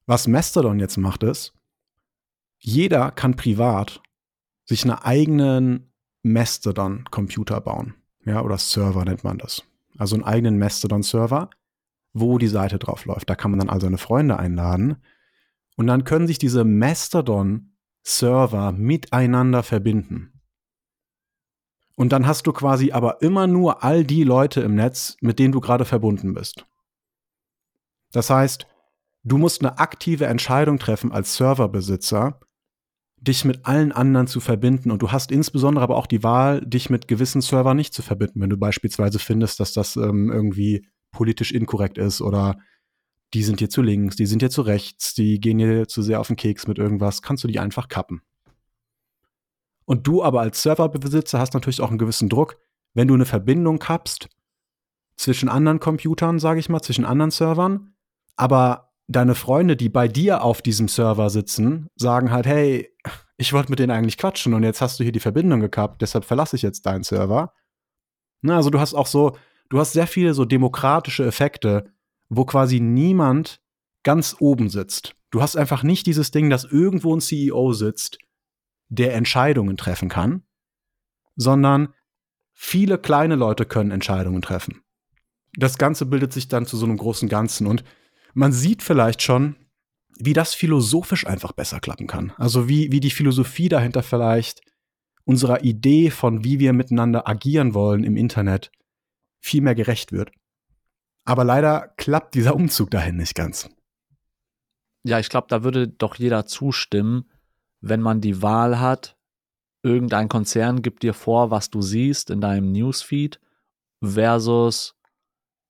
Was 0.06 0.26
Mastodon 0.26 0.80
jetzt 0.80 0.96
macht, 0.96 1.22
ist, 1.22 1.52
jeder 2.58 3.10
kann 3.10 3.36
privat 3.36 4.02
sich 4.64 4.84
einen 4.84 4.94
eigenen 4.94 5.92
Mastodon-Computer 6.22 7.60
bauen. 7.60 7.94
Ja, 8.24 8.42
oder 8.42 8.58
Server 8.58 9.04
nennt 9.04 9.24
man 9.24 9.38
das. 9.38 9.64
Also 9.98 10.16
einen 10.16 10.24
eigenen 10.24 10.58
Mastodon-Server, 10.58 11.50
wo 12.12 12.38
die 12.38 12.48
Seite 12.48 12.78
drauf 12.78 13.04
läuft. 13.04 13.30
Da 13.30 13.34
kann 13.34 13.50
man 13.50 13.60
dann 13.60 13.70
all 13.70 13.80
seine 13.80 13.98
Freunde 13.98 14.38
einladen. 14.38 14.96
Und 15.76 15.86
dann 15.86 16.04
können 16.04 16.26
sich 16.26 16.38
diese 16.38 16.64
Mastodon-Server 16.64 18.72
miteinander 18.72 19.62
verbinden. 19.62 20.39
Und 22.00 22.12
dann 22.12 22.26
hast 22.26 22.46
du 22.46 22.54
quasi 22.54 22.92
aber 22.92 23.20
immer 23.20 23.46
nur 23.46 23.84
all 23.84 24.04
die 24.04 24.24
Leute 24.24 24.62
im 24.62 24.74
Netz, 24.74 25.18
mit 25.20 25.38
denen 25.38 25.52
du 25.52 25.60
gerade 25.60 25.84
verbunden 25.84 26.32
bist. 26.32 26.64
Das 28.10 28.30
heißt, 28.30 28.66
du 29.22 29.36
musst 29.36 29.60
eine 29.60 29.78
aktive 29.78 30.24
Entscheidung 30.24 30.78
treffen 30.78 31.12
als 31.12 31.34
Serverbesitzer, 31.34 32.40
dich 33.18 33.44
mit 33.44 33.66
allen 33.66 33.92
anderen 33.92 34.28
zu 34.28 34.40
verbinden. 34.40 34.90
Und 34.90 35.02
du 35.02 35.12
hast 35.12 35.30
insbesondere 35.30 35.84
aber 35.84 35.98
auch 35.98 36.06
die 36.06 36.22
Wahl, 36.22 36.62
dich 36.64 36.88
mit 36.88 37.06
gewissen 37.06 37.42
Servern 37.42 37.76
nicht 37.76 37.92
zu 37.92 38.00
verbinden. 38.00 38.40
Wenn 38.40 38.48
du 38.48 38.56
beispielsweise 38.56 39.18
findest, 39.18 39.60
dass 39.60 39.74
das 39.74 39.96
ähm, 39.96 40.32
irgendwie 40.32 40.88
politisch 41.12 41.52
inkorrekt 41.52 41.98
ist 41.98 42.22
oder 42.22 42.56
die 43.34 43.42
sind 43.42 43.60
dir 43.60 43.68
zu 43.68 43.82
links, 43.82 44.16
die 44.16 44.24
sind 44.24 44.40
dir 44.40 44.48
zu 44.48 44.62
rechts, 44.62 45.12
die 45.12 45.38
gehen 45.38 45.58
dir 45.58 45.86
zu 45.86 46.00
sehr 46.00 46.20
auf 46.20 46.28
den 46.28 46.36
Keks 46.36 46.66
mit 46.66 46.78
irgendwas, 46.78 47.20
kannst 47.20 47.44
du 47.44 47.48
die 47.48 47.58
einfach 47.58 47.88
kappen. 47.88 48.22
Und 49.90 50.07
du 50.07 50.22
aber 50.22 50.40
als 50.40 50.62
Serverbesitzer 50.62 51.40
hast 51.40 51.53
natürlich 51.53 51.81
auch 51.81 51.88
einen 51.88 51.98
gewissen 51.98 52.29
Druck, 52.29 52.59
wenn 52.94 53.09
du 53.09 53.14
eine 53.14 53.24
Verbindung 53.24 53.81
kappst 53.81 54.29
zwischen 55.16 55.48
anderen 55.48 55.81
Computern, 55.81 56.38
sage 56.38 56.61
ich 56.61 56.68
mal, 56.68 56.81
zwischen 56.81 57.05
anderen 57.05 57.33
Servern, 57.33 57.92
aber 58.37 58.92
deine 59.09 59.35
Freunde, 59.35 59.74
die 59.74 59.88
bei 59.88 60.07
dir 60.07 60.44
auf 60.44 60.62
diesem 60.62 60.87
Server 60.87 61.29
sitzen, 61.29 61.88
sagen 61.96 62.31
halt, 62.31 62.46
hey, 62.46 62.88
ich 63.37 63.53
wollte 63.53 63.70
mit 63.70 63.81
denen 63.81 63.90
eigentlich 63.90 64.16
quatschen 64.16 64.55
und 64.55 64.62
jetzt 64.62 64.81
hast 64.81 65.00
du 65.00 65.03
hier 65.03 65.11
die 65.11 65.18
Verbindung 65.18 65.59
gekappt, 65.59 66.03
deshalb 66.03 66.24
verlasse 66.24 66.55
ich 66.55 66.62
jetzt 66.62 66.87
deinen 66.87 67.03
Server. 67.03 67.53
Na, 68.42 68.55
also 68.59 68.70
du 68.70 68.79
hast 68.79 68.94
auch 68.94 69.09
so, 69.09 69.37
du 69.70 69.81
hast 69.81 69.92
sehr 69.92 70.07
viele 70.07 70.35
so 70.35 70.44
demokratische 70.44 71.26
Effekte, 71.26 71.92
wo 72.29 72.44
quasi 72.44 72.79
niemand 72.79 73.61
ganz 74.05 74.37
oben 74.38 74.70
sitzt. 74.70 75.16
Du 75.33 75.42
hast 75.42 75.57
einfach 75.57 75.83
nicht 75.83 76.07
dieses 76.07 76.31
Ding, 76.31 76.48
dass 76.48 76.62
irgendwo 76.62 77.12
ein 77.12 77.20
CEO 77.20 77.72
sitzt, 77.72 78.18
der 78.90 79.14
Entscheidungen 79.14 79.76
treffen 79.76 80.09
kann, 80.09 80.42
sondern 81.37 81.94
viele 82.53 82.98
kleine 82.98 83.37
Leute 83.37 83.64
können 83.64 83.90
Entscheidungen 83.90 84.42
treffen. 84.42 84.83
Das 85.55 85.79
Ganze 85.79 86.07
bildet 86.07 86.33
sich 86.33 86.48
dann 86.48 86.66
zu 86.66 86.76
so 86.76 86.85
einem 86.85 86.98
großen 86.98 87.29
Ganzen 87.29 87.66
und 87.66 87.83
man 88.35 88.53
sieht 88.53 88.83
vielleicht 88.83 89.22
schon 89.22 89.57
wie 90.20 90.35
das 90.35 90.55
philosophisch 90.55 91.26
einfach 91.26 91.53
besser 91.53 91.81
klappen 91.81 92.07
kann. 92.07 92.33
Also 92.37 92.68
wie, 92.68 92.92
wie 92.92 93.00
die 93.00 93.11
Philosophie 93.11 93.68
dahinter 93.68 94.03
vielleicht 94.03 94.61
unserer 95.24 95.64
Idee 95.64 96.11
von, 96.11 96.44
wie 96.44 96.59
wir 96.59 96.72
miteinander 96.72 97.26
agieren 97.26 97.74
wollen 97.74 98.05
im 98.05 98.16
Internet, 98.16 98.70
viel 99.40 99.62
mehr 99.62 99.74
gerecht 99.74 100.12
wird. 100.12 100.31
Aber 101.24 101.44
leider 101.44 101.94
klappt 101.96 102.35
dieser 102.35 102.55
Umzug 102.55 102.90
dahin 102.90 103.16
nicht 103.16 103.35
ganz. 103.35 103.70
Ja, 105.03 105.18
ich 105.18 105.31
glaube, 105.31 105.46
da 105.48 105.64
würde 105.64 105.88
doch 105.88 106.16
jeder 106.16 106.44
zustimmen, 106.44 107.29
wenn 107.80 108.00
man 108.00 108.20
die 108.20 108.42
Wahl 108.42 108.80
hat, 108.80 109.16
irgendein 109.82 110.28
Konzern 110.28 110.82
gibt 110.82 111.02
dir 111.02 111.14
vor, 111.14 111.50
was 111.50 111.70
du 111.70 111.80
siehst 111.82 112.30
in 112.30 112.40
deinem 112.40 112.72
Newsfeed, 112.72 113.40
versus 114.02 114.94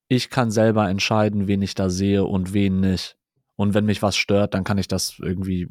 ich 0.09 0.31
kann 0.31 0.51
selber 0.51 0.89
entscheiden, 0.89 1.47
wen 1.47 1.63
ich 1.63 1.75
da 1.75 1.89
sehe 1.89 2.25
und 2.25 2.53
wen 2.53 2.81
nicht. 2.81 3.17
Und 3.57 3.75
wenn 3.75 3.85
mich 3.85 4.03
was 4.03 4.17
stört, 4.17 4.55
dann 4.55 4.65
kann 4.65 4.79
ich 4.79 4.89
das 4.89 5.19
irgendwie 5.19 5.69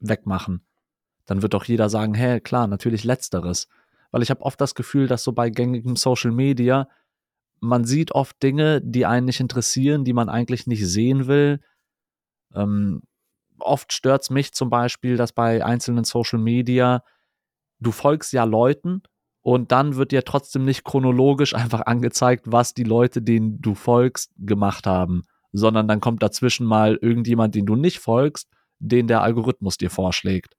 wegmachen. 0.00 0.62
Dann 1.26 1.42
wird 1.42 1.54
doch 1.54 1.64
jeder 1.64 1.88
sagen, 1.88 2.14
hey, 2.14 2.40
klar, 2.40 2.66
natürlich 2.66 3.04
letzteres. 3.04 3.68
Weil 4.10 4.22
ich 4.22 4.30
habe 4.30 4.42
oft 4.42 4.60
das 4.60 4.74
Gefühl, 4.74 5.06
dass 5.06 5.22
so 5.22 5.32
bei 5.32 5.48
gängigem 5.48 5.96
Social 5.96 6.32
Media 6.32 6.88
man 7.60 7.84
sieht 7.84 8.12
oft 8.12 8.42
Dinge, 8.42 8.80
die 8.80 9.06
einen 9.06 9.26
nicht 9.26 9.40
interessieren, 9.40 10.04
die 10.04 10.14
man 10.14 10.28
eigentlich 10.28 10.66
nicht 10.66 10.86
sehen 10.86 11.26
will. 11.26 11.60
Ähm, 12.54 13.02
oft 13.62 13.92
stört 13.92 14.22
es 14.22 14.30
mich 14.30 14.52
zum 14.52 14.70
Beispiel, 14.70 15.16
dass 15.16 15.32
bei 15.32 15.64
einzelnen 15.64 16.04
Social 16.04 16.38
Media 16.38 17.02
du 17.78 17.92
folgst 17.92 18.32
ja 18.32 18.44
Leuten 18.44 19.02
und 19.42 19.72
dann 19.72 19.96
wird 19.96 20.12
dir 20.12 20.24
trotzdem 20.24 20.64
nicht 20.64 20.84
chronologisch 20.84 21.54
einfach 21.54 21.82
angezeigt, 21.86 22.44
was 22.46 22.74
die 22.74 22.84
Leute, 22.84 23.22
denen 23.22 23.60
du 23.60 23.74
folgst, 23.74 24.32
gemacht 24.36 24.86
haben, 24.86 25.22
sondern 25.52 25.88
dann 25.88 26.00
kommt 26.00 26.22
dazwischen 26.22 26.66
mal 26.66 26.98
irgendjemand, 27.00 27.54
den 27.54 27.66
du 27.66 27.76
nicht 27.76 27.98
folgst, 27.98 28.48
den 28.78 29.06
der 29.06 29.22
Algorithmus 29.22 29.76
dir 29.76 29.90
vorschlägt 29.90 30.56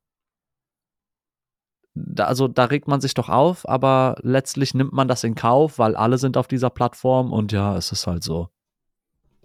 da, 1.94 2.26
also 2.26 2.48
da 2.48 2.66
regt 2.66 2.88
man 2.88 3.02
sich 3.02 3.14
doch 3.14 3.30
auf, 3.30 3.68
aber 3.68 4.16
letztlich 4.22 4.74
nimmt 4.74 4.94
man 4.94 5.08
das 5.08 5.24
in 5.24 5.36
Kauf, 5.36 5.80
weil 5.80 5.96
alle 5.96 6.18
sind 6.18 6.38
auf 6.38 6.48
dieser 6.48 6.70
Plattform 6.70 7.32
und 7.34 7.52
ja, 7.52 7.76
es 7.76 7.92
ist 7.92 8.08
halt 8.08 8.24
so. 8.24 8.50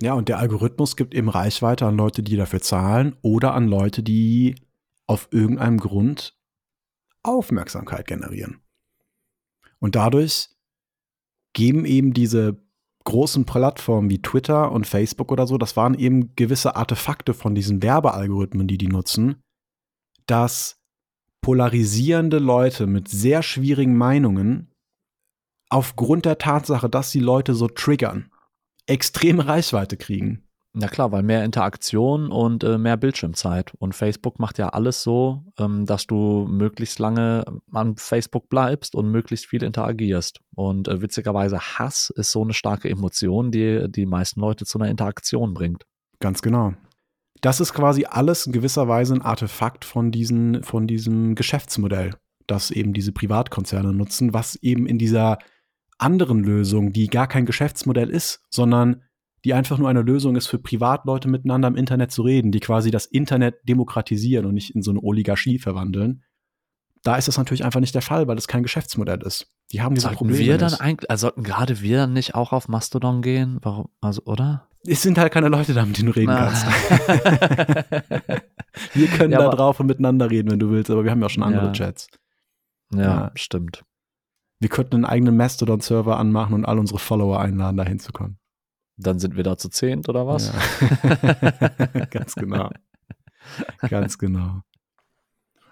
Ja, 0.01 0.13
und 0.13 0.29
der 0.29 0.39
Algorithmus 0.39 0.97
gibt 0.97 1.15
eben 1.15 1.29
Reichweite 1.29 1.87
an 1.87 1.97
Leute, 1.97 2.23
die 2.23 2.37
dafür 2.37 2.61
zahlen 2.61 3.17
oder 3.23 3.55
an 3.55 3.67
Leute, 3.67 4.03
die 4.03 4.57
auf 5.07 5.29
irgendeinem 5.31 5.79
Grund 5.79 6.37
Aufmerksamkeit 7.23 8.07
generieren. 8.07 8.61
Und 9.79 9.95
dadurch 9.95 10.51
geben 11.55 11.85
eben 11.85 12.13
diese 12.13 12.63
großen 13.05 13.47
Plattformen 13.47 14.11
wie 14.11 14.21
Twitter 14.21 14.73
und 14.73 14.87
Facebook 14.87 15.33
oder 15.33 15.47
so, 15.47 15.59
das 15.59 15.77
waren 15.77 15.95
eben 15.95 16.35
gewisse 16.37 16.77
Artefakte 16.77 17.35
von 17.35 17.55
diesen 17.55 17.83
Werbealgorithmen, 17.83 18.67
die 18.67 18.79
die 18.79 18.89
nutzen, 18.89 19.43
dass 20.27 20.79
polarisierende 21.41 22.39
Leute 22.39 22.87
mit 22.87 23.09
sehr 23.09 23.43
schwierigen 23.43 23.97
Meinungen 23.97 24.73
aufgrund 25.69 26.25
der 26.25 26.39
Tatsache, 26.39 26.91
dass 26.91 27.11
die 27.11 27.21
Leute 27.21 27.55
so 27.55 27.69
triggern, 27.69 28.31
extreme 28.87 29.47
Reichweite 29.47 29.97
kriegen. 29.97 30.43
Na 30.79 30.89
klar, 30.89 31.11
weil 31.11 31.23
mehr 31.23 31.43
Interaktion 31.43 32.31
und 32.31 32.63
äh, 32.63 32.77
mehr 32.77 32.99
Bildschirmzeit. 32.99 33.73
Und 33.79 33.95
Facebook 33.95 34.39
macht 34.39 34.59
ja 34.59 34.69
alles 34.69 35.03
so, 35.03 35.43
ähm, 35.59 35.87
dass 35.87 36.07
du 36.07 36.47
möglichst 36.47 36.99
lange 36.99 37.45
an 37.73 37.97
Facebook 37.97 38.51
bleibst 38.51 38.95
und 38.95 39.11
möglichst 39.11 39.47
viel 39.47 39.63
interagierst. 39.63 40.41
Und 40.55 40.87
äh, 40.89 41.01
witzigerweise 41.01 41.59
Hass 41.59 42.11
ist 42.15 42.31
so 42.31 42.43
eine 42.43 42.53
starke 42.53 42.91
Emotion, 42.91 43.51
die 43.51 43.87
die 43.89 44.05
meisten 44.05 44.41
Leute 44.41 44.67
zu 44.67 44.79
einer 44.79 44.91
Interaktion 44.91 45.55
bringt. 45.55 45.85
Ganz 46.21 46.43
genau 46.43 46.75
das 47.41 47.61
ist 47.61 47.75
quasi 47.75 48.05
alles 48.05 48.47
in 48.47 48.53
gewisser 48.53 48.89
Weise 48.89 49.15
ein 49.15 49.23
Artefakt 49.23 49.85
von, 49.85 50.11
diesen, 50.11 50.63
von 50.63 50.87
diesem 50.87 51.35
Geschäftsmodell, 51.35 52.15
das 52.47 52.71
eben 52.71 52.93
diese 52.93 53.13
Privatkonzerne 53.13 53.93
nutzen, 53.93 54.35
was 54.35 54.57
eben 54.57 54.87
in 54.87 54.99
dieser 54.99 55.39
anderen 55.99 56.43
Lösung, 56.43 56.93
die 56.93 57.07
gar 57.09 57.27
kein 57.27 57.47
Geschäftsmodell 57.47 58.11
ist, 58.11 58.41
sondern 58.51 59.03
die 59.45 59.55
einfach 59.55 59.79
nur 59.79 59.89
eine 59.89 60.03
Lösung 60.03 60.37
ist 60.37 60.49
für 60.49 60.59
Privatleute 60.59 61.29
miteinander 61.29 61.69
im 61.69 61.77
Internet 61.77 62.11
zu 62.11 62.23
reden, 62.23 62.51
die 62.51 62.61
quasi 62.61 62.91
das 62.91 63.07
Internet 63.07 63.57
demokratisieren 63.69 64.47
und 64.47 64.55
nicht 64.55 64.75
in 64.75 64.83
so 64.83 64.91
eine 64.91 65.03
Oligarchie 65.03 65.59
verwandeln. 65.59 66.25
Da 67.03 67.17
ist 67.17 67.29
das 67.29 67.39
natürlich 67.39 67.65
einfach 67.65 67.81
nicht 67.81 67.95
der 67.95 68.03
Fall, 68.03 68.27
weil 68.27 68.37
es 68.37 68.49
kein 68.49 68.65
Geschäftsmodell 68.65 69.23
ist. 69.23 69.53
Die 69.71 69.81
haben 69.81 69.95
diese 69.95 70.09
sollten 70.09 70.19
Probleme. 70.19 70.45
Wir 70.45 70.59
dann 70.59 70.75
eigentlich, 70.75 71.09
also 71.11 71.29
sollten 71.29 71.45
gerade 71.45 71.81
wir 71.81 71.99
dann 71.99 72.13
nicht 72.13 72.35
auch 72.35 72.53
auf 72.53 72.69
Mastodon 72.69 73.23
gehen? 73.23 73.59
Warum? 73.63 73.89
Also, 74.01 74.23
oder? 74.25 74.69
es 74.89 75.03
sind 75.03 75.19
halt 75.19 75.33
keine 75.33 75.49
Leute 75.49 75.75
da, 75.75 75.85
mit 75.85 75.99
denen 75.99 76.13
du 76.13 76.15
reden 76.15 76.35
kannst. 76.35 76.67
wir 78.95 79.09
können 79.09 79.33
ja, 79.33 79.39
da 79.39 79.51
drauf 79.51 79.81
und 79.81 79.87
miteinander 79.87 80.31
reden, 80.31 80.51
wenn 80.51 80.59
du 80.59 80.71
willst, 80.71 80.91
aber 80.91 81.05
wir 81.05 81.11
haben 81.11 81.21
ja 81.21 81.27
auch 81.27 81.31
schon 81.31 81.43
andere 81.43 81.67
ja. 81.67 81.73
Chats. 81.73 82.09
Ja, 82.93 83.01
ja, 83.01 83.33
stimmt. 83.35 83.85
Wir 84.59 84.69
könnten 84.69 84.97
einen 84.97 85.05
eigenen 85.05 85.37
Mastodon-Server 85.37 86.17
anmachen 86.19 86.55
und 86.55 86.65
all 86.65 86.79
unsere 86.79 86.99
Follower 86.99 87.41
einladen, 87.41 87.77
da 87.77 87.85
hinzukommen. 87.85 88.39
Dann 88.97 89.19
sind 89.19 89.37
wir 89.37 89.45
da 89.45 89.59
zu 89.59 89.69
zehnt, 89.69 90.09
oder 90.09 90.27
was? 90.27 90.53
Ja. 90.53 92.05
Ganz 92.11 92.35
genau. 92.35 92.71
Ganz 93.89 94.17
genau. 94.19 94.63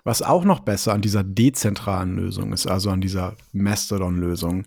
Was 0.04 0.20
auch 0.20 0.44
noch 0.44 0.60
besser 0.60 0.92
an 0.92 1.00
dieser 1.00 1.24
dezentralen 1.24 2.16
Lösung 2.16 2.52
ist, 2.52 2.66
also 2.66 2.90
an 2.90 3.00
dieser 3.00 3.36
Mastodon-Lösung, 3.52 4.66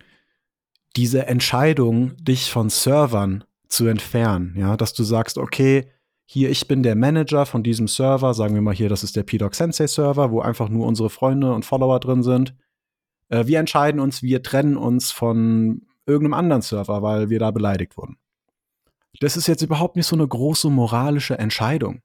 diese 0.95 1.27
Entscheidung, 1.27 2.17
dich 2.17 2.51
von 2.51 2.71
Servern 2.71 3.43
zu 3.67 3.85
entfernen, 3.85 4.55
ja, 4.57 4.75
dass 4.77 4.93
du 4.93 5.03
sagst, 5.03 5.37
okay, 5.37 5.91
hier, 6.25 6.49
ich 6.49 6.67
bin 6.67 6.81
der 6.81 6.95
Manager 6.95 7.45
von 7.45 7.61
diesem 7.61 7.87
Server, 7.87 8.33
sagen 8.33 8.55
wir 8.55 8.61
mal 8.61 8.73
hier, 8.73 8.89
das 8.89 9.03
ist 9.03 9.15
der 9.15 9.23
PDoc 9.23 9.53
Sensei 9.53 9.87
Server, 9.87 10.31
wo 10.31 10.41
einfach 10.41 10.69
nur 10.69 10.87
unsere 10.87 11.09
Freunde 11.09 11.53
und 11.53 11.63
Follower 11.63 11.99
drin 11.99 12.23
sind. 12.23 12.55
Äh, 13.29 13.45
wir 13.47 13.59
entscheiden 13.59 13.99
uns, 13.99 14.21
wir 14.23 14.43
trennen 14.43 14.77
uns 14.77 15.11
von 15.11 15.87
irgendeinem 16.05 16.33
anderen 16.33 16.61
Server, 16.61 17.01
weil 17.01 17.29
wir 17.29 17.39
da 17.39 17.51
beleidigt 17.51 17.97
wurden. 17.97 18.17
Das 19.19 19.35
ist 19.35 19.47
jetzt 19.47 19.61
überhaupt 19.61 19.95
nicht 19.95 20.07
so 20.07 20.15
eine 20.15 20.27
große 20.27 20.69
moralische 20.69 21.37
Entscheidung. 21.37 22.01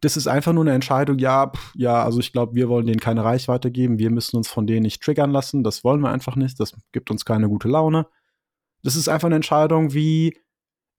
Das 0.00 0.16
ist 0.16 0.28
einfach 0.28 0.52
nur 0.52 0.62
eine 0.62 0.74
Entscheidung, 0.74 1.18
ja, 1.18 1.48
pff, 1.48 1.72
ja, 1.74 2.04
also 2.04 2.20
ich 2.20 2.32
glaube, 2.32 2.54
wir 2.54 2.68
wollen 2.68 2.86
denen 2.86 3.00
keine 3.00 3.24
Reichweite 3.24 3.72
geben, 3.72 3.98
wir 3.98 4.10
müssen 4.10 4.36
uns 4.36 4.48
von 4.48 4.64
denen 4.66 4.82
nicht 4.82 5.02
triggern 5.02 5.32
lassen, 5.32 5.64
das 5.64 5.82
wollen 5.82 6.00
wir 6.00 6.10
einfach 6.10 6.36
nicht, 6.36 6.60
das 6.60 6.72
gibt 6.92 7.10
uns 7.10 7.24
keine 7.24 7.48
gute 7.48 7.68
Laune. 7.68 8.06
Das 8.84 8.94
ist 8.94 9.08
einfach 9.08 9.26
eine 9.26 9.34
Entscheidung, 9.34 9.92
wie, 9.92 10.38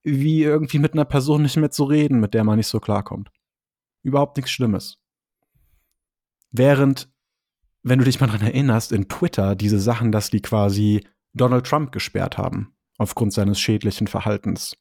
wie 0.03 0.43
irgendwie 0.43 0.79
mit 0.79 0.93
einer 0.93 1.05
Person 1.05 1.43
nicht 1.43 1.55
mehr 1.55 1.71
zu 1.71 1.85
reden, 1.85 2.19
mit 2.19 2.33
der 2.33 2.43
man 2.43 2.57
nicht 2.57 2.67
so 2.67 2.81
klarkommt. 2.81 3.31
Überhaupt 4.03 4.35
nichts 4.35 4.51
Schlimmes. 4.51 4.97
Während, 6.51 7.09
wenn 7.83 7.99
du 7.99 8.05
dich 8.05 8.19
mal 8.19 8.27
dran 8.27 8.41
erinnerst, 8.41 8.91
in 8.91 9.07
Twitter 9.07 9.55
diese 9.55 9.79
Sachen, 9.79 10.11
dass 10.11 10.29
die 10.29 10.41
quasi 10.41 11.05
Donald 11.33 11.65
Trump 11.65 11.91
gesperrt 11.91 12.37
haben, 12.37 12.75
aufgrund 12.97 13.33
seines 13.33 13.59
schädlichen 13.59 14.07
Verhaltens. 14.07 14.75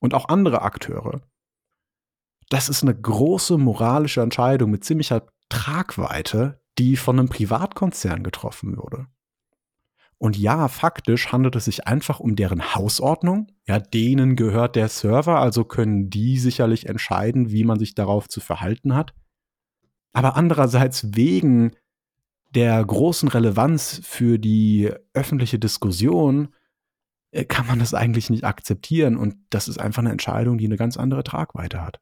Und 0.00 0.14
auch 0.14 0.28
andere 0.28 0.62
Akteure. 0.62 1.20
Das 2.48 2.68
ist 2.68 2.82
eine 2.82 2.94
große 2.94 3.58
moralische 3.58 4.22
Entscheidung 4.22 4.70
mit 4.70 4.84
ziemlicher 4.84 5.26
Tragweite, 5.48 6.60
die 6.78 6.96
von 6.96 7.18
einem 7.18 7.28
Privatkonzern 7.28 8.22
getroffen 8.22 8.76
wurde. 8.76 9.06
Und 10.18 10.36
ja, 10.36 10.68
faktisch 10.68 11.32
handelt 11.32 11.56
es 11.56 11.64
sich 11.64 11.86
einfach 11.86 12.20
um 12.20 12.36
deren 12.36 12.74
Hausordnung. 12.74 13.46
Ja, 13.66 13.78
denen 13.78 14.36
gehört 14.36 14.76
der 14.76 14.88
Server, 14.88 15.38
also 15.38 15.64
können 15.64 16.10
die 16.10 16.38
sicherlich 16.38 16.86
entscheiden, 16.86 17.50
wie 17.50 17.64
man 17.64 17.78
sich 17.78 17.94
darauf 17.94 18.28
zu 18.28 18.40
verhalten 18.40 18.94
hat. 18.94 19.14
Aber 20.12 20.36
andererseits 20.36 21.14
wegen 21.14 21.72
der 22.54 22.84
großen 22.84 23.28
Relevanz 23.28 24.00
für 24.02 24.38
die 24.38 24.92
öffentliche 25.14 25.58
Diskussion 25.58 26.48
äh, 27.30 27.44
kann 27.44 27.66
man 27.66 27.78
das 27.78 27.94
eigentlich 27.94 28.30
nicht 28.30 28.44
akzeptieren. 28.44 29.16
Und 29.16 29.36
das 29.50 29.68
ist 29.68 29.78
einfach 29.78 30.00
eine 30.00 30.10
Entscheidung, 30.10 30.58
die 30.58 30.66
eine 30.66 30.76
ganz 30.76 30.96
andere 30.96 31.22
Tragweite 31.22 31.82
hat. 31.82 32.00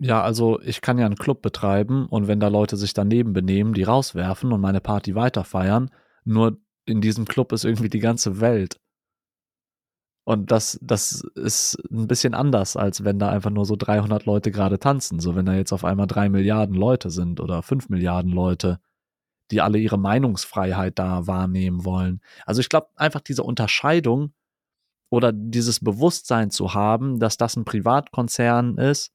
Ja, 0.00 0.22
also 0.22 0.60
ich 0.60 0.80
kann 0.80 0.98
ja 0.98 1.06
einen 1.06 1.16
Club 1.16 1.42
betreiben 1.42 2.06
und 2.06 2.28
wenn 2.28 2.38
da 2.38 2.48
Leute 2.48 2.76
sich 2.76 2.94
daneben 2.94 3.32
benehmen, 3.32 3.74
die 3.74 3.82
rauswerfen 3.82 4.52
und 4.52 4.60
meine 4.60 4.80
Party 4.80 5.16
weiterfeiern, 5.16 5.90
nur 6.24 6.60
in 6.84 7.00
diesem 7.00 7.24
Club 7.24 7.52
ist 7.52 7.64
irgendwie 7.64 7.88
die 7.88 7.98
ganze 7.98 8.40
Welt. 8.40 8.80
Und 10.28 10.50
das, 10.50 10.78
das 10.82 11.22
ist 11.36 11.78
ein 11.90 12.06
bisschen 12.06 12.34
anders, 12.34 12.76
als 12.76 13.02
wenn 13.02 13.18
da 13.18 13.30
einfach 13.30 13.48
nur 13.48 13.64
so 13.64 13.76
300 13.76 14.26
Leute 14.26 14.50
gerade 14.50 14.78
tanzen. 14.78 15.20
So, 15.20 15.34
wenn 15.34 15.46
da 15.46 15.54
jetzt 15.54 15.72
auf 15.72 15.86
einmal 15.86 16.06
drei 16.06 16.28
Milliarden 16.28 16.76
Leute 16.76 17.08
sind 17.08 17.40
oder 17.40 17.62
fünf 17.62 17.88
Milliarden 17.88 18.30
Leute, 18.30 18.78
die 19.50 19.62
alle 19.62 19.78
ihre 19.78 19.98
Meinungsfreiheit 19.98 20.98
da 20.98 21.26
wahrnehmen 21.26 21.86
wollen. 21.86 22.20
Also 22.44 22.60
ich 22.60 22.68
glaube 22.68 22.88
einfach 22.96 23.22
diese 23.22 23.42
Unterscheidung 23.42 24.34
oder 25.08 25.32
dieses 25.32 25.80
Bewusstsein 25.80 26.50
zu 26.50 26.74
haben, 26.74 27.18
dass 27.20 27.38
das 27.38 27.56
ein 27.56 27.64
Privatkonzern 27.64 28.76
ist, 28.76 29.12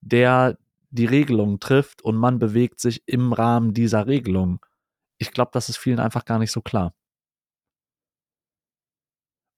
der 0.00 0.58
die 0.90 1.06
Regelungen 1.06 1.60
trifft 1.60 2.02
und 2.02 2.16
man 2.16 2.40
bewegt 2.40 2.80
sich 2.80 3.04
im 3.06 3.32
Rahmen 3.32 3.72
dieser 3.72 4.08
Regelung 4.08 4.58
ich 5.18 5.32
glaube, 5.32 5.50
das 5.52 5.68
ist 5.68 5.78
vielen 5.78 6.00
einfach 6.00 6.24
gar 6.24 6.38
nicht 6.38 6.52
so 6.52 6.60
klar. 6.60 6.92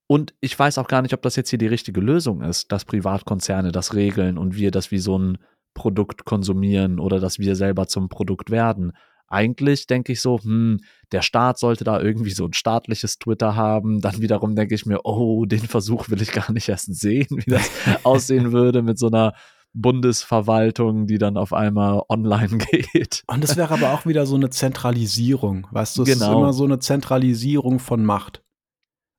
Und 0.08 0.34
ich 0.40 0.58
weiß 0.58 0.78
auch 0.78 0.88
gar 0.88 1.02
nicht, 1.02 1.14
ob 1.14 1.22
das 1.22 1.36
jetzt 1.36 1.50
hier 1.50 1.58
die 1.58 1.66
richtige 1.66 2.00
Lösung 2.00 2.40
ist, 2.42 2.72
dass 2.72 2.84
Privatkonzerne 2.86 3.70
das 3.70 3.94
regeln 3.94 4.38
und 4.38 4.56
wir 4.56 4.70
das 4.72 4.90
wie 4.90 4.98
so 4.98 5.16
ein 5.18 5.38
Produkt 5.74 6.24
konsumieren 6.24 6.98
oder 6.98 7.20
dass 7.20 7.38
wir 7.38 7.54
selber 7.54 7.86
zum 7.86 8.08
Produkt 8.08 8.50
werden. 8.50 8.92
Eigentlich 9.28 9.86
denke 9.86 10.12
ich 10.12 10.22
so, 10.22 10.40
hm, 10.42 10.80
der 11.12 11.20
Staat 11.20 11.58
sollte 11.58 11.84
da 11.84 12.00
irgendwie 12.00 12.30
so 12.30 12.46
ein 12.46 12.54
staatliches 12.54 13.18
Twitter 13.18 13.54
haben. 13.54 14.00
Dann 14.00 14.22
wiederum 14.22 14.56
denke 14.56 14.74
ich 14.74 14.86
mir, 14.86 15.00
oh, 15.04 15.44
den 15.44 15.60
Versuch 15.60 16.08
will 16.08 16.22
ich 16.22 16.32
gar 16.32 16.50
nicht 16.52 16.68
erst 16.70 16.94
sehen, 16.98 17.26
wie 17.30 17.50
das 17.50 17.70
aussehen 18.02 18.52
würde 18.52 18.80
mit 18.80 18.98
so 18.98 19.08
einer 19.08 19.34
Bundesverwaltung, 19.74 21.06
die 21.06 21.18
dann 21.18 21.36
auf 21.36 21.52
einmal 21.52 22.02
online 22.08 22.58
geht. 22.92 23.22
Und 23.26 23.44
es 23.44 23.56
wäre 23.56 23.74
aber 23.74 23.92
auch 23.92 24.06
wieder 24.06 24.24
so 24.26 24.36
eine 24.36 24.50
Zentralisierung, 24.50 25.66
weißt 25.70 25.98
du, 25.98 26.02
es 26.02 26.08
Genau. 26.08 26.30
ist 26.30 26.36
immer 26.36 26.52
so 26.54 26.64
eine 26.64 26.78
Zentralisierung 26.78 27.78
von 27.78 28.04
Macht. 28.04 28.42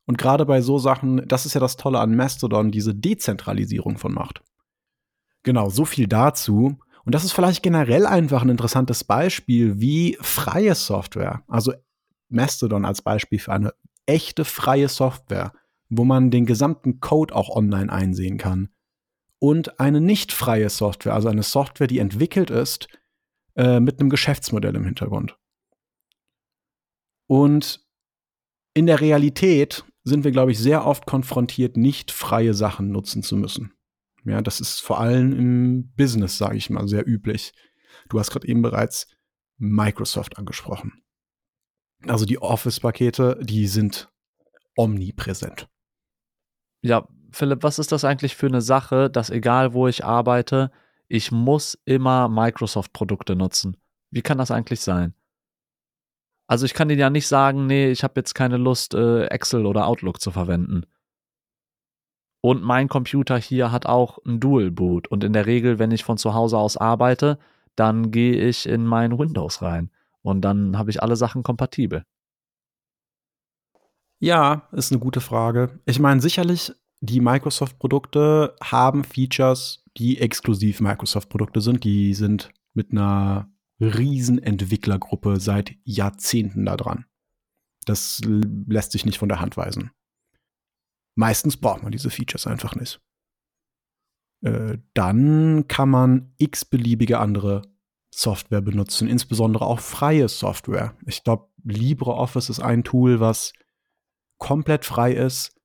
Und 0.09 0.17
gerade 0.17 0.47
bei 0.47 0.59
so 0.61 0.79
Sachen, 0.79 1.21
das 1.27 1.45
ist 1.45 1.53
ja 1.53 1.61
das 1.61 1.77
Tolle 1.77 1.99
an 1.99 2.15
Mastodon, 2.15 2.71
diese 2.71 2.95
Dezentralisierung 2.95 3.99
von 3.99 4.11
Macht. 4.11 4.41
Genau, 5.43 5.69
so 5.69 5.85
viel 5.85 6.07
dazu. 6.07 6.79
Und 7.05 7.13
das 7.13 7.23
ist 7.23 7.31
vielleicht 7.31 7.61
generell 7.61 8.07
einfach 8.07 8.41
ein 8.41 8.49
interessantes 8.49 9.03
Beispiel, 9.03 9.79
wie 9.79 10.17
freie 10.19 10.73
Software, 10.73 11.43
also 11.47 11.73
Mastodon 12.27 12.85
als 12.85 13.03
Beispiel 13.03 13.37
für 13.37 13.53
eine 13.53 13.71
echte 14.07 14.45
freie 14.45 14.89
Software, 14.89 15.53
wo 15.89 16.05
man 16.05 16.31
den 16.31 16.47
gesamten 16.47 17.01
Code 17.01 17.35
auch 17.35 17.55
online 17.55 17.93
einsehen 17.93 18.39
kann. 18.39 18.69
Und 19.37 19.79
eine 19.79 20.01
nicht 20.01 20.31
freie 20.31 20.71
Software, 20.71 21.13
also 21.13 21.27
eine 21.27 21.43
Software, 21.43 21.85
die 21.85 21.99
entwickelt 21.99 22.49
ist 22.49 22.87
äh, 23.53 23.79
mit 23.79 23.99
einem 23.99 24.09
Geschäftsmodell 24.09 24.75
im 24.75 24.85
Hintergrund. 24.85 25.37
Und 27.27 27.85
in 28.73 28.87
der 28.87 29.01
Realität 29.01 29.85
sind 30.09 30.23
wir, 30.23 30.31
glaube 30.31 30.51
ich, 30.51 30.59
sehr 30.59 30.85
oft 30.85 31.05
konfrontiert, 31.05 31.77
nicht 31.77 32.11
freie 32.11 32.53
Sachen 32.53 32.91
nutzen 32.91 33.23
zu 33.23 33.37
müssen. 33.37 33.73
Ja, 34.25 34.41
das 34.41 34.59
ist 34.59 34.81
vor 34.81 34.99
allem 34.99 35.33
im 35.33 35.93
Business, 35.95 36.37
sage 36.37 36.57
ich 36.57 36.69
mal, 36.69 36.87
sehr 36.87 37.07
üblich. 37.07 37.53
Du 38.09 38.19
hast 38.19 38.31
gerade 38.31 38.47
eben 38.47 38.61
bereits 38.61 39.07
Microsoft 39.57 40.37
angesprochen. 40.37 41.01
Also 42.07 42.25
die 42.25 42.41
Office-Pakete, 42.41 43.39
die 43.41 43.67
sind 43.67 44.09
omnipräsent. 44.75 45.67
Ja, 46.81 47.07
Philipp, 47.31 47.63
was 47.63 47.79
ist 47.79 47.91
das 47.91 48.05
eigentlich 48.05 48.35
für 48.35 48.47
eine 48.47 48.61
Sache, 48.61 49.09
dass 49.09 49.29
egal 49.29 49.73
wo 49.73 49.87
ich 49.87 50.05
arbeite, 50.05 50.71
ich 51.07 51.31
muss 51.31 51.77
immer 51.85 52.29
Microsoft-Produkte 52.29 53.35
nutzen? 53.35 53.77
Wie 54.11 54.21
kann 54.21 54.37
das 54.37 54.51
eigentlich 54.51 54.79
sein? 54.79 55.13
Also 56.49 56.65
ich 56.65 56.73
kann 56.73 56.87
dir 56.87 56.97
ja 56.97 57.11
nicht 57.11 57.27
sagen, 57.27 57.67
nee, 57.67 57.91
ich 57.91 58.03
habe 58.03 58.13
jetzt 58.15 58.33
keine 58.33 58.57
Lust, 58.57 58.95
äh, 58.95 59.25
Excel 59.25 59.67
oder 59.67 59.85
Outlook 59.85 60.19
zu 60.19 60.31
verwenden. 60.31 60.87
Und 62.41 62.63
mein 62.63 62.87
Computer 62.87 63.37
hier 63.37 63.71
hat 63.71 63.85
auch 63.85 64.17
ein 64.25 64.39
Dual 64.39 64.71
Boot. 64.71 65.07
Und 65.09 65.23
in 65.23 65.33
der 65.33 65.45
Regel, 65.45 65.77
wenn 65.77 65.91
ich 65.91 66.03
von 66.03 66.17
zu 66.17 66.33
Hause 66.33 66.57
aus 66.57 66.75
arbeite, 66.75 67.37
dann 67.75 68.09
gehe 68.09 68.33
ich 68.33 68.67
in 68.67 68.83
mein 68.87 69.19
Windows 69.19 69.61
rein. 69.61 69.91
Und 70.23 70.41
dann 70.41 70.75
habe 70.75 70.89
ich 70.89 71.03
alle 71.03 71.15
Sachen 71.15 71.43
kompatibel. 71.43 72.03
Ja, 74.17 74.67
ist 74.71 74.91
eine 74.91 74.99
gute 74.99 75.21
Frage. 75.21 75.79
Ich 75.85 75.99
meine, 75.99 76.19
sicherlich, 76.19 76.73
die 76.99 77.21
Microsoft-Produkte 77.21 78.55
haben 78.63 79.03
Features, 79.03 79.85
die 79.97 80.19
exklusiv 80.19 80.81
Microsoft-Produkte 80.81 81.61
sind. 81.61 81.83
Die 81.83 82.15
sind 82.15 82.49
mit 82.73 82.91
einer 82.91 83.51
riesen 83.79 84.41
Entwicklergruppe 84.41 85.39
seit 85.39 85.75
Jahrzehnten 85.83 86.65
da 86.65 86.77
dran. 86.77 87.05
Das 87.85 88.21
lässt 88.25 88.91
sich 88.91 89.05
nicht 89.05 89.17
von 89.17 89.29
der 89.29 89.39
Hand 89.39 89.57
weisen. 89.57 89.91
Meistens 91.15 91.57
braucht 91.57 91.83
man 91.83 91.91
diese 91.91 92.09
Features 92.09 92.47
einfach 92.47 92.75
nicht. 92.75 93.01
Äh, 94.41 94.77
dann 94.93 95.67
kann 95.67 95.89
man 95.89 96.33
x-beliebige 96.37 97.19
andere 97.19 97.63
Software 98.13 98.61
benutzen, 98.61 99.07
insbesondere 99.07 99.65
auch 99.65 99.79
freie 99.79 100.27
Software. 100.29 100.95
Ich 101.05 101.23
glaube, 101.23 101.49
LibreOffice 101.63 102.49
ist 102.49 102.59
ein 102.59 102.83
Tool, 102.83 103.19
was 103.19 103.53
komplett 104.37 104.85
frei 104.85 105.13
ist. 105.13 105.55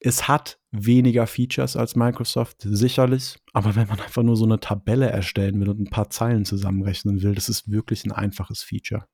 Es 0.00 0.28
hat 0.28 0.57
weniger 0.70 1.26
Features 1.26 1.76
als 1.76 1.96
Microsoft, 1.96 2.62
sicherlich. 2.62 3.36
Aber 3.52 3.74
wenn 3.74 3.88
man 3.88 4.00
einfach 4.00 4.22
nur 4.22 4.36
so 4.36 4.44
eine 4.44 4.60
Tabelle 4.60 5.08
erstellen 5.08 5.60
will 5.60 5.68
und 5.68 5.80
ein 5.80 5.90
paar 5.90 6.10
Zeilen 6.10 6.44
zusammenrechnen 6.44 7.22
will, 7.22 7.34
das 7.34 7.48
ist 7.48 7.70
wirklich 7.70 8.04
ein 8.04 8.12
einfaches 8.12 8.62
Feature. 8.62 9.06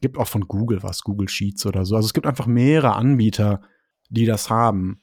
Gibt 0.00 0.18
auch 0.18 0.28
von 0.28 0.48
Google 0.48 0.82
was, 0.82 1.02
Google 1.02 1.28
Sheets 1.28 1.66
oder 1.66 1.84
so. 1.84 1.96
Also 1.96 2.06
es 2.06 2.14
gibt 2.14 2.26
einfach 2.26 2.46
mehrere 2.46 2.94
Anbieter, 2.94 3.62
die 4.08 4.26
das 4.26 4.50
haben. 4.50 5.02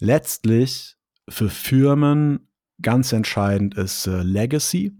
Letztlich 0.00 0.96
für 1.28 1.48
Firmen 1.48 2.48
ganz 2.82 3.12
entscheidend 3.12 3.76
ist 3.76 4.06
äh, 4.06 4.22
Legacy, 4.22 4.92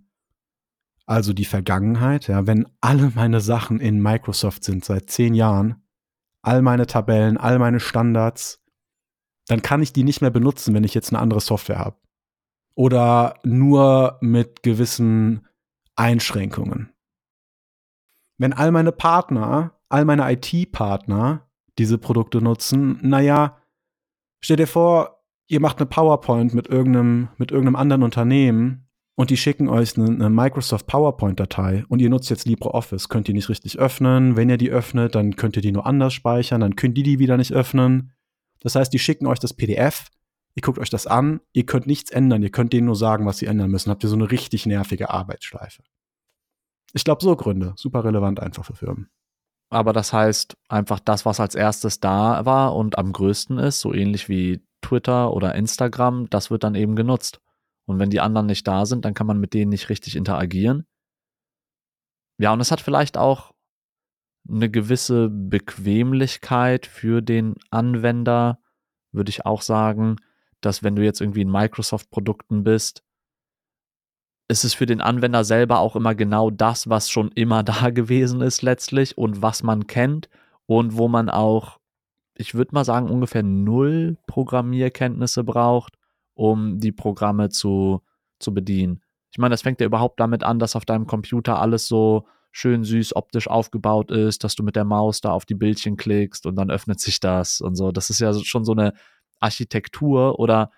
also 1.07 1.33
die 1.33 1.45
Vergangenheit. 1.45 2.29
Ja, 2.29 2.47
wenn 2.47 2.67
alle 2.81 3.13
meine 3.15 3.41
Sachen 3.41 3.81
in 3.81 4.01
Microsoft 4.01 4.65
sind 4.65 4.85
seit 4.85 5.11
zehn 5.11 5.35
Jahren, 5.35 5.83
all 6.43 6.63
meine 6.63 6.87
Tabellen, 6.87 7.37
all 7.37 7.59
meine 7.59 7.81
Standards, 7.81 8.64
dann 9.47 9.63
kann 9.63 9.83
ich 9.83 9.93
die 9.93 10.05
nicht 10.05 10.21
mehr 10.21 10.31
benutzen, 10.31 10.75
wenn 10.75 10.85
ich 10.85 10.95
jetzt 10.95 11.13
eine 11.13 11.21
andere 11.21 11.41
Software 11.41 11.79
habe. 11.79 11.97
Oder 12.75 13.35
nur 13.45 14.19
mit 14.21 14.63
gewissen 14.63 15.47
Einschränkungen. 15.97 16.91
Wenn 18.39 18.53
all 18.53 18.73
meine 18.73 18.93
Partner, 18.93 19.79
all 19.89 20.05
meine 20.05 20.31
IT-Partner 20.33 21.49
diese 21.79 21.99
Produkte 21.99 22.41
nutzen, 22.41 22.99
naja, 23.03 23.59
stell 24.41 24.57
dir 24.57 24.67
vor, 24.67 25.25
ihr 25.47 25.61
macht 25.61 25.79
eine 25.79 25.87
PowerPoint 25.87 26.55
mit 26.55 26.67
irgendeinem, 26.67 27.29
mit 27.37 27.53
irgendeinem 27.53 27.77
anderen 27.77 28.03
Unternehmen 28.03 28.89
und 29.17 29.31
die 29.31 29.37
schicken 29.37 29.69
euch 29.69 29.97
eine, 29.97 30.07
eine 30.07 30.31
Microsoft 30.31 30.87
PowerPoint-Datei 30.89 31.85
und 31.89 32.01
ihr 32.01 32.11
nutzt 32.11 32.31
jetzt 32.31 32.47
LibreOffice, 32.47 33.09
könnt 33.09 33.29
ihr 33.29 33.35
nicht 33.35 33.49
richtig 33.49 33.79
öffnen. 33.79 34.37
Wenn 34.37 34.51
ihr 34.51 34.57
die 34.57 34.71
öffnet, 34.71 35.15
dann 35.15 35.37
könnt 35.37 35.57
ihr 35.57 35.63
die 35.63 35.73
nur 35.73 35.87
anders 35.87 36.13
speichern, 36.13 36.61
dann 36.61 36.75
könnt 36.75 36.99
ihr 36.99 37.05
die 37.05 37.21
wieder 37.21 37.37
nicht 37.37 37.53
öffnen. 37.53 38.13
Das 38.65 38.75
heißt, 38.75 38.93
die 38.93 38.99
schicken 38.99 39.27
euch 39.27 39.39
das 39.39 39.55
PDF, 39.55 40.09
ihr 40.57 40.63
guckt 40.63 40.79
euch 40.79 40.91
das 40.91 41.07
an, 41.07 41.41
ihr 41.53 41.67
könnt 41.67 41.87
nichts 41.87 42.11
ändern, 42.11 42.43
ihr 42.43 42.51
könnt 42.51 42.73
denen 42.73 42.87
nur 42.87 42.97
sagen, 42.97 43.27
was 43.27 43.39
sie 43.39 43.47
ändern 43.47 43.71
müssen. 43.71 43.91
Habt 43.91 44.03
ihr 44.03 44.09
so 44.09 44.17
eine 44.17 44.31
richtig 44.31 44.67
nervige 44.67 45.11
Arbeitsschleife. 45.11 45.85
Ich 46.95 47.05
glaube, 47.05 47.23
so 47.23 47.37
Gründe, 47.37 47.75
super 47.77 48.05
relevant 48.05 48.41
einfach 48.41 48.65
für 48.65 48.75
Firmen. 48.75 49.11
Aber 49.71 49.93
das 49.93 50.13
heißt, 50.13 50.57
einfach 50.69 51.01
das, 51.01 51.27
was 51.27 51.41
als 51.41 51.55
erstes 51.55 52.01
da 52.01 52.45
war 52.45 52.75
und 52.75 52.99
am 52.99 53.13
größten 53.13 53.59
ist, 53.59 53.81
so 53.81 53.93
ähnlich 53.93 54.29
wie 54.29 54.65
Twitter 54.81 55.33
oder 55.33 55.55
Instagram, 55.55 56.31
das 56.31 56.51
wird 56.51 56.65
dann 56.65 56.75
eben 56.75 56.97
genutzt. 56.97 57.41
Und 57.87 57.99
wenn 57.99 58.11
die 58.11 58.21
anderen 58.21 58.47
nicht 58.47 58.67
da 58.67 58.87
sind, 58.87 59.05
dann 59.05 59.15
kann 59.15 59.27
man 59.27 59.41
mit 59.41 59.53
denen 59.53 59.71
nicht 59.71 59.89
richtig 59.89 60.17
interagieren. 60.17 60.87
Ja, 62.39 62.53
und 62.53 62.61
es 62.61 62.71
hat 62.71 62.81
vielleicht 62.81 63.19
auch 63.19 63.54
eine 64.49 64.71
gewisse 64.71 65.29
Bequemlichkeit 65.31 66.87
für 66.87 67.23
den 67.23 67.55
Anwender, 67.71 68.59
würde 69.13 69.31
ich 69.31 69.47
auch 69.47 69.63
sagen, 69.63 70.17
dass 70.61 70.83
wenn 70.83 70.97
du 70.97 71.05
jetzt 71.05 71.21
irgendwie 71.21 71.43
in 71.43 71.51
Microsoft-Produkten 71.51 72.65
bist, 72.65 73.03
ist 74.49 74.65
es 74.65 74.75
für 74.75 74.87
den 74.87 75.01
Anwender 75.01 75.45
selber 75.45 75.79
auch 75.79 75.97
immer 75.97 76.15
genau 76.15 76.51
das, 76.51 76.89
was 76.89 77.11
schon 77.11 77.31
immer 77.33 77.63
da 77.63 77.91
gewesen 77.91 78.41
ist 78.41 78.63
letztlich 78.63 79.17
und 79.17 79.43
was 79.43 79.63
man 79.63 79.87
kennt 79.87 80.29
und 80.67 80.97
wo 80.97 81.09
man 81.09 81.31
auch, 81.31 81.79
ich 82.37 82.55
würde 82.55 82.75
mal 82.75 82.85
sagen, 82.85 83.11
ungefähr 83.11 83.43
null 83.43 84.19
Programmierkenntnisse 84.27 85.45
braucht, 85.45 85.97
um 86.35 86.79
die 86.81 86.93
Programme 86.93 87.49
zu, 87.49 88.03
zu 88.39 88.53
bedienen. 88.53 89.03
Ich 89.31 89.39
meine, 89.39 89.53
das 89.53 89.63
fängt 89.63 89.81
ja 89.81 89.87
überhaupt 89.87 90.21
damit 90.21 90.45
an, 90.45 90.59
dass 90.59 90.77
auf 90.77 90.85
deinem 90.85 91.07
Computer 91.07 91.61
alles 91.61 91.89
so 91.89 92.27
schön 92.57 92.85
süß 92.85 93.17
optisch 93.17 93.49
aufgebaut 93.49 94.13
ist, 94.13 94.45
dass 94.45 94.55
du 94.55 94.63
mit 94.63 94.77
der 94.77 94.85
Maus 94.85 95.21
da 95.21 95.33
auf 95.33 95.45
die 95.45 95.57
Bildchen 95.57 95.97
klickst 95.97 96.47
und 96.47 96.55
dann 96.55 96.71
öffnet 96.71 97.01
sich 97.01 97.19
das 97.19 97.61
und 97.61 97.75
so. 97.75 97.91
Das 97.91 98.11
ist 98.11 98.21
ja 98.21 98.33
schon 98.33 98.65
so 98.65 98.71
eine 98.71 98.93
Architektur 99.41 100.39
oder 100.39 100.71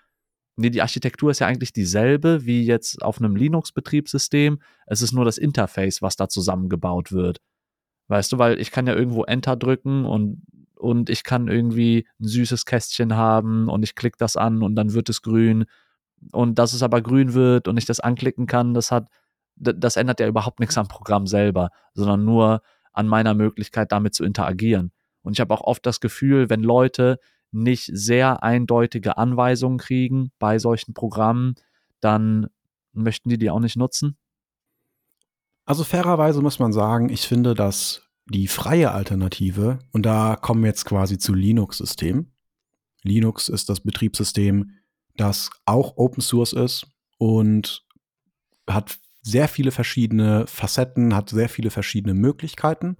nee, 0.55 0.71
die 0.71 0.81
Architektur 0.81 1.29
ist 1.29 1.37
ja 1.37 1.45
eigentlich 1.45 1.73
dieselbe 1.73 2.47
wie 2.47 2.65
jetzt 2.65 3.03
auf 3.03 3.19
einem 3.19 3.35
Linux-Betriebssystem. 3.35 4.59
Es 4.87 5.03
ist 5.03 5.13
nur 5.13 5.23
das 5.23 5.37
Interface, 5.37 6.01
was 6.01 6.15
da 6.15 6.27
zusammengebaut 6.27 7.11
wird. 7.11 7.41
Weißt 8.07 8.31
du, 8.31 8.39
weil 8.39 8.59
ich 8.59 8.71
kann 8.71 8.87
ja 8.87 8.95
irgendwo 8.95 9.23
Enter 9.25 9.55
drücken 9.55 10.03
und, 10.03 10.41
und 10.73 11.11
ich 11.11 11.23
kann 11.23 11.47
irgendwie 11.47 12.07
ein 12.19 12.27
süßes 12.27 12.65
Kästchen 12.65 13.15
haben 13.15 13.69
und 13.69 13.83
ich 13.83 13.93
klicke 13.93 14.17
das 14.17 14.35
an 14.35 14.63
und 14.63 14.73
dann 14.73 14.93
wird 14.93 15.09
es 15.09 15.21
grün. 15.21 15.65
Und 16.31 16.57
dass 16.57 16.73
es 16.73 16.81
aber 16.81 17.03
grün 17.03 17.35
wird 17.35 17.67
und 17.67 17.77
ich 17.77 17.85
das 17.85 17.99
anklicken 17.99 18.47
kann, 18.47 18.73
das 18.73 18.89
hat, 18.91 19.09
das 19.59 19.95
ändert 19.95 20.19
ja 20.19 20.27
überhaupt 20.27 20.59
nichts 20.59 20.77
am 20.77 20.87
Programm 20.87 21.27
selber, 21.27 21.69
sondern 21.93 22.23
nur 22.23 22.61
an 22.93 23.07
meiner 23.07 23.33
Möglichkeit, 23.33 23.91
damit 23.91 24.13
zu 24.13 24.23
interagieren. 24.23 24.91
Und 25.21 25.33
ich 25.33 25.39
habe 25.39 25.53
auch 25.53 25.61
oft 25.61 25.85
das 25.85 25.99
Gefühl, 25.99 26.49
wenn 26.49 26.61
Leute 26.61 27.19
nicht 27.51 27.89
sehr 27.93 28.43
eindeutige 28.43 29.17
Anweisungen 29.17 29.77
kriegen 29.77 30.31
bei 30.39 30.59
solchen 30.59 30.93
Programmen, 30.93 31.55
dann 31.99 32.47
möchten 32.93 33.29
die 33.29 33.37
die 33.37 33.49
auch 33.49 33.59
nicht 33.59 33.77
nutzen. 33.77 34.17
Also 35.65 35.83
fairerweise 35.83 36.41
muss 36.41 36.59
man 36.59 36.71
sagen, 36.71 37.09
ich 37.09 37.27
finde, 37.27 37.53
dass 37.53 38.03
die 38.25 38.47
freie 38.47 38.91
Alternative, 38.91 39.79
und 39.91 40.05
da 40.05 40.35
kommen 40.35 40.61
wir 40.61 40.69
jetzt 40.69 40.85
quasi 40.85 41.17
zu 41.17 41.33
Linux-System, 41.33 42.31
Linux 43.03 43.47
ist 43.47 43.69
das 43.69 43.81
Betriebssystem, 43.81 44.71
das 45.15 45.49
auch 45.65 45.97
Open 45.97 46.21
Source 46.21 46.53
ist 46.53 46.87
und 47.17 47.85
hat 48.69 48.97
sehr 49.27 49.47
viele 49.47 49.71
verschiedene 49.71 50.47
Facetten, 50.47 51.13
hat 51.13 51.29
sehr 51.29 51.49
viele 51.49 51.69
verschiedene 51.69 52.13
Möglichkeiten. 52.13 52.97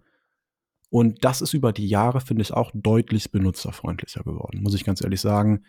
Und 0.89 1.23
das 1.23 1.41
ist 1.41 1.53
über 1.53 1.73
die 1.73 1.88
Jahre, 1.88 2.21
finde 2.21 2.41
ich, 2.41 2.53
auch 2.53 2.71
deutlich 2.73 3.32
benutzerfreundlicher 3.32 4.23
geworden, 4.23 4.61
muss 4.61 4.73
ich 4.73 4.84
ganz 4.84 5.01
ehrlich 5.01 5.21
sagen. 5.21 5.63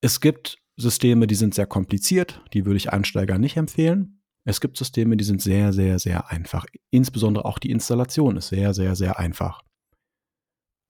Es 0.00 0.20
gibt 0.20 0.58
Systeme, 0.76 1.26
die 1.26 1.34
sind 1.34 1.54
sehr 1.54 1.66
kompliziert, 1.66 2.42
die 2.52 2.64
würde 2.66 2.76
ich 2.76 2.92
Einsteigern 2.92 3.40
nicht 3.40 3.56
empfehlen. 3.56 4.22
Es 4.44 4.60
gibt 4.60 4.76
Systeme, 4.76 5.16
die 5.16 5.24
sind 5.24 5.40
sehr, 5.40 5.72
sehr, 5.72 5.98
sehr 5.98 6.30
einfach. 6.30 6.66
Insbesondere 6.90 7.44
auch 7.44 7.58
die 7.58 7.70
Installation 7.70 8.36
ist 8.36 8.48
sehr, 8.48 8.74
sehr, 8.74 8.94
sehr 8.96 9.18
einfach. 9.18 9.62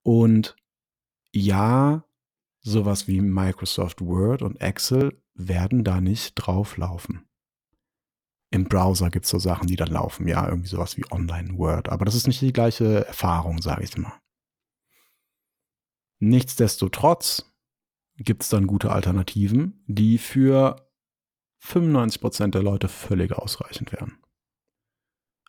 Und 0.03 0.55
ja, 1.31 2.05
sowas 2.61 3.07
wie 3.07 3.21
Microsoft 3.21 4.01
Word 4.01 4.41
und 4.41 4.59
Excel 4.61 5.21
werden 5.33 5.83
da 5.83 6.01
nicht 6.01 6.35
drauflaufen. 6.35 7.25
Im 8.55 8.63
Browser 8.63 9.09
gibt 9.09 9.25
es 9.25 9.31
so 9.31 9.37
Sachen, 9.37 9.67
die 9.67 9.75
dann 9.75 9.89
laufen, 9.89 10.29
ja, 10.29 10.47
irgendwie 10.47 10.69
sowas 10.69 10.95
wie 10.95 11.03
Online 11.11 11.57
Word, 11.57 11.89
aber 11.89 12.05
das 12.05 12.15
ist 12.15 12.25
nicht 12.25 12.39
die 12.39 12.53
gleiche 12.53 13.05
Erfahrung, 13.05 13.61
sage 13.61 13.83
ich 13.83 13.97
mal. 13.97 14.17
Nichtsdestotrotz 16.19 17.53
gibt 18.15 18.43
es 18.43 18.49
dann 18.49 18.65
gute 18.65 18.93
Alternativen, 18.93 19.83
die 19.87 20.17
für 20.17 20.89
95% 21.61 22.51
der 22.51 22.63
Leute 22.63 22.87
völlig 22.87 23.33
ausreichend 23.33 23.91
wären. 23.91 24.23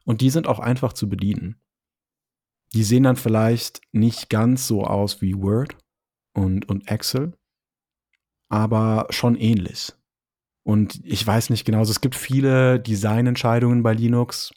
Und 0.04 0.20
die 0.20 0.30
sind 0.30 0.48
auch 0.48 0.58
einfach 0.58 0.92
zu 0.92 1.08
bedienen. 1.08 1.62
Die 2.72 2.82
sehen 2.82 3.04
dann 3.04 3.14
vielleicht 3.14 3.82
nicht 3.92 4.30
ganz 4.30 4.66
so 4.66 4.84
aus 4.84 5.22
wie 5.22 5.36
Word 5.36 5.76
und, 6.34 6.68
und 6.68 6.88
Excel, 6.90 7.38
aber 8.48 9.06
schon 9.10 9.36
ähnlich. 9.36 9.92
Und 10.66 11.00
ich 11.04 11.24
weiß 11.24 11.50
nicht 11.50 11.64
genau, 11.64 11.78
also 11.78 11.92
es 11.92 12.00
gibt 12.00 12.16
viele 12.16 12.80
Designentscheidungen 12.80 13.84
bei 13.84 13.94
Linux. 13.94 14.52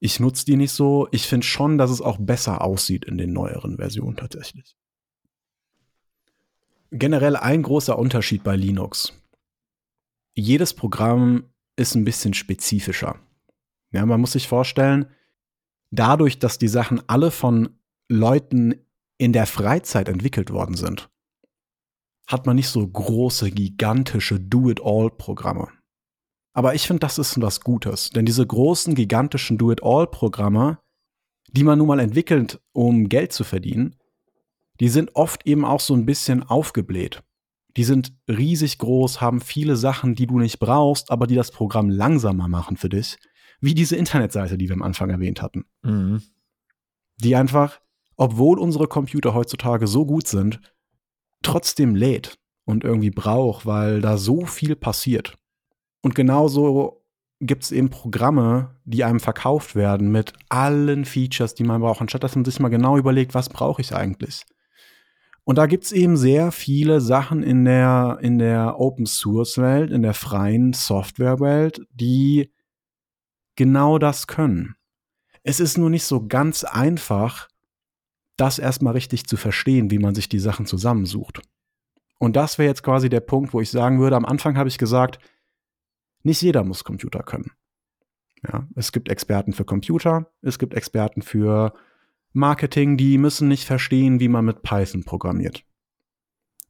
Ich 0.00 0.18
nutze 0.18 0.44
die 0.44 0.56
nicht 0.56 0.72
so. 0.72 1.06
Ich 1.12 1.28
finde 1.28 1.46
schon, 1.46 1.78
dass 1.78 1.92
es 1.92 2.00
auch 2.00 2.18
besser 2.18 2.60
aussieht 2.60 3.04
in 3.04 3.16
den 3.16 3.32
neueren 3.32 3.76
Versionen 3.76 4.16
tatsächlich. 4.16 4.76
Generell 6.90 7.36
ein 7.36 7.62
großer 7.62 7.96
Unterschied 7.96 8.42
bei 8.42 8.56
Linux. 8.56 9.12
Jedes 10.34 10.74
Programm 10.74 11.50
ist 11.76 11.94
ein 11.94 12.04
bisschen 12.04 12.34
spezifischer. 12.34 13.20
Ja, 13.92 14.04
man 14.06 14.20
muss 14.20 14.32
sich 14.32 14.48
vorstellen, 14.48 15.06
dadurch, 15.92 16.40
dass 16.40 16.58
die 16.58 16.66
Sachen 16.66 17.00
alle 17.08 17.30
von 17.30 17.78
Leuten 18.08 18.74
in 19.18 19.32
der 19.32 19.46
Freizeit 19.46 20.08
entwickelt 20.08 20.50
worden 20.50 20.74
sind, 20.74 21.08
hat 22.26 22.46
man 22.46 22.56
nicht 22.56 22.68
so 22.68 22.86
große, 22.86 23.50
gigantische 23.50 24.40
Do-it-all-Programme. 24.40 25.68
Aber 26.52 26.74
ich 26.74 26.86
finde, 26.86 27.00
das 27.00 27.18
ist 27.18 27.40
was 27.40 27.60
Gutes, 27.60 28.10
denn 28.10 28.24
diese 28.24 28.46
großen, 28.46 28.94
gigantischen 28.94 29.58
Do-it-all-Programme, 29.58 30.78
die 31.52 31.64
man 31.64 31.78
nun 31.78 31.88
mal 31.88 32.00
entwickelt, 32.00 32.60
um 32.72 33.08
Geld 33.08 33.32
zu 33.32 33.44
verdienen, 33.44 33.96
die 34.80 34.88
sind 34.88 35.14
oft 35.14 35.46
eben 35.46 35.64
auch 35.64 35.80
so 35.80 35.94
ein 35.94 36.06
bisschen 36.06 36.42
aufgebläht. 36.42 37.22
Die 37.76 37.84
sind 37.84 38.14
riesig 38.26 38.78
groß, 38.78 39.20
haben 39.20 39.40
viele 39.40 39.76
Sachen, 39.76 40.14
die 40.14 40.26
du 40.26 40.38
nicht 40.38 40.58
brauchst, 40.58 41.10
aber 41.10 41.26
die 41.26 41.34
das 41.34 41.50
Programm 41.50 41.90
langsamer 41.90 42.48
machen 42.48 42.76
für 42.76 42.88
dich. 42.88 43.16
Wie 43.60 43.74
diese 43.74 43.96
Internetseite, 43.96 44.58
die 44.58 44.68
wir 44.68 44.74
am 44.74 44.82
Anfang 44.82 45.10
erwähnt 45.10 45.42
hatten. 45.42 45.64
Mhm. 45.82 46.22
Die 47.18 47.36
einfach, 47.36 47.80
obwohl 48.16 48.58
unsere 48.58 48.86
Computer 48.86 49.34
heutzutage 49.34 49.86
so 49.86 50.06
gut 50.06 50.26
sind, 50.26 50.60
trotzdem 51.46 51.94
lädt 51.94 52.38
und 52.64 52.84
irgendwie 52.84 53.10
braucht, 53.10 53.66
weil 53.66 54.00
da 54.00 54.18
so 54.18 54.44
viel 54.44 54.76
passiert. 54.76 55.38
Und 56.02 56.14
genauso 56.14 57.04
gibt 57.40 57.64
es 57.64 57.72
eben 57.72 57.90
Programme, 57.90 58.76
die 58.84 59.04
einem 59.04 59.20
verkauft 59.20 59.74
werden 59.74 60.10
mit 60.10 60.32
allen 60.48 61.04
Features, 61.04 61.54
die 61.54 61.64
man 61.64 61.80
braucht, 61.80 62.00
anstatt 62.00 62.24
dass 62.24 62.34
man 62.34 62.44
sich 62.44 62.60
mal 62.60 62.68
genau 62.68 62.96
überlegt, 62.96 63.34
was 63.34 63.48
brauche 63.48 63.80
ich 63.80 63.94
eigentlich. 63.94 64.44
Und 65.44 65.58
da 65.58 65.66
gibt 65.66 65.84
es 65.84 65.92
eben 65.92 66.16
sehr 66.16 66.50
viele 66.50 67.00
Sachen 67.00 67.44
in 67.44 67.64
der, 67.64 68.18
in 68.20 68.38
der 68.38 68.80
Open 68.80 69.06
Source 69.06 69.58
Welt, 69.58 69.92
in 69.92 70.02
der 70.02 70.14
freien 70.14 70.72
Software 70.72 71.38
Welt, 71.38 71.86
die 71.92 72.50
genau 73.54 73.98
das 73.98 74.26
können. 74.26 74.74
Es 75.44 75.60
ist 75.60 75.78
nur 75.78 75.90
nicht 75.90 76.04
so 76.04 76.26
ganz 76.26 76.64
einfach, 76.64 77.48
das 78.36 78.58
erstmal 78.58 78.92
richtig 78.92 79.26
zu 79.26 79.36
verstehen, 79.36 79.90
wie 79.90 79.98
man 79.98 80.14
sich 80.14 80.28
die 80.28 80.38
Sachen 80.38 80.66
zusammensucht. 80.66 81.40
Und 82.18 82.36
das 82.36 82.58
wäre 82.58 82.68
jetzt 82.68 82.82
quasi 82.82 83.08
der 83.08 83.20
Punkt, 83.20 83.52
wo 83.52 83.60
ich 83.60 83.70
sagen 83.70 84.00
würde, 84.00 84.16
am 84.16 84.24
Anfang 84.24 84.56
habe 84.56 84.68
ich 84.68 84.78
gesagt, 84.78 85.18
nicht 86.22 86.42
jeder 86.42 86.64
muss 86.64 86.84
Computer 86.84 87.22
können. 87.22 87.52
Ja, 88.46 88.68
es 88.74 88.92
gibt 88.92 89.08
Experten 89.08 89.52
für 89.52 89.64
Computer, 89.64 90.30
es 90.42 90.58
gibt 90.58 90.74
Experten 90.74 91.22
für 91.22 91.74
Marketing, 92.32 92.96
die 92.96 93.18
müssen 93.18 93.48
nicht 93.48 93.64
verstehen, 93.64 94.20
wie 94.20 94.28
man 94.28 94.44
mit 94.44 94.62
Python 94.62 95.04
programmiert. 95.04 95.64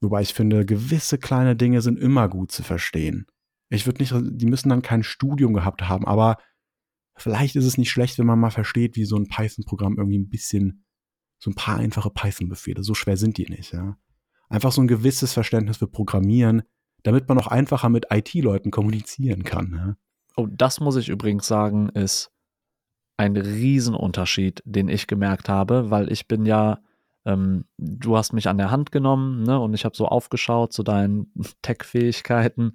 Wobei 0.00 0.22
ich 0.22 0.34
finde, 0.34 0.64
gewisse 0.64 1.18
kleine 1.18 1.56
Dinge 1.56 1.80
sind 1.80 1.98
immer 1.98 2.28
gut 2.28 2.52
zu 2.52 2.62
verstehen. 2.62 3.26
Ich 3.68 3.86
würde 3.86 4.00
nicht, 4.00 4.14
die 4.14 4.46
müssen 4.46 4.68
dann 4.68 4.82
kein 4.82 5.02
Studium 5.02 5.54
gehabt 5.54 5.82
haben, 5.88 6.06
aber 6.06 6.38
vielleicht 7.16 7.56
ist 7.56 7.64
es 7.64 7.78
nicht 7.78 7.90
schlecht, 7.90 8.18
wenn 8.18 8.26
man 8.26 8.38
mal 8.38 8.50
versteht, 8.50 8.96
wie 8.96 9.04
so 9.04 9.16
ein 9.16 9.26
Python-Programm 9.26 9.96
irgendwie 9.96 10.18
ein 10.18 10.28
bisschen 10.28 10.85
so 11.38 11.50
ein 11.50 11.54
paar 11.54 11.76
einfache 11.76 12.10
Python-Befehle. 12.10 12.82
So 12.82 12.94
schwer 12.94 13.16
sind 13.16 13.36
die 13.38 13.46
nicht, 13.46 13.72
ja. 13.72 13.96
Einfach 14.48 14.72
so 14.72 14.80
ein 14.80 14.88
gewisses 14.88 15.32
Verständnis 15.32 15.78
für 15.78 15.88
Programmieren, 15.88 16.62
damit 17.02 17.28
man 17.28 17.38
auch 17.38 17.48
einfacher 17.48 17.88
mit 17.88 18.06
IT-Leuten 18.10 18.70
kommunizieren 18.70 19.44
kann. 19.44 19.72
Ja? 19.74 19.96
Oh, 20.36 20.46
das 20.50 20.80
muss 20.80 20.96
ich 20.96 21.08
übrigens 21.08 21.46
sagen, 21.46 21.88
ist 21.90 22.30
ein 23.16 23.36
Riesenunterschied, 23.36 24.62
den 24.64 24.88
ich 24.88 25.06
gemerkt 25.06 25.48
habe, 25.48 25.90
weil 25.90 26.12
ich 26.12 26.28
bin 26.28 26.44
ja, 26.44 26.80
ähm, 27.24 27.64
du 27.78 28.16
hast 28.16 28.32
mich 28.32 28.48
an 28.48 28.58
der 28.58 28.70
Hand 28.70 28.92
genommen 28.92 29.42
ne, 29.42 29.58
und 29.58 29.74
ich 29.74 29.84
habe 29.84 29.96
so 29.96 30.06
aufgeschaut 30.06 30.72
zu 30.72 30.82
deinen 30.82 31.32
Tech-Fähigkeiten 31.62 32.74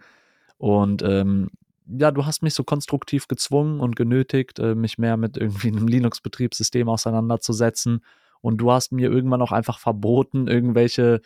und 0.57 1.03
ähm, 1.03 1.49
ja, 1.87 2.11
du 2.11 2.25
hast 2.25 2.41
mich 2.41 2.53
so 2.53 2.63
konstruktiv 2.63 3.27
gezwungen 3.27 3.79
und 3.79 3.95
genötigt, 3.95 4.59
äh, 4.59 4.75
mich 4.75 4.97
mehr 4.97 5.17
mit 5.17 5.37
irgendwie 5.37 5.67
einem 5.67 5.87
Linux-Betriebssystem 5.87 6.87
auseinanderzusetzen 6.89 8.01
und 8.41 8.57
du 8.57 8.71
hast 8.71 8.91
mir 8.91 9.09
irgendwann 9.09 9.41
auch 9.41 9.51
einfach 9.51 9.79
verboten, 9.79 10.47
irgendwelche 10.47 11.21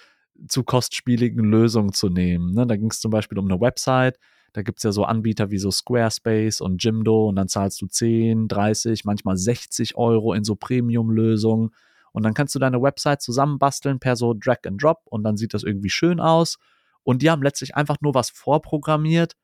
zu 0.47 0.63
kostspieligen 0.63 1.45
Lösungen 1.45 1.93
zu 1.93 2.09
nehmen. 2.09 2.53
Ne? 2.53 2.67
Da 2.67 2.75
ging 2.75 2.91
es 2.91 2.99
zum 2.99 3.11
Beispiel 3.11 3.39
um 3.39 3.49
eine 3.49 3.59
Website. 3.59 4.19
Da 4.53 4.61
gibt 4.61 4.79
es 4.79 4.83
ja 4.83 4.91
so 4.91 5.05
Anbieter 5.05 5.51
wie 5.51 5.57
so 5.57 5.71
Squarespace 5.71 6.61
und 6.61 6.83
Jimdo 6.83 7.27
und 7.27 7.35
dann 7.35 7.47
zahlst 7.47 7.81
du 7.81 7.87
10, 7.87 8.47
30, 8.47 9.05
manchmal 9.05 9.37
60 9.37 9.95
Euro 9.95 10.33
in 10.33 10.43
so 10.43 10.55
Premium-Lösungen. 10.55 11.71
Und 12.11 12.23
dann 12.23 12.33
kannst 12.33 12.55
du 12.55 12.59
deine 12.59 12.81
Website 12.81 13.21
zusammenbasteln 13.21 13.99
per 13.99 14.15
so 14.15 14.33
Drag 14.33 14.59
and 14.65 14.81
Drop 14.81 15.01
und 15.05 15.23
dann 15.23 15.35
sieht 15.35 15.53
das 15.53 15.63
irgendwie 15.63 15.89
schön 15.89 16.19
aus. 16.19 16.57
Und 17.03 17.21
die 17.21 17.29
haben 17.29 17.43
letztlich 17.43 17.75
einfach 17.75 17.97
nur 18.01 18.13
was 18.13 18.29
vorprogrammiert, 18.29 19.35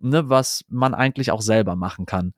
ne, 0.00 0.28
was 0.28 0.64
man 0.68 0.94
eigentlich 0.94 1.30
auch 1.30 1.42
selber 1.42 1.76
machen 1.76 2.06
kann 2.06 2.34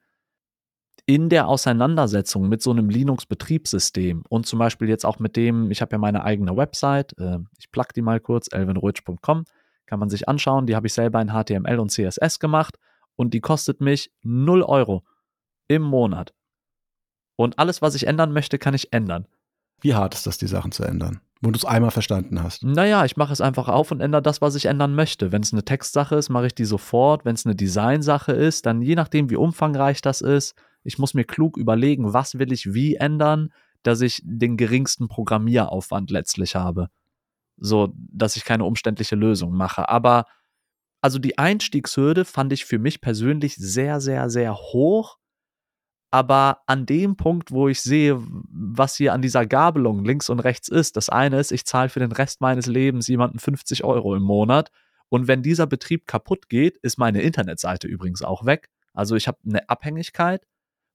in 1.07 1.29
der 1.29 1.47
Auseinandersetzung 1.47 2.49
mit 2.49 2.63
so 2.63 2.73
einem 2.73 2.91
Linux-Betriebssystem 2.91 4.25
und 4.29 4.47
zum 4.47 4.59
Beispiel 4.59 4.89
jetzt 4.89 5.07
auch 5.07 5.21
mit 5.21 5.37
dem, 5.37 5.71
ich 5.71 5.81
habe 5.81 5.93
ja 5.93 5.99
meine 5.99 6.25
eigene 6.25 6.57
Website, 6.57 7.17
äh, 7.19 7.39
ich 7.59 7.71
plug 7.71 7.87
die 7.95 8.03
mal 8.03 8.19
kurz, 8.19 8.49
elvinruitsch.com, 8.53 9.45
kann 9.87 9.99
man 10.01 10.11
sich 10.11 10.29
anschauen, 10.29 10.67
die 10.67 10.75
habe 10.75 10.89
ich 10.89 10.95
selber 10.95 11.23
in 11.23 11.29
HTML 11.29 11.79
und 11.79 11.93
CSS 11.93 12.41
gemacht 12.41 12.77
und 13.15 13.35
die 13.35 13.41
kostet 13.41 13.81
mich 13.81 14.11
0 14.23 14.63
Euro 14.63 15.05
im 15.69 15.83
Monat. 15.83 16.35
Und 17.37 17.59
alles, 17.59 17.83
was 17.83 17.95
ich 17.95 18.07
ändern 18.07 18.33
möchte, 18.33 18.59
kann 18.59 18.75
ich 18.75 18.93
ändern. 18.93 19.27
Wie 19.81 19.95
hart 19.95 20.15
ist 20.15 20.27
das, 20.27 20.39
die 20.39 20.47
Sachen 20.47 20.73
zu 20.73 20.83
ändern? 20.83 21.21
Wo 21.43 21.51
du 21.51 21.59
es 21.59 21.67
einmal 21.67 21.91
verstanden 21.91 22.43
hast. 22.43 22.65
Naja, 22.65 23.05
ich 23.05 23.19
mache 23.19 23.33
es 23.33 23.43
einfach 23.43 23.69
auf 23.69 23.91
und 23.91 24.01
ändere 24.01 24.23
das, 24.23 24.41
was 24.41 24.55
ich 24.55 24.67
ändern 24.67 24.95
möchte. 24.95 25.33
Wenn 25.33 25.43
es 25.43 25.53
eine 25.53 25.65
Textsache 25.65 26.17
ist, 26.17 26.31
mache 26.31 26.47
ich 26.47 26.55
die 26.55 26.65
sofort. 26.65 27.27
Wenn 27.27 27.35
es 27.35 27.45
eine 27.45 27.55
Designsache 27.55 28.33
ist, 28.33 28.65
dann 28.65 28.81
je 28.81 28.95
nachdem, 28.95 29.29
wie 29.29 29.37
umfangreich 29.37 30.01
das 30.01 30.23
ist, 30.23 30.55
ich 30.87 30.99
muss 30.99 31.15
mir 31.15 31.25
klug 31.25 31.57
überlegen, 31.57 32.13
was 32.13 32.39
will 32.39 32.53
ich 32.53 32.73
wie 32.73 32.95
ändern, 32.95 33.53
dass 33.83 34.01
ich 34.01 34.23
den 34.25 34.57
geringsten 34.57 35.09
Programmieraufwand 35.09 36.11
letztlich 36.11 36.57
habe. 36.57 36.89
So, 37.57 37.93
dass 37.95 38.37
ich 38.37 38.45
keine 38.45 38.65
umständliche 38.65 39.17
Lösung 39.17 39.53
mache. 39.53 39.89
Aber 39.89 40.27
also 41.01 41.19
die 41.19 41.39
Einstiegshürde 41.39 42.25
fand 42.25 42.53
ich 42.53 42.65
für 42.65 42.79
mich 42.79 43.01
persönlich 43.01 43.57
sehr, 43.57 44.01
sehr, 44.01 44.31
sehr 44.31 44.55
hoch. 44.55 45.19
Aber 46.11 46.63
an 46.67 46.87
dem 46.87 47.17
Punkt, 47.17 47.51
wo 47.51 47.69
ich 47.69 47.81
sehe, 47.81 48.23
was 48.51 48.97
hier 48.97 49.13
an 49.13 49.23
dieser 49.23 49.45
Gabelung 49.45 50.05
links 50.05 50.31
und 50.31 50.41
rechts 50.41 50.69
ist, 50.69 50.97
das 50.97 51.09
eine 51.09 51.39
ist, 51.39 51.53
ich 51.53 51.67
zahle 51.67 51.89
für 51.89 52.01
den 52.01 52.13
Rest 52.13 52.41
meines 52.41 52.67
Lebens 52.67 53.09
jemanden 53.09 53.39
50 53.39 53.85
Euro 53.85 54.15
im 54.15 54.23
Monat. 54.23 54.71
Und 55.09 55.29
wenn 55.29 55.43
dieser 55.43 55.67
Betrieb 55.67 56.07
kaputt 56.07 56.49
geht, 56.49 56.77
ist 56.79 56.99
meine 56.99 57.23
Internetseite 57.23 57.87
übrigens 57.87 58.23
auch 58.23 58.45
weg. 58.45 58.71
Also 58.95 59.15
ich 59.15 59.29
habe 59.29 59.39
eine 59.45 59.69
Abhängigkeit 59.69 60.47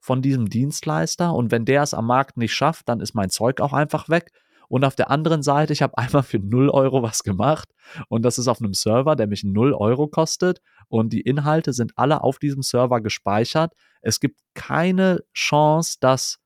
von 0.01 0.21
diesem 0.21 0.49
Dienstleister 0.49 1.33
und 1.33 1.51
wenn 1.51 1.63
der 1.63 1.83
es 1.83 1.93
am 1.93 2.07
Markt 2.07 2.35
nicht 2.35 2.53
schafft, 2.53 2.89
dann 2.89 2.99
ist 2.99 3.13
mein 3.13 3.29
Zeug 3.29 3.61
auch 3.61 3.71
einfach 3.71 4.09
weg. 4.09 4.31
Und 4.67 4.85
auf 4.85 4.95
der 4.95 5.11
anderen 5.11 5.43
Seite, 5.43 5.73
ich 5.73 5.81
habe 5.81 5.97
einmal 5.97 6.23
für 6.23 6.39
0 6.39 6.69
Euro 6.69 7.03
was 7.03 7.23
gemacht 7.23 7.69
und 8.07 8.23
das 8.23 8.37
ist 8.37 8.47
auf 8.47 8.61
einem 8.61 8.73
Server, 8.73 9.15
der 9.15 9.27
mich 9.27 9.43
0 9.43 9.73
Euro 9.73 10.07
kostet 10.07 10.61
und 10.87 11.13
die 11.13 11.21
Inhalte 11.21 11.73
sind 11.73 11.91
alle 11.97 12.23
auf 12.23 12.39
diesem 12.39 12.63
Server 12.63 12.99
gespeichert. 13.01 13.73
Es 14.01 14.19
gibt 14.19 14.39
keine 14.53 15.23
Chance, 15.33 15.97
dass 15.99 16.39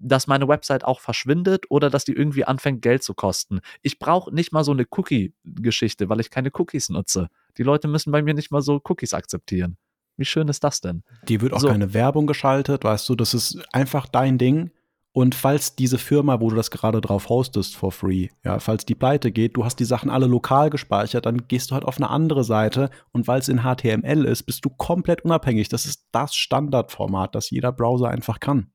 dass 0.00 0.28
meine 0.28 0.46
Website 0.46 0.84
auch 0.84 1.00
verschwindet 1.00 1.64
oder 1.70 1.90
dass 1.90 2.04
die 2.04 2.12
irgendwie 2.12 2.44
anfängt, 2.44 2.82
Geld 2.82 3.02
zu 3.02 3.14
kosten. 3.14 3.58
Ich 3.82 3.98
brauche 3.98 4.32
nicht 4.32 4.52
mal 4.52 4.62
so 4.62 4.70
eine 4.70 4.86
Cookie-Geschichte, 4.88 6.08
weil 6.08 6.20
ich 6.20 6.30
keine 6.30 6.50
Cookies 6.54 6.88
nutze. 6.88 7.28
Die 7.56 7.64
Leute 7.64 7.88
müssen 7.88 8.12
bei 8.12 8.22
mir 8.22 8.34
nicht 8.34 8.52
mal 8.52 8.62
so 8.62 8.80
Cookies 8.84 9.12
akzeptieren. 9.12 9.76
Wie 10.18 10.24
schön 10.24 10.48
ist 10.48 10.64
das 10.64 10.80
denn? 10.80 11.04
Die 11.28 11.40
wird 11.40 11.54
auch 11.54 11.60
so. 11.60 11.68
keine 11.68 11.94
Werbung 11.94 12.26
geschaltet, 12.26 12.84
weißt 12.84 13.08
du, 13.08 13.14
das 13.14 13.34
ist 13.34 13.62
einfach 13.72 14.06
dein 14.06 14.36
Ding. 14.36 14.70
Und 15.12 15.34
falls 15.34 15.74
diese 15.74 15.98
Firma, 15.98 16.40
wo 16.40 16.50
du 16.50 16.56
das 16.56 16.70
gerade 16.70 17.00
drauf 17.00 17.28
hostest 17.28 17.76
for 17.76 17.92
free, 17.92 18.28
ja, 18.44 18.58
falls 18.60 18.84
die 18.84 18.94
pleite 18.94 19.32
geht, 19.32 19.56
du 19.56 19.64
hast 19.64 19.76
die 19.76 19.84
Sachen 19.84 20.10
alle 20.10 20.26
lokal 20.26 20.70
gespeichert, 20.70 21.26
dann 21.26 21.48
gehst 21.48 21.70
du 21.70 21.74
halt 21.74 21.84
auf 21.84 21.96
eine 21.96 22.10
andere 22.10 22.44
Seite 22.44 22.90
und 23.12 23.26
weil 23.26 23.40
es 23.40 23.48
in 23.48 23.62
HTML 23.62 24.24
ist, 24.26 24.42
bist 24.42 24.64
du 24.64 24.70
komplett 24.70 25.22
unabhängig. 25.24 25.68
Das 25.68 25.86
ist 25.86 26.06
das 26.12 26.34
Standardformat, 26.34 27.34
das 27.34 27.50
jeder 27.50 27.72
Browser 27.72 28.08
einfach 28.08 28.38
kann. 28.38 28.70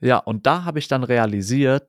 Ja, 0.00 0.18
und 0.18 0.46
da 0.46 0.64
habe 0.64 0.78
ich 0.78 0.88
dann 0.88 1.04
realisiert, 1.04 1.86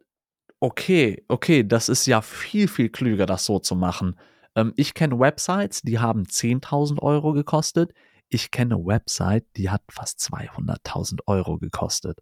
okay, 0.60 1.26
okay, 1.28 1.68
das 1.68 1.90
ist 1.90 2.06
ja 2.06 2.22
viel, 2.22 2.68
viel 2.68 2.90
klüger, 2.90 3.26
das 3.26 3.46
so 3.46 3.60
zu 3.60 3.76
machen. 3.76 4.18
Ähm, 4.56 4.74
ich 4.76 4.94
kenne 4.94 5.20
Websites, 5.20 5.82
die 5.82 6.00
haben 6.00 6.24
10.000 6.24 7.00
Euro 7.02 7.34
gekostet. 7.34 7.94
Ich 8.34 8.50
kenne 8.50 8.76
eine 8.76 8.86
Website, 8.86 9.46
die 9.58 9.70
hat 9.70 9.84
fast 9.92 10.20
200.000 10.20 11.20
Euro 11.28 11.60
gekostet 11.60 12.18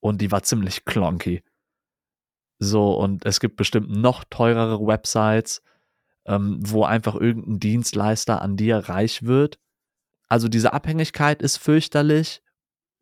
und 0.00 0.20
die 0.20 0.32
war 0.32 0.42
ziemlich 0.42 0.84
clunky. 0.84 1.44
So, 2.58 2.92
und 2.98 3.24
es 3.24 3.38
gibt 3.38 3.54
bestimmt 3.54 3.90
noch 3.90 4.24
teurere 4.24 4.84
Websites, 4.84 5.62
ähm, 6.26 6.58
wo 6.60 6.82
einfach 6.82 7.14
irgendein 7.14 7.60
Dienstleister 7.60 8.42
an 8.42 8.56
dir 8.56 8.78
reich 8.78 9.22
wird. 9.22 9.60
Also 10.28 10.48
diese 10.48 10.72
Abhängigkeit 10.72 11.42
ist 11.42 11.58
fürchterlich. 11.58 12.42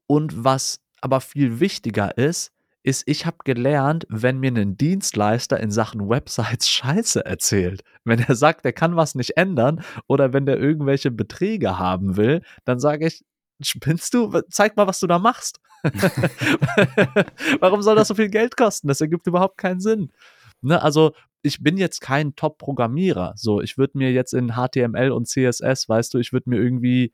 Und 0.07 0.45
was 0.45 0.83
aber 1.01 1.23
viel 1.23 1.61
wichtiger 1.61 2.19
ist, 2.19 2.53
ist, 2.83 3.03
ich 3.07 3.27
habe 3.27 3.39
gelernt, 3.45 4.07
wenn 4.09 4.39
mir 4.39 4.53
ein 4.53 4.77
Dienstleister 4.77 5.61
in 5.61 5.71
Sachen 5.71 6.09
Websites 6.09 6.69
Scheiße 6.71 7.25
erzählt, 7.25 7.83
wenn 8.05 8.21
er 8.21 8.35
sagt, 8.35 8.65
er 8.65 8.73
kann 8.73 8.97
was 8.97 9.15
nicht 9.15 9.37
ändern 9.37 9.83
oder 10.07 10.33
wenn 10.33 10.47
der 10.47 10.59
irgendwelche 10.59 11.11
Beträge 11.11 11.79
haben 11.79 12.17
will, 12.17 12.43
dann 12.65 12.81
sage 12.81 13.07
ich, 13.07 13.25
spinnst 13.61 14.15
du? 14.15 14.41
Zeig 14.51 14.77
mal, 14.77 14.87
was 14.87 15.01
du 15.01 15.07
da 15.07 15.19
machst. 15.19 15.61
Warum 17.61 17.83
soll 17.83 17.97
das 17.97 18.09
so 18.09 18.15
viel 18.15 18.29
Geld 18.29 18.57
kosten? 18.57 18.89
Das 18.89 19.01
ergibt 19.01 19.27
überhaupt 19.27 19.59
keinen 19.59 19.81
Sinn. 19.81 20.11
Ne, 20.63 20.83
also 20.83 21.13
ich 21.43 21.63
bin 21.63 21.77
jetzt 21.77 22.01
kein 22.01 22.37
Top-Programmierer. 22.37 23.33
So, 23.37 23.61
ich 23.61 23.79
würde 23.79 23.97
mir 23.97 24.13
jetzt 24.13 24.35
in 24.35 24.53
HTML 24.53 25.11
und 25.11 25.27
CSS, 25.27 25.89
weißt 25.89 26.13
du, 26.13 26.19
ich 26.19 26.33
würde 26.33 26.51
mir 26.51 26.57
irgendwie 26.61 27.13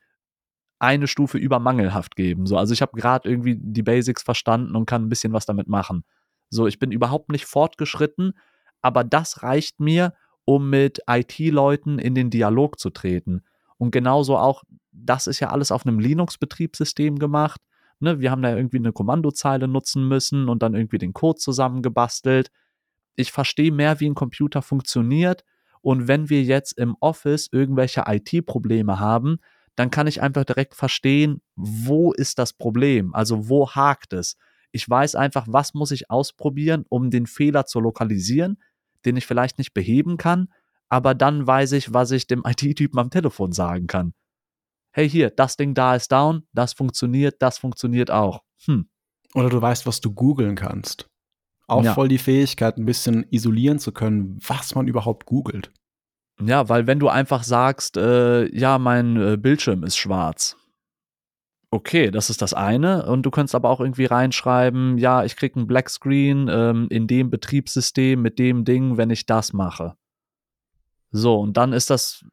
eine 0.79 1.07
Stufe 1.07 1.39
über 1.39 1.59
mangelhaft 1.59 2.17
geben. 2.17 2.47
So, 2.47 2.57
also 2.57 2.73
ich 2.73 2.83
habe 2.83 2.99
gerade 2.99 3.29
irgendwie 3.29 3.57
die 3.57 3.83
Basics 3.83 4.23
verstanden 4.23 4.77
und 4.77 4.87
kann 4.87 5.05
ein 5.05 5.09
bisschen 5.09 5.33
was 5.33 5.47
damit 5.47 5.69
machen. 5.69 6.05
So, 6.51 6.67
ich 6.67 6.79
bin 6.79 6.93
überhaupt 6.93 7.31
nicht 7.31 7.47
fortgeschritten, 7.47 8.35
aber 8.83 9.05
das 9.05 9.43
reicht 9.43 9.81
mir, 9.81 10.15
um 10.45 10.71
mit 10.71 11.01
IT-Leuten 11.09 11.99
in 11.99 12.15
den 12.15 12.31
Dialog 12.31 12.79
zu 12.79 12.91
treten. 12.91 13.43
Und 13.79 13.91
genauso 13.91 14.37
auch, 14.39 14.63
das 14.93 15.27
ist 15.27 15.41
ja 15.41 15.51
alles 15.51 15.73
auf 15.73 15.87
einem 15.87 15.99
Linux-Betriebssystem 15.99 17.19
gemacht. 17.19 17.61
Ne, 17.99 18.21
wir 18.21 18.31
haben 18.31 18.43
da 18.43 18.55
irgendwie 18.55 18.77
eine 18.77 18.93
Kommandozeile 18.93 19.69
nutzen 19.69 20.07
müssen 20.07 20.49
und 20.49 20.63
dann 20.63 20.75
irgendwie 20.75 20.99
den 20.99 21.15
Code 21.15 21.39
zusammengebastelt. 21.39 22.51
Ich 23.17 23.33
verstehe 23.33 23.73
mehr, 23.73 24.01
wie 24.01 24.09
ein 24.09 24.15
Computer 24.15 24.63
funktioniert. 24.63 25.45
Und 25.81 26.07
wenn 26.07 26.29
wir 26.29 26.43
jetzt 26.43 26.73
im 26.79 26.97
Office 27.01 27.49
irgendwelche 27.51 28.05
IT-Probleme 28.07 29.01
haben, 29.01 29.39
dann 29.77 29.91
kann 29.91 30.07
ich 30.07 30.23
einfach 30.23 30.45
direkt 30.45 30.75
verstehen, 30.75 31.41
wo 31.55 32.13
ist 32.13 32.39
das 32.39 32.53
Problem? 32.53 33.15
Also 33.15 33.49
wo 33.49 33.71
hakt 33.71 34.13
es? 34.13 34.37
Ich 34.73 34.89
weiß 34.89 35.15
einfach, 35.15 35.47
was 35.49 35.75
muss 35.75 35.91
ich 35.91 36.11
ausprobieren, 36.11 36.85
um 36.89 37.11
den 37.11 37.27
Fehler 37.27 37.67
zu 37.67 37.81
lokalisieren, 37.81 38.59
den 39.05 39.17
ich 39.17 39.27
vielleicht 39.27 39.59
nicht 39.59 39.75
beheben 39.75 40.17
kann, 40.17 40.49
aber 40.89 41.15
dann 41.15 41.47
weiß 41.47 41.73
ich, 41.73 41.95
was 41.95 42.11
ich 42.11 42.27
dem 42.27 42.43
IT-Typen 42.47 42.99
am 42.99 43.11
Telefon 43.11 43.53
sagen 43.53 43.87
kann 43.87 44.13
hey 44.97 45.09
hier, 45.09 45.29
das 45.29 45.59
Ding 45.59 45.75
da 45.75 45.95
ist 45.95 46.11
down, 46.11 46.45
das 46.55 46.73
funktioniert, 46.73 47.37
das 47.41 47.59
funktioniert 47.59 48.11
auch. 48.11 48.43
Hm. 48.65 48.89
Oder 49.35 49.51
du 49.51 49.61
weißt, 49.61 49.85
was 49.85 50.01
du 50.01 50.11
googeln 50.11 50.55
kannst. 50.55 51.11
Auch 51.69 51.85
ja. 51.85 51.93
voll 51.93 52.09
die 52.09 52.17
Fähigkeit, 52.17 52.79
ein 52.79 52.87
bisschen 52.87 53.27
isolieren 53.31 53.79
zu 53.79 53.93
können, 53.93 54.39
was 54.47 54.75
man 54.75 54.89
überhaupt 54.89 55.27
googelt. 55.27 55.71
Ja, 56.41 56.69
weil 56.69 56.87
wenn 56.87 56.99
du 56.99 57.09
einfach 57.09 57.43
sagst, 57.45 57.97
äh, 57.97 58.47
ja, 58.55 58.79
mein 58.79 59.17
äh, 59.17 59.37
Bildschirm 59.37 59.85
ist 59.85 59.97
schwarz. 59.97 60.57
Okay, 61.71 62.11
das 62.11 62.31
ist 62.31 62.43
das 62.43 62.55
eine. 62.55 63.07
Und 63.07 63.25
du 63.25 63.31
könntest 63.31 63.55
aber 63.55 63.71
auch 63.71 63.81
irgendwie 63.81 64.05
reinschreiben, 64.05 64.99
ja, 64.99 65.25
ich 65.25 65.37
krieg 65.37 65.57
einen 65.57 65.67
Blackscreen 65.67 66.49
ähm, 66.51 66.87
in 66.91 67.07
dem 67.07 67.31
Betriebssystem 67.31 68.21
mit 68.21 68.39
dem 68.39 68.65
Ding, 68.65 68.97
wenn 68.97 69.11
ich 69.11 69.27
das 69.27 69.53
mache. 69.53 69.97
So, 71.11 71.41
und 71.41 71.57
dann 71.57 71.73
ist 71.73 71.91
das 71.91 72.25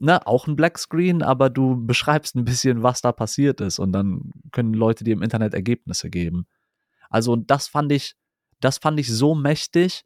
ne, 0.00 0.26
auch 0.26 0.46
ein 0.46 0.56
Blackscreen, 0.56 1.22
aber 1.22 1.50
du 1.50 1.86
beschreibst 1.86 2.34
ein 2.34 2.44
bisschen, 2.44 2.82
was 2.82 3.00
da 3.00 3.12
passiert 3.12 3.60
ist 3.60 3.78
und 3.78 3.92
dann 3.92 4.32
können 4.52 4.74
Leute 4.74 5.04
dir 5.04 5.12
im 5.12 5.22
Internet 5.22 5.54
Ergebnisse 5.54 6.10
geben. 6.10 6.46
Also 7.10 7.36
das 7.36 7.68
fand 7.68 7.92
ich, 7.92 8.14
das 8.60 8.78
fand 8.78 8.98
ich 9.00 9.12
so 9.12 9.34
mächtig, 9.34 10.04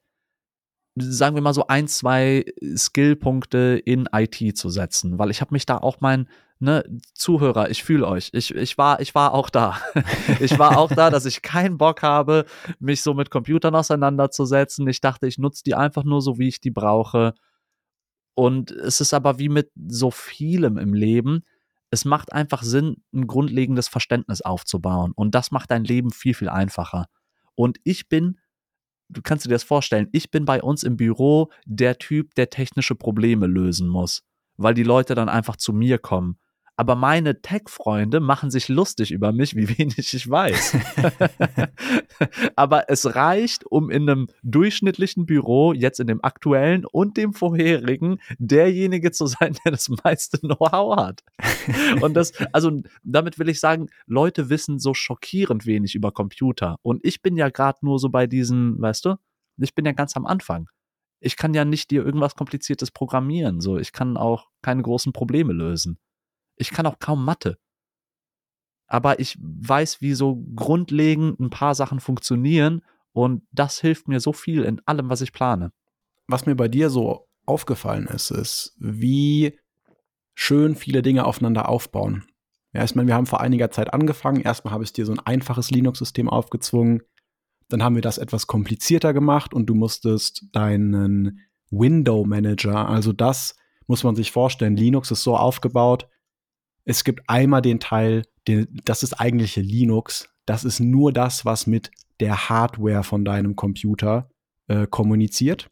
sagen 0.96 1.34
wir 1.34 1.42
mal 1.42 1.54
so 1.54 1.66
ein, 1.66 1.88
zwei 1.88 2.44
Skillpunkte 2.76 3.80
in 3.84 4.08
IT 4.12 4.56
zu 4.56 4.68
setzen, 4.68 5.18
weil 5.18 5.30
ich 5.30 5.40
habe 5.40 5.54
mich 5.54 5.66
da 5.66 5.78
auch 5.78 6.00
mein, 6.00 6.28
ne, 6.62 6.84
Zuhörer, 7.14 7.70
ich 7.70 7.82
fühle 7.82 8.06
euch. 8.06 8.30
Ich, 8.32 8.54
ich, 8.54 8.78
war, 8.78 9.00
ich 9.00 9.14
war 9.14 9.34
auch 9.34 9.50
da. 9.50 9.78
ich 10.40 10.58
war 10.58 10.78
auch 10.78 10.90
da, 10.92 11.10
dass 11.10 11.26
ich 11.26 11.42
keinen 11.42 11.76
Bock 11.76 12.02
habe, 12.02 12.46
mich 12.78 13.02
so 13.02 13.14
mit 13.14 13.30
Computern 13.30 13.74
auseinanderzusetzen. 13.74 14.86
Ich 14.86 15.00
dachte, 15.00 15.26
ich 15.26 15.38
nutze 15.38 15.64
die 15.64 15.74
einfach 15.74 16.04
nur 16.04 16.22
so, 16.22 16.38
wie 16.38 16.48
ich 16.48 16.60
die 16.60 16.70
brauche. 16.70 17.34
Und 18.34 18.70
es 18.70 19.00
ist 19.00 19.12
aber 19.12 19.38
wie 19.38 19.48
mit 19.48 19.70
so 19.88 20.10
vielem 20.10 20.78
im 20.78 20.94
Leben, 20.94 21.44
es 21.90 22.06
macht 22.06 22.32
einfach 22.32 22.62
Sinn, 22.62 23.02
ein 23.12 23.26
grundlegendes 23.26 23.88
Verständnis 23.88 24.40
aufzubauen. 24.40 25.12
Und 25.14 25.34
das 25.34 25.50
macht 25.50 25.70
dein 25.70 25.84
Leben 25.84 26.10
viel, 26.10 26.32
viel 26.32 26.48
einfacher. 26.48 27.06
Und 27.54 27.78
ich 27.84 28.08
bin, 28.08 28.38
du 29.12 29.22
kannst 29.22 29.44
dir 29.44 29.50
das 29.50 29.62
vorstellen, 29.62 30.08
ich 30.12 30.30
bin 30.30 30.44
bei 30.44 30.62
uns 30.62 30.82
im 30.82 30.96
Büro 30.96 31.50
der 31.64 31.98
Typ, 31.98 32.34
der 32.34 32.50
technische 32.50 32.94
Probleme 32.94 33.46
lösen 33.46 33.88
muss, 33.88 34.22
weil 34.56 34.74
die 34.74 34.82
Leute 34.82 35.14
dann 35.14 35.28
einfach 35.28 35.56
zu 35.56 35.72
mir 35.72 35.98
kommen 35.98 36.38
aber 36.76 36.96
meine 36.96 37.42
Tech-Freunde 37.42 38.20
machen 38.20 38.50
sich 38.50 38.68
lustig 38.68 39.12
über 39.12 39.32
mich, 39.32 39.54
wie 39.56 39.68
wenig 39.78 40.14
ich 40.14 40.28
weiß. 40.28 40.76
aber 42.56 42.88
es 42.90 43.14
reicht, 43.14 43.64
um 43.66 43.90
in 43.90 44.08
einem 44.08 44.28
durchschnittlichen 44.42 45.26
Büro, 45.26 45.72
jetzt 45.72 46.00
in 46.00 46.06
dem 46.06 46.24
aktuellen 46.24 46.84
und 46.84 47.16
dem 47.16 47.34
vorherigen, 47.34 48.18
derjenige 48.38 49.12
zu 49.12 49.26
sein, 49.26 49.56
der 49.64 49.72
das 49.72 49.88
meiste 50.02 50.38
Know-how 50.38 50.96
hat. 50.96 51.22
Und 52.00 52.14
das, 52.14 52.32
also 52.52 52.82
damit 53.02 53.38
will 53.38 53.48
ich 53.48 53.60
sagen, 53.60 53.88
Leute 54.06 54.48
wissen 54.48 54.78
so 54.78 54.94
schockierend 54.94 55.66
wenig 55.66 55.94
über 55.94 56.10
Computer. 56.10 56.76
Und 56.82 57.00
ich 57.04 57.22
bin 57.22 57.36
ja 57.36 57.50
gerade 57.50 57.78
nur 57.82 57.98
so 57.98 58.08
bei 58.08 58.26
diesen, 58.26 58.80
weißt 58.80 59.04
du, 59.04 59.16
ich 59.58 59.74
bin 59.74 59.84
ja 59.84 59.92
ganz 59.92 60.16
am 60.16 60.26
Anfang 60.26 60.68
ich 61.24 61.36
kann 61.36 61.54
ja 61.54 61.64
nicht 61.64 61.90
dir 61.90 62.04
irgendwas 62.04 62.34
Kompliziertes 62.34 62.90
programmieren. 62.90 63.60
So, 63.60 63.78
ich 63.78 63.92
kann 63.92 64.16
auch 64.16 64.48
keine 64.60 64.82
großen 64.82 65.12
Probleme 65.12 65.52
lösen. 65.52 65.98
Ich 66.62 66.70
kann 66.70 66.86
auch 66.86 66.98
kaum 66.98 67.24
Mathe. 67.24 67.58
Aber 68.86 69.20
ich 69.20 69.36
weiß, 69.40 70.00
wie 70.00 70.14
so 70.14 70.44
grundlegend 70.54 71.40
ein 71.40 71.50
paar 71.50 71.74
Sachen 71.74 72.00
funktionieren 72.00 72.82
und 73.12 73.42
das 73.50 73.80
hilft 73.80 74.08
mir 74.08 74.20
so 74.20 74.32
viel 74.32 74.62
in 74.62 74.80
allem, 74.86 75.10
was 75.10 75.20
ich 75.20 75.32
plane. 75.32 75.72
Was 76.28 76.46
mir 76.46 76.54
bei 76.54 76.68
dir 76.68 76.88
so 76.88 77.26
aufgefallen 77.44 78.06
ist, 78.06 78.30
ist, 78.30 78.76
wie 78.78 79.58
schön 80.34 80.76
viele 80.76 81.02
Dinge 81.02 81.24
aufeinander 81.24 81.68
aufbauen. 81.68 82.24
Ja, 82.72 82.84
ich 82.84 82.94
meine, 82.94 83.08
wir 83.08 83.14
haben 83.14 83.26
vor 83.26 83.40
einiger 83.40 83.70
Zeit 83.70 83.92
angefangen. 83.92 84.40
Erstmal 84.40 84.72
habe 84.72 84.84
ich 84.84 84.92
dir 84.92 85.04
so 85.04 85.12
ein 85.12 85.20
einfaches 85.20 85.70
Linux-System 85.70 86.30
aufgezwungen. 86.30 87.02
Dann 87.68 87.82
haben 87.82 87.96
wir 87.96 88.02
das 88.02 88.18
etwas 88.18 88.46
komplizierter 88.46 89.12
gemacht 89.12 89.52
und 89.52 89.66
du 89.66 89.74
musstest 89.74 90.46
deinen 90.52 91.40
Window 91.70 92.24
Manager, 92.24 92.88
also 92.88 93.12
das 93.12 93.56
muss 93.86 94.04
man 94.04 94.14
sich 94.14 94.30
vorstellen. 94.30 94.76
Linux 94.76 95.10
ist 95.10 95.22
so 95.22 95.36
aufgebaut, 95.36 96.08
es 96.84 97.04
gibt 97.04 97.28
einmal 97.28 97.62
den 97.62 97.80
Teil, 97.80 98.22
den, 98.48 98.68
das 98.84 99.02
ist 99.02 99.14
eigentliche 99.14 99.60
Linux. 99.60 100.28
Das 100.46 100.64
ist 100.64 100.80
nur 100.80 101.12
das, 101.12 101.44
was 101.44 101.66
mit 101.66 101.90
der 102.20 102.48
Hardware 102.48 103.04
von 103.04 103.24
deinem 103.24 103.56
Computer 103.56 104.30
äh, 104.66 104.86
kommuniziert. 104.86 105.70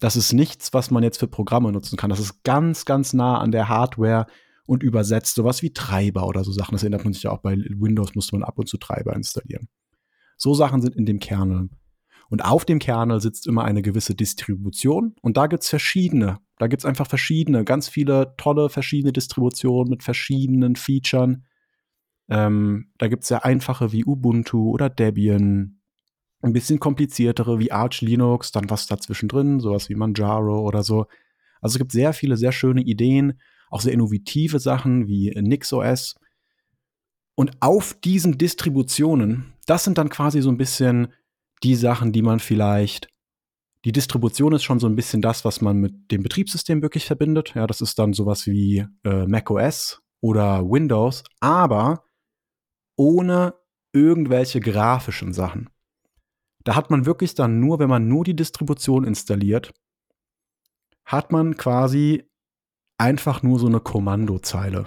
Das 0.00 0.16
ist 0.16 0.32
nichts, 0.32 0.72
was 0.72 0.90
man 0.90 1.02
jetzt 1.02 1.18
für 1.18 1.28
Programme 1.28 1.72
nutzen 1.72 1.96
kann. 1.96 2.10
Das 2.10 2.20
ist 2.20 2.42
ganz, 2.42 2.84
ganz 2.84 3.12
nah 3.12 3.38
an 3.38 3.52
der 3.52 3.68
Hardware 3.68 4.26
und 4.66 4.82
übersetzt 4.82 5.34
sowas 5.34 5.62
wie 5.62 5.72
Treiber 5.72 6.26
oder 6.26 6.44
so 6.44 6.52
Sachen. 6.52 6.72
Das 6.72 6.82
erinnert 6.82 7.04
man 7.04 7.12
sich 7.12 7.22
ja 7.22 7.30
auch 7.30 7.40
bei 7.40 7.56
Windows, 7.56 8.14
musste 8.14 8.36
man 8.36 8.44
ab 8.44 8.58
und 8.58 8.68
zu 8.68 8.76
Treiber 8.76 9.14
installieren. 9.14 9.68
So 10.36 10.54
Sachen 10.54 10.82
sind 10.82 10.96
in 10.96 11.06
dem 11.06 11.20
Kernel. 11.20 11.68
Und 12.28 12.44
auf 12.44 12.64
dem 12.64 12.78
Kernel 12.78 13.20
sitzt 13.20 13.46
immer 13.46 13.64
eine 13.64 13.82
gewisse 13.82 14.14
Distribution 14.14 15.14
und 15.20 15.36
da 15.36 15.46
gibt's 15.46 15.68
verschiedene. 15.68 16.38
Da 16.58 16.66
gibt's 16.68 16.84
einfach 16.84 17.08
verschiedene, 17.08 17.64
ganz 17.64 17.88
viele 17.88 18.34
tolle 18.36 18.68
verschiedene 18.68 19.12
Distributionen 19.12 19.90
mit 19.90 20.02
verschiedenen 20.02 20.76
Features. 20.76 21.36
Ähm, 22.28 22.92
da 22.98 23.08
gibt's 23.08 23.28
sehr 23.28 23.44
einfache 23.44 23.92
wie 23.92 24.04
Ubuntu 24.04 24.70
oder 24.70 24.88
Debian, 24.88 25.80
ein 26.42 26.52
bisschen 26.52 26.78
kompliziertere 26.78 27.58
wie 27.58 27.72
Arch 27.72 28.02
Linux, 28.02 28.52
dann 28.52 28.70
was 28.70 28.86
dazwischen 28.86 29.28
drin, 29.28 29.60
sowas 29.60 29.88
wie 29.88 29.94
Manjaro 29.94 30.60
oder 30.60 30.82
so. 30.82 31.06
Also 31.60 31.74
es 31.74 31.78
gibt 31.78 31.92
sehr 31.92 32.12
viele 32.12 32.36
sehr 32.36 32.52
schöne 32.52 32.82
Ideen, 32.82 33.40
auch 33.70 33.80
sehr 33.80 33.92
innovative 33.92 34.58
Sachen 34.58 35.06
wie 35.06 35.30
NixOS. 35.30 36.16
Und 37.34 37.56
auf 37.60 37.94
diesen 38.04 38.38
Distributionen, 38.38 39.54
das 39.66 39.84
sind 39.84 39.98
dann 39.98 40.08
quasi 40.08 40.40
so 40.40 40.50
ein 40.50 40.58
bisschen 40.58 41.08
die 41.62 41.74
Sachen, 41.74 42.12
die 42.12 42.22
man 42.22 42.38
vielleicht 42.38 43.08
die 43.84 43.92
Distribution 43.92 44.52
ist 44.54 44.64
schon 44.64 44.80
so 44.80 44.86
ein 44.86 44.96
bisschen 44.96 45.20
das, 45.20 45.44
was 45.44 45.60
man 45.60 45.76
mit 45.76 46.10
dem 46.10 46.22
Betriebssystem 46.22 46.80
wirklich 46.80 47.04
verbindet. 47.04 47.54
Ja, 47.54 47.66
das 47.66 47.80
ist 47.82 47.98
dann 47.98 48.14
sowas 48.14 48.46
wie 48.46 48.86
äh, 49.04 49.26
macOS 49.26 50.00
oder 50.20 50.62
Windows, 50.62 51.22
aber 51.40 52.04
ohne 52.96 53.54
irgendwelche 53.92 54.60
grafischen 54.60 55.34
Sachen. 55.34 55.68
Da 56.64 56.76
hat 56.76 56.90
man 56.90 57.04
wirklich 57.04 57.34
dann 57.34 57.60
nur, 57.60 57.78
wenn 57.78 57.90
man 57.90 58.08
nur 58.08 58.24
die 58.24 58.34
Distribution 58.34 59.04
installiert, 59.04 59.72
hat 61.04 61.30
man 61.30 61.58
quasi 61.58 62.24
einfach 62.96 63.42
nur 63.42 63.58
so 63.58 63.66
eine 63.66 63.80
Kommandozeile. 63.80 64.86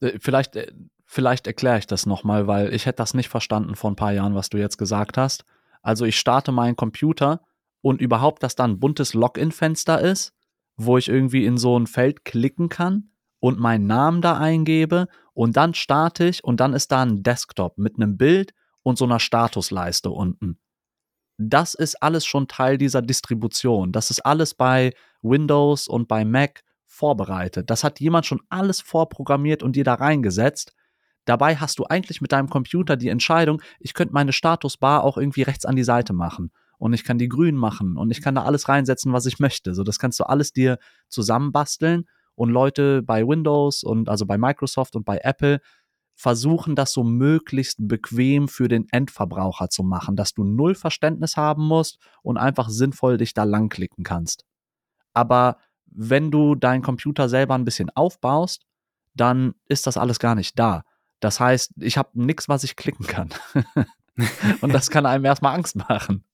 Äh, 0.00 0.18
vielleicht, 0.20 0.56
äh, 0.56 0.72
vielleicht 1.04 1.46
erkläre 1.46 1.78
ich 1.78 1.86
das 1.86 2.04
nochmal, 2.04 2.48
weil 2.48 2.74
ich 2.74 2.86
hätte 2.86 2.96
das 2.96 3.14
nicht 3.14 3.28
verstanden 3.28 3.76
vor 3.76 3.92
ein 3.92 3.96
paar 3.96 4.12
Jahren, 4.12 4.34
was 4.34 4.48
du 4.48 4.58
jetzt 4.58 4.76
gesagt 4.76 5.16
hast. 5.16 5.44
Also 5.82 6.04
ich 6.04 6.18
starte 6.18 6.50
meinen 6.50 6.74
Computer 6.74 7.42
und 7.80 8.00
überhaupt, 8.00 8.42
dass 8.42 8.54
da 8.54 8.64
ein 8.64 8.80
buntes 8.80 9.14
Login-Fenster 9.14 10.00
ist, 10.00 10.34
wo 10.76 10.98
ich 10.98 11.08
irgendwie 11.08 11.44
in 11.44 11.58
so 11.58 11.78
ein 11.78 11.86
Feld 11.86 12.24
klicken 12.24 12.68
kann 12.68 13.10
und 13.40 13.58
meinen 13.58 13.86
Namen 13.86 14.20
da 14.20 14.36
eingebe 14.38 15.08
und 15.34 15.56
dann 15.56 15.74
starte 15.74 16.26
ich 16.26 16.44
und 16.44 16.60
dann 16.60 16.72
ist 16.72 16.92
da 16.92 17.02
ein 17.02 17.22
Desktop 17.22 17.78
mit 17.78 17.96
einem 17.96 18.16
Bild 18.16 18.52
und 18.82 18.98
so 18.98 19.04
einer 19.04 19.20
Statusleiste 19.20 20.10
unten 20.10 20.58
das 21.38 21.74
ist 21.74 22.02
alles 22.02 22.26
schon 22.26 22.48
Teil 22.48 22.78
dieser 22.78 23.00
Distribution. 23.00 23.92
Das 23.92 24.10
ist 24.10 24.20
alles 24.20 24.54
bei 24.54 24.92
Windows 25.22 25.86
und 25.86 26.08
bei 26.08 26.24
Mac 26.24 26.62
vorbereitet. 26.86 27.70
Das 27.70 27.84
hat 27.84 28.00
jemand 28.00 28.26
schon 28.26 28.42
alles 28.48 28.80
vorprogrammiert 28.80 29.62
und 29.62 29.76
dir 29.76 29.84
da 29.84 29.94
reingesetzt. 29.94 30.74
Dabei 31.24 31.56
hast 31.56 31.78
du 31.78 31.84
eigentlich 31.84 32.20
mit 32.20 32.32
deinem 32.32 32.48
Computer 32.48 32.96
die 32.96 33.08
Entscheidung, 33.08 33.62
ich 33.78 33.94
könnte 33.94 34.14
meine 34.14 34.32
Statusbar 34.32 35.04
auch 35.04 35.16
irgendwie 35.16 35.42
rechts 35.42 35.64
an 35.64 35.76
die 35.76 35.84
Seite 35.84 36.12
machen 36.12 36.50
und 36.78 36.92
ich 36.92 37.04
kann 37.04 37.18
die 37.18 37.28
grün 37.28 37.56
machen 37.56 37.96
und 37.96 38.10
ich 38.10 38.22
kann 38.22 38.34
da 38.34 38.44
alles 38.44 38.68
reinsetzen, 38.68 39.12
was 39.12 39.26
ich 39.26 39.38
möchte. 39.38 39.74
So, 39.74 39.82
das 39.84 39.98
kannst 39.98 40.18
du 40.20 40.24
alles 40.24 40.52
dir 40.52 40.78
zusammenbasteln 41.08 42.06
und 42.34 42.50
Leute 42.50 43.02
bei 43.02 43.26
Windows 43.26 43.82
und 43.82 44.08
also 44.08 44.24
bei 44.24 44.38
Microsoft 44.38 44.96
und 44.96 45.04
bei 45.04 45.18
Apple 45.22 45.60
versuchen, 46.14 46.74
das 46.74 46.92
so 46.92 47.04
möglichst 47.04 47.78
bequem 47.86 48.48
für 48.48 48.66
den 48.66 48.86
Endverbraucher 48.90 49.70
zu 49.70 49.84
machen, 49.84 50.16
dass 50.16 50.34
du 50.34 50.42
null 50.42 50.74
Verständnis 50.74 51.36
haben 51.36 51.64
musst 51.64 51.98
und 52.22 52.38
einfach 52.38 52.70
sinnvoll 52.70 53.18
dich 53.18 53.34
da 53.34 53.44
langklicken 53.44 54.02
kannst. 54.02 54.44
Aber 55.12 55.58
wenn 55.86 56.30
du 56.30 56.54
deinen 56.54 56.82
Computer 56.82 57.28
selber 57.28 57.54
ein 57.54 57.64
bisschen 57.64 57.90
aufbaust, 57.90 58.66
dann 59.14 59.54
ist 59.68 59.86
das 59.86 59.96
alles 59.96 60.18
gar 60.18 60.34
nicht 60.34 60.58
da. 60.58 60.82
Das 61.20 61.40
heißt, 61.40 61.72
ich 61.80 61.98
habe 61.98 62.10
nichts, 62.14 62.48
was 62.48 62.64
ich 62.64 62.76
klicken 62.76 63.06
kann. 63.06 63.30
und 64.60 64.72
das 64.72 64.90
kann 64.90 65.06
einem 65.06 65.24
erstmal 65.24 65.54
Angst 65.54 65.76
machen. 65.76 66.24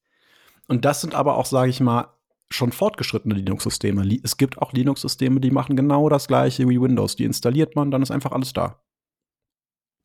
Und 0.68 0.84
das 0.84 1.00
sind 1.00 1.14
aber 1.14 1.36
auch, 1.36 1.46
sage 1.46 1.70
ich 1.70 1.80
mal, 1.80 2.08
schon 2.50 2.72
fortgeschrittene 2.72 3.34
Linux-Systeme. 3.34 4.20
Es 4.22 4.36
gibt 4.36 4.58
auch 4.58 4.72
Linux-Systeme, 4.72 5.40
die 5.40 5.50
machen 5.50 5.76
genau 5.76 6.08
das 6.08 6.28
gleiche 6.28 6.68
wie 6.68 6.80
Windows. 6.80 7.16
Die 7.16 7.24
installiert 7.24 7.74
man, 7.74 7.90
dann 7.90 8.02
ist 8.02 8.10
einfach 8.10 8.32
alles 8.32 8.52
da 8.52 8.80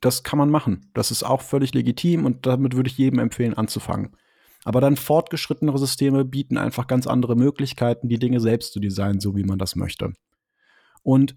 das 0.02 0.24
kann 0.24 0.40
man 0.40 0.50
machen. 0.50 0.90
Das 0.94 1.12
ist 1.12 1.24
auch 1.24 1.42
völlig 1.42 1.74
legitim 1.74 2.26
und 2.26 2.46
damit 2.46 2.76
würde 2.76 2.90
ich 2.90 2.98
jedem 2.98 3.20
empfehlen, 3.20 3.54
anzufangen. 3.54 4.16
Aber 4.64 4.82
dann 4.82 4.98
fortgeschrittenere 4.98 5.78
Systeme 5.78 6.26
bieten 6.26 6.58
einfach 6.58 6.88
ganz 6.88 7.08
andere 7.08 7.36
Möglichkeiten, 7.36 8.10
die 8.10 8.20
Dinge 8.20 8.40
selbst 8.40 8.74
zu 8.74 8.80
designen, 8.80 9.20
so 9.20 9.36
wie 9.36 9.44
man 9.44 9.58
das 9.58 9.76
möchte. 9.76 10.14
Und 11.02 11.36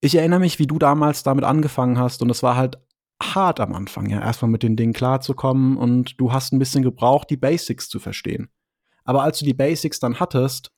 ich 0.00 0.14
erinnere 0.14 0.40
mich, 0.40 0.58
wie 0.58 0.66
du 0.66 0.78
damals 0.78 1.22
damit 1.22 1.44
angefangen 1.44 1.98
hast 1.98 2.22
und 2.22 2.30
es 2.30 2.42
war 2.42 2.56
halt 2.56 2.78
hart 3.22 3.60
am 3.60 3.74
Anfang, 3.74 4.08
ja, 4.10 4.20
erstmal 4.20 4.50
mit 4.50 4.62
den 4.62 4.76
Dingen 4.76 4.92
klarzukommen 4.92 5.76
und 5.76 6.20
du 6.20 6.32
hast 6.32 6.52
ein 6.52 6.58
bisschen 6.58 6.82
gebraucht, 6.82 7.30
die 7.30 7.36
Basics 7.36 7.88
zu 7.88 7.98
verstehen. 8.00 8.48
Aber 9.04 9.22
als 9.22 9.38
du 9.38 9.44
die 9.44 9.54
Basics 9.54 10.00
dann 10.00 10.20
hattest, 10.20 10.70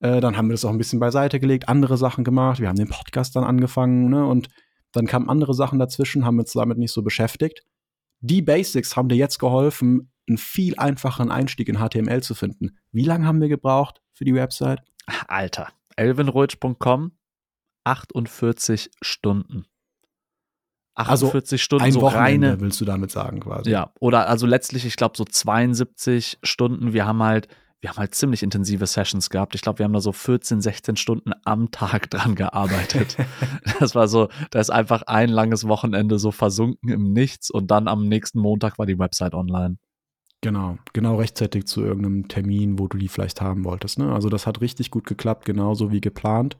äh, 0.00 0.20
dann 0.20 0.36
haben 0.36 0.48
wir 0.48 0.54
das 0.54 0.64
auch 0.64 0.70
ein 0.70 0.78
bisschen 0.78 1.00
beiseite 1.00 1.40
gelegt, 1.40 1.68
andere 1.68 1.96
Sachen 1.96 2.24
gemacht, 2.24 2.60
wir 2.60 2.68
haben 2.68 2.78
den 2.78 2.88
Podcast 2.88 3.36
dann 3.36 3.44
angefangen, 3.44 4.08
ne, 4.08 4.26
und 4.26 4.48
dann 4.92 5.06
kamen 5.06 5.28
andere 5.28 5.54
Sachen 5.54 5.78
dazwischen, 5.78 6.24
haben 6.24 6.38
uns 6.38 6.52
damit 6.52 6.78
nicht 6.78 6.92
so 6.92 7.02
beschäftigt. 7.02 7.62
Die 8.20 8.42
Basics 8.42 8.96
haben 8.96 9.08
dir 9.08 9.16
jetzt 9.16 9.38
geholfen, 9.38 10.12
einen 10.28 10.38
viel 10.38 10.78
einfacheren 10.78 11.30
Einstieg 11.30 11.68
in 11.68 11.78
HTML 11.78 12.22
zu 12.22 12.34
finden. 12.34 12.78
Wie 12.92 13.04
lange 13.04 13.26
haben 13.26 13.40
wir 13.40 13.48
gebraucht 13.48 14.00
für 14.12 14.24
die 14.24 14.34
Website? 14.34 14.80
Alter, 15.26 15.68
elvenroach.com 15.96 17.12
48 17.84 18.90
Stunden. 19.00 19.64
48 20.94 21.52
also 21.52 21.58
Stunden 21.58 21.84
ein 21.84 21.92
so 21.92 22.02
Wochenende, 22.02 22.48
reine 22.48 22.60
willst 22.60 22.80
du 22.80 22.84
damit 22.84 23.10
sagen 23.10 23.40
quasi. 23.40 23.70
Ja, 23.70 23.92
oder 24.00 24.28
also 24.28 24.46
letztlich, 24.46 24.84
ich 24.84 24.96
glaube 24.96 25.16
so 25.16 25.24
72 25.24 26.38
Stunden. 26.42 26.92
Wir 26.92 27.06
haben 27.06 27.22
halt 27.22 27.48
wir 27.82 27.90
haben 27.90 27.96
halt 27.96 28.14
ziemlich 28.14 28.44
intensive 28.44 28.86
Sessions 28.86 29.28
gehabt. 29.28 29.56
Ich 29.56 29.60
glaube, 29.60 29.80
wir 29.80 29.84
haben 29.84 29.92
da 29.92 30.00
so 30.00 30.12
14, 30.12 30.60
16 30.60 30.96
Stunden 30.96 31.32
am 31.44 31.72
Tag 31.72 32.10
dran 32.10 32.36
gearbeitet. 32.36 33.16
das 33.80 33.96
war 33.96 34.06
so, 34.06 34.28
da 34.52 34.60
ist 34.60 34.70
einfach 34.70 35.02
ein 35.02 35.28
langes 35.28 35.66
Wochenende 35.66 36.20
so 36.20 36.30
versunken 36.30 36.90
im 36.90 37.12
Nichts 37.12 37.50
und 37.50 37.72
dann 37.72 37.88
am 37.88 38.06
nächsten 38.06 38.38
Montag 38.38 38.78
war 38.78 38.86
die 38.86 39.00
Website 39.00 39.34
online. 39.34 39.78
Genau, 40.42 40.78
genau 40.92 41.16
rechtzeitig 41.16 41.66
zu 41.66 41.84
irgendeinem 41.84 42.28
Termin, 42.28 42.78
wo 42.78 42.86
du 42.86 42.98
die 42.98 43.08
vielleicht 43.08 43.40
haben 43.40 43.64
wolltest. 43.64 43.98
Ne? 43.98 44.12
Also 44.12 44.28
das 44.28 44.46
hat 44.46 44.60
richtig 44.60 44.92
gut 44.92 45.04
geklappt, 45.04 45.44
genauso 45.44 45.90
wie 45.90 46.00
geplant. 46.00 46.56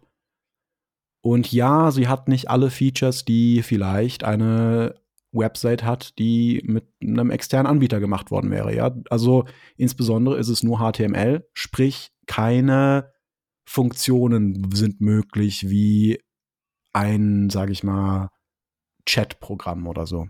Und 1.22 1.52
ja, 1.52 1.90
sie 1.92 2.08
hat 2.08 2.28
nicht 2.28 2.50
alle 2.50 2.70
Features, 2.70 3.24
die 3.24 3.62
vielleicht 3.62 4.24
eine 4.24 4.96
Website 5.30 5.84
hat, 5.84 6.18
die 6.18 6.62
mit 6.64 6.84
einem 7.00 7.30
externen 7.30 7.66
Anbieter 7.66 8.00
gemacht 8.00 8.30
worden 8.30 8.50
wäre. 8.50 8.74
Ja, 8.74 8.94
also 9.08 9.46
insbesondere 9.76 10.36
ist 10.36 10.48
es 10.48 10.62
nur 10.62 10.78
HTML, 10.78 11.48
sprich 11.54 12.10
keine 12.26 13.12
Funktionen 13.64 14.70
sind 14.74 15.00
möglich 15.00 15.70
wie 15.70 16.20
ein, 16.92 17.48
sage 17.50 17.72
ich 17.72 17.84
mal, 17.84 18.28
Chat-Programm 19.06 19.86
oder 19.86 20.06
so. 20.06 20.28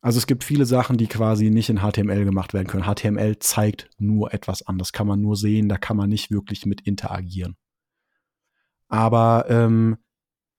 Also 0.00 0.18
es 0.18 0.26
gibt 0.26 0.44
viele 0.44 0.64
Sachen, 0.64 0.96
die 0.96 1.08
quasi 1.08 1.50
nicht 1.50 1.70
in 1.70 1.80
HTML 1.80 2.24
gemacht 2.24 2.54
werden 2.54 2.68
können. 2.68 2.84
HTML 2.84 3.38
zeigt 3.40 3.90
nur 3.98 4.32
etwas 4.32 4.62
an. 4.62 4.78
Das 4.78 4.92
kann 4.92 5.08
man 5.08 5.20
nur 5.20 5.36
sehen, 5.36 5.68
da 5.68 5.76
kann 5.76 5.96
man 5.96 6.08
nicht 6.08 6.30
wirklich 6.30 6.66
mit 6.66 6.82
interagieren. 6.82 7.56
Aber 8.88 9.46
ähm, 9.48 9.98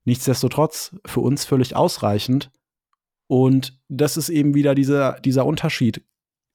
nichtsdestotrotz 0.06 0.96
für 1.06 1.20
uns 1.20 1.46
völlig 1.46 1.76
ausreichend, 1.76 2.52
und 3.28 3.80
das 3.90 4.18
ist 4.18 4.30
eben 4.30 4.56
wieder 4.56 4.74
dieser, 4.74 5.20
dieser 5.20 5.46
Unterschied. 5.46 6.04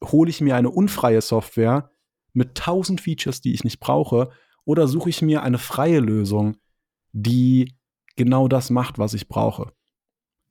Hole 0.03 0.29
ich 0.29 0.41
mir 0.41 0.57
eine 0.57 0.71
unfreie 0.71 1.21
Software 1.21 1.91
mit 2.33 2.57
tausend 2.57 3.01
Features, 3.01 3.41
die 3.41 3.55
ich 3.55 3.63
nicht 3.63 3.79
brauche, 3.79 4.31
oder 4.65 4.89
suche 4.89 5.11
ich 5.11 5.23
mir 5.23 5.43
eine 5.43 5.59
freie 5.59 6.01
Lösung, 6.01 6.57
die 7.13 7.77
genau 8.17 8.49
das 8.49 8.71
macht, 8.71 8.99
was 8.99 9.15
ich 9.15 9.29
brauche? 9.29 9.73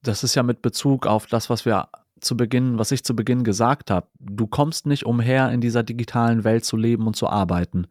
Das 0.02 0.24
ist 0.24 0.36
ja 0.36 0.44
mit 0.44 0.62
Bezug 0.62 1.08
auf 1.08 1.28
das, 1.28 1.50
was 1.50 1.66
wir 1.66 1.90
zu 2.22 2.38
Beginn, 2.38 2.78
was 2.78 2.92
ich 2.92 3.04
zu 3.04 3.16
Beginn 3.16 3.44
gesagt 3.44 3.92
habe. 3.92 4.08
Du 4.20 4.48
kommst 4.48 4.86
nicht 4.86 5.06
umher, 5.06 5.52
in 5.52 5.62
dieser 5.62 5.84
digitalen 5.84 6.44
Welt 6.44 6.64
zu 6.64 6.78
leben 6.78 7.06
und 7.06 7.16
zu 7.16 7.28
arbeiten. 7.28 7.88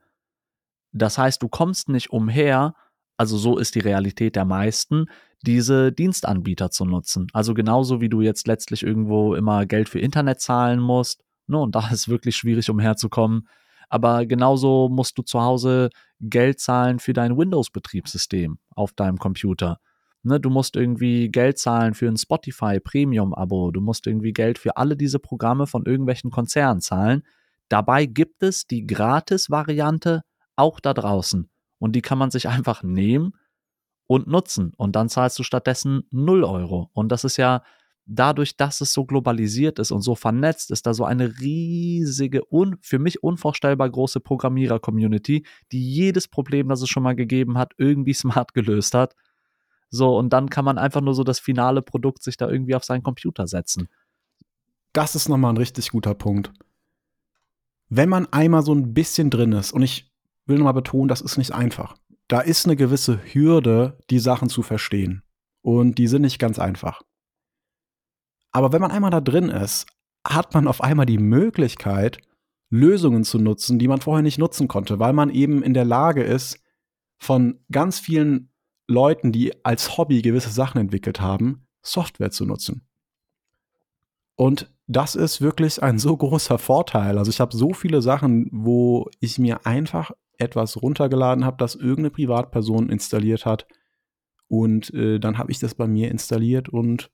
Das 0.93 1.19
heißt, 1.19 1.43
du 1.43 1.49
kommst 1.49 1.89
nicht 1.89 2.11
umher, 2.11 2.75
also 3.17 3.37
so 3.37 3.59
ist 3.59 3.75
die 3.75 3.81
Realität 3.81 4.37
der 4.37 4.45
meisten, 4.45 5.07
diese 5.43 5.93
Dienstanbieter 5.93 6.71
zu 6.71 6.85
nutzen. 6.85 7.27
Also 7.33 7.55
genauso 7.55 8.01
wie 8.01 8.09
du 8.09 8.21
jetzt 8.21 8.47
letztlich 8.47 8.83
irgendwo 8.83 9.35
immer 9.35 9.67
Geld 9.67 9.89
für 9.89 9.99
Internet 9.99 10.41
zahlen 10.41 10.81
musst, 10.81 11.23
ne, 11.47 11.59
und 11.59 11.75
da 11.75 11.89
ist 11.93 12.09
wirklich 12.09 12.37
schwierig 12.37 12.71
umherzukommen. 12.71 13.49
Aber 13.89 14.25
genauso 14.25 14.89
musst 14.89 15.19
du 15.19 15.23
zu 15.23 15.43
Hause 15.43 15.91
Geld 16.21 16.61
zahlen 16.61 16.99
für 16.99 17.13
dein 17.13 17.37
Windows-Betriebssystem 17.37 18.59
auf 18.75 18.93
deinem 18.93 19.19
Computer. 19.19 19.79
Ne, 20.23 20.41
du 20.41 20.51
musst 20.51 20.77
irgendwie 20.77 21.29
Geld 21.29 21.59
zahlen 21.59 21.95
für 21.95 22.09
ein 22.09 22.17
Spotify 22.17 22.79
Premium-Abo. 22.81 23.73
Du 23.73 23.81
musst 23.81 24.07
irgendwie 24.07 24.33
Geld 24.33 24.59
für 24.59 24.77
alle 24.77 24.97
diese 24.97 25.19
Programme 25.19 25.67
von 25.67 25.85
irgendwelchen 25.85 26.31
Konzernen 26.31 26.81
zahlen. 26.81 27.23
Dabei 27.69 28.07
gibt 28.07 28.43
es 28.43 28.67
die 28.67 28.87
Gratis-Variante 28.87 30.23
auch 30.57 30.79
da 30.79 30.95
draußen. 30.95 31.49
Und 31.83 31.97
die 31.97 32.01
kann 32.01 32.17
man 32.17 32.31
sich 32.31 32.49
einfach 32.49 32.85
nehmen 32.85 33.35
und 34.07 34.29
nutzen. 34.29 34.73
Und 34.77 34.95
dann 34.95 35.09
zahlst 35.09 35.37
du 35.41 35.43
stattdessen 35.43 36.05
0 36.13 36.45
Euro. 36.45 36.91
Und 36.93 37.11
das 37.11 37.25
ist 37.25 37.39
ja 37.39 37.65
dadurch, 38.07 38.57
dass 38.57 38.81
es 38.81 38.93
so 38.93 39.05
globalisiert 39.05 39.81
ist 39.81 39.91
und 39.91 40.01
so 40.01 40.15
vernetzt, 40.15 40.71
ist 40.71 40.87
da 40.87 40.95
so 40.95 41.05
eine 41.05 41.41
riesige, 41.41 42.43
un, 42.53 42.79
für 42.83 43.01
mich 43.01 43.25
unvorstellbar 43.25 43.91
große 43.91 44.21
Programmierer-Community, 44.21 45.45
die 45.73 45.93
jedes 45.93 46.29
Problem, 46.29 46.69
das 46.69 46.83
es 46.83 46.89
schon 46.89 47.03
mal 47.03 47.17
gegeben 47.17 47.59
hat, 47.59 47.73
irgendwie 47.79 48.15
smart 48.15 48.55
gelöst 48.55 48.95
hat. 48.95 49.17
So, 49.91 50.17
und 50.17 50.33
dann 50.33 50.51
kann 50.51 50.65
man 50.65 50.79
einfach 50.79 51.01
nur 51.01 51.15
so 51.15 51.25
das 51.25 51.41
finale 51.41 51.83
Produkt 51.83 52.23
sich 52.23 52.37
da 52.37 52.49
irgendwie 52.49 52.77
auf 52.77 52.85
seinen 52.85 53.03
Computer 53.03 53.49
setzen. 53.49 53.89
Das 54.93 55.17
ist 55.17 55.29
nochmal 55.29 55.53
ein 55.53 55.59
richtig 55.59 55.91
guter 55.91 56.15
Punkt. 56.15 56.53
Wenn 57.89 58.09
man 58.09 58.33
einmal 58.33 58.63
so 58.63 58.73
ein 58.73 58.95
bisschen 58.95 59.31
drin 59.31 59.51
ist, 59.51 59.73
und 59.73 59.83
ich 59.83 60.12
will 60.53 60.59
nochmal 60.59 60.75
betonen, 60.75 61.09
das 61.09 61.23
ist 61.23 61.39
nicht 61.39 61.53
einfach. 61.53 61.97
Da 62.29 62.41
ist 62.41 62.67
eine 62.67 62.77
gewisse 62.77 63.19
Hürde, 63.25 63.99
die 64.11 64.19
Sachen 64.19 64.49
zu 64.49 64.63
verstehen. 64.63 65.23
Und 65.63 65.97
die 65.97 66.07
sind 66.07 66.23
nicht 66.23 66.39
ganz 66.39 66.59
einfach. 66.59 67.03
Aber 68.51 68.73
wenn 68.73 68.83
man 68.83 68.91
einmal 68.91 69.11
da 69.11 69.21
drin 69.21 69.49
ist, 69.49 69.87
hat 70.27 70.55
man 70.55 70.69
auf 70.69 70.83
einmal 70.83 71.07
die 71.07 71.19
Möglichkeit, 71.19 72.19
Lösungen 72.69 73.25
zu 73.25 73.39
nutzen, 73.39 73.79
die 73.79 73.89
man 73.89 74.01
vorher 74.01 74.23
nicht 74.23 74.39
nutzen 74.39 74.69
konnte, 74.69 74.99
weil 74.99 75.13
man 75.13 75.31
eben 75.31 75.63
in 75.63 75.75
der 75.75 75.85
Lage 75.85 76.23
ist, 76.23 76.59
von 77.19 77.61
ganz 77.71 77.99
vielen 77.99 78.51
Leuten, 78.89 79.33
die 79.33 79.65
als 79.65 79.97
Hobby 79.97 80.23
gewisse 80.23 80.51
Sachen 80.51 80.81
entwickelt 80.81 81.21
haben, 81.21 81.67
Software 81.83 82.31
zu 82.31 82.47
nutzen. 82.47 82.87
Und 84.37 84.71
das 84.87 85.15
ist 85.15 85.41
wirklich 85.41 85.83
ein 85.83 85.99
so 85.99 86.17
großer 86.17 86.59
Vorteil. 86.59 87.19
Also 87.19 87.31
ich 87.31 87.41
habe 87.41 87.57
so 87.57 87.73
viele 87.73 88.03
Sachen, 88.03 88.49
wo 88.53 89.09
ich 89.21 89.39
mir 89.39 89.67
einfach 89.67 90.11
etwas 90.39 90.81
runtergeladen 90.81 91.45
habe, 91.45 91.57
das 91.59 91.75
irgendeine 91.75 92.11
Privatperson 92.11 92.89
installiert 92.89 93.47
hat. 93.47 93.67
Und 94.49 94.93
äh, 94.93 95.19
dann 95.19 95.39
habe 95.39 95.51
ich 95.51 95.59
das 95.59 95.75
bei 95.75 95.87
mir 95.87 96.11
installiert 96.11 96.69
und 96.69 97.11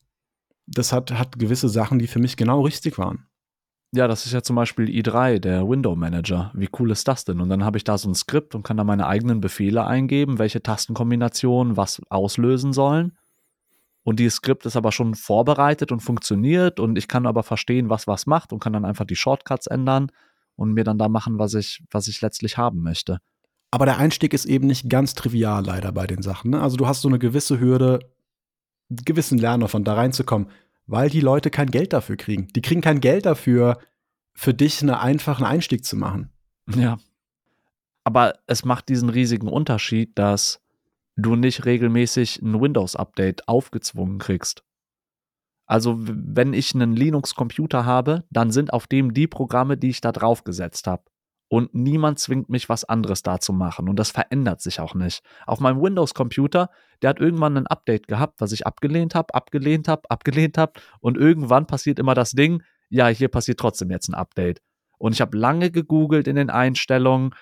das 0.66 0.92
hat, 0.92 1.12
hat 1.12 1.38
gewisse 1.38 1.68
Sachen, 1.68 1.98
die 1.98 2.06
für 2.06 2.18
mich 2.18 2.36
genau 2.36 2.62
richtig 2.62 2.98
waren. 2.98 3.26
Ja, 3.92 4.06
das 4.06 4.26
ist 4.26 4.32
ja 4.32 4.42
zum 4.42 4.56
Beispiel 4.56 4.84
i3, 4.86 5.38
der 5.38 5.66
Window 5.66 5.96
Manager. 5.96 6.52
Wie 6.54 6.68
cool 6.78 6.90
ist 6.90 7.08
das 7.08 7.24
denn? 7.24 7.40
Und 7.40 7.48
dann 7.48 7.64
habe 7.64 7.78
ich 7.78 7.84
da 7.84 7.96
so 7.96 8.10
ein 8.10 8.14
Skript 8.14 8.54
und 8.54 8.62
kann 8.62 8.76
da 8.76 8.84
meine 8.84 9.06
eigenen 9.06 9.40
Befehle 9.40 9.86
eingeben, 9.86 10.38
welche 10.38 10.62
Tastenkombinationen 10.62 11.78
was 11.78 12.02
auslösen 12.10 12.74
sollen. 12.74 13.16
Und 14.02 14.20
dieses 14.20 14.36
Skript 14.36 14.66
ist 14.66 14.76
aber 14.76 14.92
schon 14.92 15.14
vorbereitet 15.14 15.90
und 15.90 16.00
funktioniert 16.00 16.80
und 16.80 16.98
ich 16.98 17.08
kann 17.08 17.26
aber 17.26 17.42
verstehen, 17.42 17.88
was 17.88 18.06
was 18.06 18.26
macht 18.26 18.52
und 18.52 18.60
kann 18.60 18.74
dann 18.74 18.84
einfach 18.84 19.04
die 19.04 19.16
Shortcuts 19.16 19.66
ändern 19.66 20.10
und 20.58 20.74
mir 20.74 20.84
dann 20.84 20.98
da 20.98 21.08
machen, 21.08 21.38
was 21.38 21.54
ich, 21.54 21.82
was 21.90 22.08
ich 22.08 22.20
letztlich 22.20 22.58
haben 22.58 22.82
möchte. 22.82 23.18
Aber 23.70 23.86
der 23.86 23.98
Einstieg 23.98 24.34
ist 24.34 24.44
eben 24.44 24.66
nicht 24.66 24.90
ganz 24.90 25.14
trivial 25.14 25.64
leider 25.64 25.92
bei 25.92 26.06
den 26.06 26.22
Sachen. 26.22 26.50
Ne? 26.50 26.60
Also 26.60 26.76
du 26.76 26.86
hast 26.86 27.00
so 27.00 27.08
eine 27.08 27.18
gewisse 27.18 27.60
Hürde, 27.60 28.00
einen 28.90 29.04
gewissen 29.04 29.38
Lernaufwand 29.38 29.88
da 29.88 29.94
reinzukommen 29.94 30.48
weil 30.88 31.10
die 31.10 31.20
Leute 31.20 31.50
kein 31.50 31.70
Geld 31.70 31.92
dafür 31.92 32.16
kriegen. 32.16 32.48
Die 32.56 32.62
kriegen 32.62 32.80
kein 32.80 33.00
Geld 33.00 33.26
dafür, 33.26 33.78
für 34.34 34.54
dich 34.54 34.80
einen 34.80 34.90
einfachen 34.90 35.44
Einstieg 35.44 35.84
zu 35.84 35.96
machen. 35.96 36.32
Ja. 36.74 36.98
Aber 38.04 38.38
es 38.46 38.64
macht 38.64 38.88
diesen 38.88 39.10
riesigen 39.10 39.48
Unterschied, 39.48 40.18
dass 40.18 40.60
du 41.16 41.36
nicht 41.36 41.66
regelmäßig 41.66 42.40
ein 42.40 42.60
Windows-Update 42.60 43.46
aufgezwungen 43.48 44.18
kriegst. 44.18 44.64
Also, 45.68 45.96
wenn 45.98 46.54
ich 46.54 46.74
einen 46.74 46.96
Linux-Computer 46.96 47.84
habe, 47.84 48.24
dann 48.30 48.50
sind 48.50 48.72
auf 48.72 48.86
dem 48.86 49.14
die 49.14 49.26
Programme, 49.26 49.76
die 49.76 49.90
ich 49.90 50.00
da 50.00 50.12
draufgesetzt 50.12 50.86
habe 50.86 51.04
und 51.48 51.74
niemand 51.74 52.18
zwingt 52.18 52.48
mich, 52.48 52.68
was 52.68 52.84
anderes 52.84 53.22
da 53.22 53.40
zu 53.40 53.52
machen. 53.52 53.88
Und 53.88 53.98
das 53.98 54.10
verändert 54.10 54.60
sich 54.60 54.80
auch 54.80 54.94
nicht. 54.94 55.22
Auf 55.46 55.60
meinem 55.60 55.80
Windows-Computer, 55.80 56.70
der 57.02 57.10
hat 57.10 57.20
irgendwann 57.20 57.56
ein 57.56 57.66
Update 57.66 58.06
gehabt, 58.06 58.40
was 58.40 58.52
ich 58.52 58.66
abgelehnt 58.66 59.14
habe, 59.14 59.34
abgelehnt 59.34 59.88
habe, 59.88 60.10
abgelehnt 60.10 60.58
habe. 60.58 60.72
Und 61.00 61.16
irgendwann 61.16 61.66
passiert 61.66 61.98
immer 61.98 62.14
das 62.14 62.32
Ding, 62.32 62.62
ja, 62.90 63.08
hier 63.08 63.28
passiert 63.28 63.58
trotzdem 63.58 63.90
jetzt 63.90 64.08
ein 64.08 64.14
Update. 64.14 64.60
Und 64.98 65.12
ich 65.12 65.20
habe 65.20 65.36
lange 65.36 65.70
gegoogelt 65.70 66.28
in 66.28 66.36
den 66.36 66.50
Einstellungen. 66.50 67.34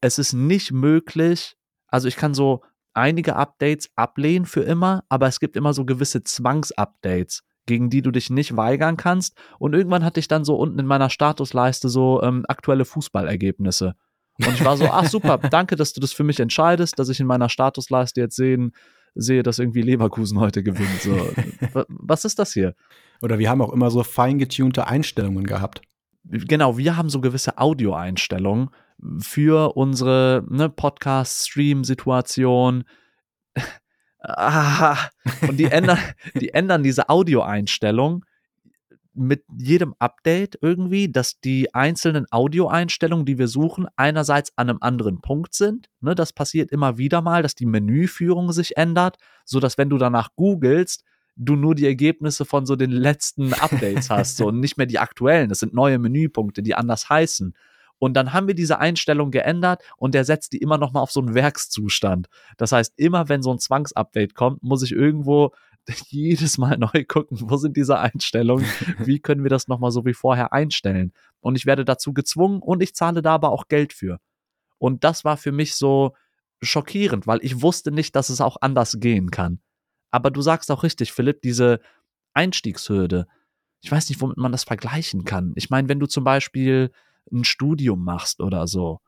Es 0.00 0.18
ist 0.18 0.32
nicht 0.32 0.72
möglich, 0.72 1.56
also 1.86 2.08
ich 2.08 2.16
kann 2.16 2.34
so 2.34 2.62
einige 2.92 3.36
Updates 3.36 3.90
ablehnen 3.94 4.46
für 4.46 4.62
immer, 4.62 5.04
aber 5.08 5.26
es 5.26 5.38
gibt 5.38 5.56
immer 5.56 5.74
so 5.74 5.84
gewisse 5.84 6.22
Zwangsupdates 6.22 7.42
gegen 7.68 7.90
die 7.90 8.02
du 8.02 8.10
dich 8.10 8.30
nicht 8.30 8.56
weigern 8.56 8.96
kannst. 8.96 9.38
Und 9.60 9.74
irgendwann 9.74 10.04
hatte 10.04 10.18
ich 10.18 10.26
dann 10.26 10.44
so 10.44 10.56
unten 10.56 10.80
in 10.80 10.86
meiner 10.86 11.10
Statusleiste 11.10 11.88
so 11.88 12.20
ähm, 12.22 12.44
aktuelle 12.48 12.84
Fußballergebnisse. 12.84 13.94
Und 14.38 14.54
ich 14.54 14.64
war 14.64 14.76
so, 14.76 14.86
ach 14.86 15.04
super, 15.04 15.38
danke, 15.50 15.76
dass 15.76 15.92
du 15.92 16.00
das 16.00 16.12
für 16.12 16.24
mich 16.24 16.40
entscheidest, 16.40 16.98
dass 16.98 17.08
ich 17.08 17.20
in 17.20 17.26
meiner 17.26 17.48
Statusleiste 17.48 18.20
jetzt 18.20 18.34
sehen, 18.34 18.72
sehe, 19.14 19.44
dass 19.44 19.60
irgendwie 19.60 19.82
Leverkusen 19.82 20.40
heute 20.40 20.64
gewinnt. 20.64 21.00
So, 21.00 21.14
was 21.88 22.24
ist 22.24 22.38
das 22.38 22.52
hier? 22.52 22.74
Oder 23.20 23.38
wir 23.38 23.50
haben 23.50 23.62
auch 23.62 23.72
immer 23.72 23.90
so 23.90 24.02
feingetunte 24.02 24.86
Einstellungen 24.86 25.44
gehabt. 25.44 25.82
Genau, 26.24 26.78
wir 26.78 26.96
haben 26.96 27.10
so 27.10 27.20
gewisse 27.20 27.58
Audioeinstellungen 27.58 28.70
für 29.18 29.76
unsere 29.76 30.44
ne, 30.48 30.68
Podcast-Stream-Situation. 30.68 32.84
Ah, 34.20 35.10
und 35.42 35.58
die 35.58 35.66
ändern, 35.66 35.98
die 36.34 36.50
ändern 36.50 36.82
diese 36.82 37.08
Audioeinstellung 37.08 38.24
mit 39.14 39.44
jedem 39.56 39.94
Update 39.98 40.58
irgendwie, 40.62 41.10
dass 41.10 41.40
die 41.40 41.74
einzelnen 41.74 42.26
Audioeinstellungen, 42.30 43.26
die 43.26 43.38
wir 43.38 43.48
suchen, 43.48 43.86
einerseits 43.96 44.52
an 44.56 44.70
einem 44.70 44.78
anderen 44.80 45.20
Punkt 45.20 45.54
sind. 45.54 45.88
Ne, 46.00 46.14
das 46.14 46.32
passiert 46.32 46.70
immer 46.70 46.98
wieder 46.98 47.20
mal, 47.20 47.42
dass 47.42 47.54
die 47.54 47.66
Menüführung 47.66 48.52
sich 48.52 48.76
ändert, 48.76 49.18
sodass 49.44 49.76
wenn 49.76 49.90
du 49.90 49.98
danach 49.98 50.30
googelst, 50.36 51.04
du 51.38 51.56
nur 51.56 51.74
die 51.74 51.86
Ergebnisse 51.86 52.44
von 52.44 52.66
so 52.66 52.76
den 52.76 52.90
letzten 52.90 53.52
Updates 53.54 54.10
hast 54.10 54.36
so, 54.36 54.48
und 54.48 54.60
nicht 54.60 54.76
mehr 54.76 54.86
die 54.86 54.98
aktuellen. 54.98 55.48
Das 55.48 55.60
sind 55.60 55.74
neue 55.74 55.98
Menüpunkte, 55.98 56.62
die 56.62 56.74
anders 56.74 57.08
heißen. 57.08 57.54
Und 57.98 58.14
dann 58.14 58.32
haben 58.32 58.46
wir 58.46 58.54
diese 58.54 58.78
Einstellung 58.78 59.30
geändert 59.30 59.82
und 59.96 60.14
der 60.14 60.24
setzt 60.24 60.52
die 60.52 60.58
immer 60.58 60.78
noch 60.78 60.92
mal 60.92 61.00
auf 61.00 61.10
so 61.10 61.20
einen 61.20 61.34
Werkszustand. 61.34 62.28
Das 62.56 62.72
heißt, 62.72 62.94
immer 62.96 63.28
wenn 63.28 63.42
so 63.42 63.52
ein 63.52 63.58
Zwangsupdate 63.58 64.34
kommt, 64.34 64.62
muss 64.62 64.82
ich 64.82 64.92
irgendwo 64.92 65.52
jedes 66.08 66.58
Mal 66.58 66.78
neu 66.78 67.04
gucken, 67.06 67.38
wo 67.40 67.56
sind 67.56 67.76
diese 67.76 67.98
Einstellungen, 67.98 68.66
wie 68.98 69.20
können 69.20 69.42
wir 69.42 69.50
das 69.50 69.68
noch 69.68 69.78
mal 69.78 69.90
so 69.90 70.04
wie 70.04 70.14
vorher 70.14 70.52
einstellen. 70.52 71.12
Und 71.40 71.56
ich 71.56 71.66
werde 71.66 71.84
dazu 71.84 72.12
gezwungen 72.12 72.60
und 72.60 72.82
ich 72.82 72.94
zahle 72.94 73.22
da 73.22 73.34
aber 73.34 73.50
auch 73.50 73.68
Geld 73.68 73.92
für. 73.92 74.18
Und 74.78 75.04
das 75.04 75.24
war 75.24 75.36
für 75.36 75.52
mich 75.52 75.74
so 75.74 76.14
schockierend, 76.62 77.26
weil 77.26 77.40
ich 77.42 77.62
wusste 77.62 77.90
nicht, 77.90 78.16
dass 78.16 78.30
es 78.30 78.40
auch 78.40 78.58
anders 78.60 78.98
gehen 79.00 79.30
kann. 79.30 79.60
Aber 80.10 80.30
du 80.30 80.40
sagst 80.40 80.70
auch 80.70 80.82
richtig, 80.82 81.12
Philipp, 81.12 81.42
diese 81.42 81.80
Einstiegshürde, 82.34 83.26
ich 83.80 83.92
weiß 83.92 84.08
nicht, 84.08 84.20
womit 84.20 84.38
man 84.38 84.52
das 84.52 84.64
vergleichen 84.64 85.24
kann. 85.24 85.52
Ich 85.54 85.70
meine, 85.70 85.88
wenn 85.88 86.00
du 86.00 86.06
zum 86.06 86.24
Beispiel 86.24 86.90
ein 87.32 87.44
Studium 87.44 88.04
machst 88.04 88.40
oder 88.40 88.66
so. 88.66 89.00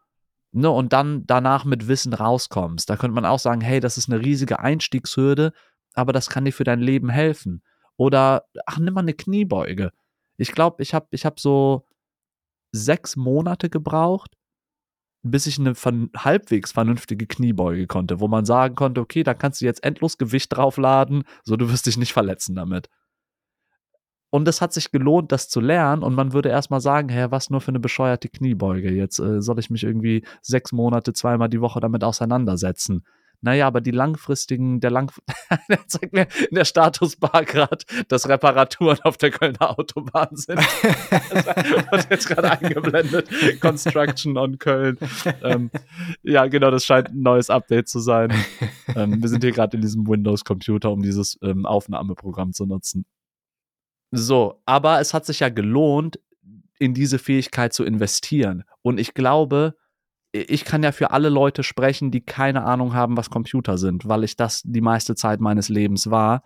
Ne, 0.53 0.69
und 0.69 0.93
dann 0.93 1.27
danach 1.27 1.65
mit 1.65 1.87
Wissen 1.87 2.13
rauskommst. 2.13 2.91
Da 2.91 2.97
könnte 2.97 3.15
man 3.15 3.25
auch 3.25 3.39
sagen, 3.39 3.61
hey, 3.61 3.79
das 3.81 3.97
ist 3.97 4.11
eine 4.11 4.21
riesige 4.21 4.59
Einstiegshürde, 4.59 5.53
aber 5.95 6.13
das 6.13 6.29
kann 6.29 6.45
dir 6.45 6.53
für 6.53 6.65
dein 6.65 6.81
Leben 6.81 7.09
helfen. 7.09 7.63
Oder, 7.97 8.45
ach, 8.67 8.79
nimm 8.79 8.95
mal 8.95 9.01
eine 9.03 9.15
Kniebeuge. 9.15 9.93
Ich 10.39 10.53
glaube, 10.53 10.83
ich 10.83 10.95
habe 10.95 11.07
ich 11.11 11.25
hab 11.25 11.39
so 11.39 11.87
sechs 12.73 13.17
Monate 13.17 13.71
gebraucht, 13.71 14.37
bis 15.23 15.47
ich 15.47 15.59
eine 15.59 15.75
von, 15.75 16.11
halbwegs 16.17 16.73
vernünftige 16.73 17.27
Kniebeuge 17.27 17.87
konnte, 17.87 18.21
wo 18.21 18.29
man 18.29 18.45
sagen 18.45 18.75
konnte, 18.75 19.01
okay, 19.01 19.23
da 19.23 19.35
kannst 19.35 19.61
du 19.61 19.67
jetzt 19.67 19.85
endlos 19.85 20.19
Gewicht 20.19 20.57
draufladen, 20.57 21.25
so 21.45 21.57
du 21.57 21.71
wirst 21.71 21.87
dich 21.87 21.99
nicht 21.99 22.13
verletzen 22.13 22.55
damit. 22.55 22.89
Und 24.31 24.47
es 24.47 24.61
hat 24.61 24.73
sich 24.73 24.93
gelohnt, 24.93 25.33
das 25.33 25.49
zu 25.49 25.61
lernen. 25.61 26.03
Und 26.03 26.15
man 26.15 26.33
würde 26.33 26.49
erstmal 26.49 26.81
sagen, 26.81 27.09
hä, 27.09 27.27
was 27.31 27.51
nur 27.51 27.61
für 27.61 27.73
eine 27.73 27.81
bescheuerte 27.81 28.29
Kniebeuge? 28.29 28.91
Jetzt 28.91 29.19
äh, 29.19 29.43
soll 29.43 29.59
ich 29.59 29.71
mich 29.71 29.85
irgendwie 29.85 30.25
sechs 30.41 30.73
Monate, 30.73 31.13
zweimal 31.13 31.49
die 31.49 31.61
Woche 31.61 31.81
damit 31.81 32.05
auseinandersetzen. 32.05 33.05
Naja, 33.43 33.67
aber 33.67 33.81
die 33.81 33.91
langfristigen, 33.91 34.81
der 34.81 34.91
lang, 34.91 35.11
der 35.69 35.87
zeigt 35.87 36.13
mir 36.13 36.27
in 36.51 36.55
der 36.55 36.67
Statusbar 36.67 37.45
gerade, 37.45 37.85
dass 38.09 38.29
Reparaturen 38.29 38.99
auf 39.03 39.17
der 39.17 39.31
Kölner 39.31 39.79
Autobahn 39.79 40.29
sind. 40.37 40.59
das 41.31 41.47
wird 41.47 42.11
jetzt 42.11 42.29
gerade 42.29 42.51
eingeblendet. 42.51 43.29
Construction 43.61 44.37
on 44.37 44.59
Köln. 44.59 44.99
Ähm, 45.43 45.71
ja, 46.23 46.47
genau, 46.47 46.71
das 46.71 46.85
scheint 46.85 47.09
ein 47.09 47.23
neues 47.23 47.49
Update 47.49 47.89
zu 47.89 48.01
sein. 48.01 48.33
Ähm, 48.95 49.23
wir 49.23 49.29
sind 49.29 49.43
hier 49.43 49.53
gerade 49.53 49.77
in 49.77 49.81
diesem 49.81 50.07
Windows-Computer, 50.07 50.91
um 50.91 51.03
dieses 51.03 51.39
ähm, 51.43 51.65
Aufnahmeprogramm 51.65 52.53
zu 52.53 52.67
nutzen. 52.67 53.07
So, 54.11 54.61
aber 54.67 55.01
es 55.01 55.15
hat 55.15 55.27
sich 55.27 55.41
ja 55.41 55.49
gelohnt, 55.49 56.19
in 56.79 56.95
diese 56.95 57.19
Fähigkeit 57.19 57.73
zu 57.73 57.85
investieren. 57.85 58.65
Und 58.83 58.99
ich 58.99 59.15
glaube, 59.15 59.77
ich 60.33 60.65
kann 60.65 60.83
ja 60.83 60.93
für 60.93 61.11
alle 61.11 61.29
Leute 61.29 61.63
sprechen, 61.63 62.11
die 62.11 62.21
keine 62.21 62.65
Ahnung 62.65 62.95
haben, 62.95 63.17
was 63.17 63.31
Computer 63.31 63.79
sind, 63.79 64.09
weil 64.09 64.25
ich 64.25 64.37
das 64.37 64.63
die 64.65 64.81
meiste 64.81 65.15
Zeit 65.15 65.41
meines 65.41 65.69
Lebens 65.69 66.11
war. 66.11 66.43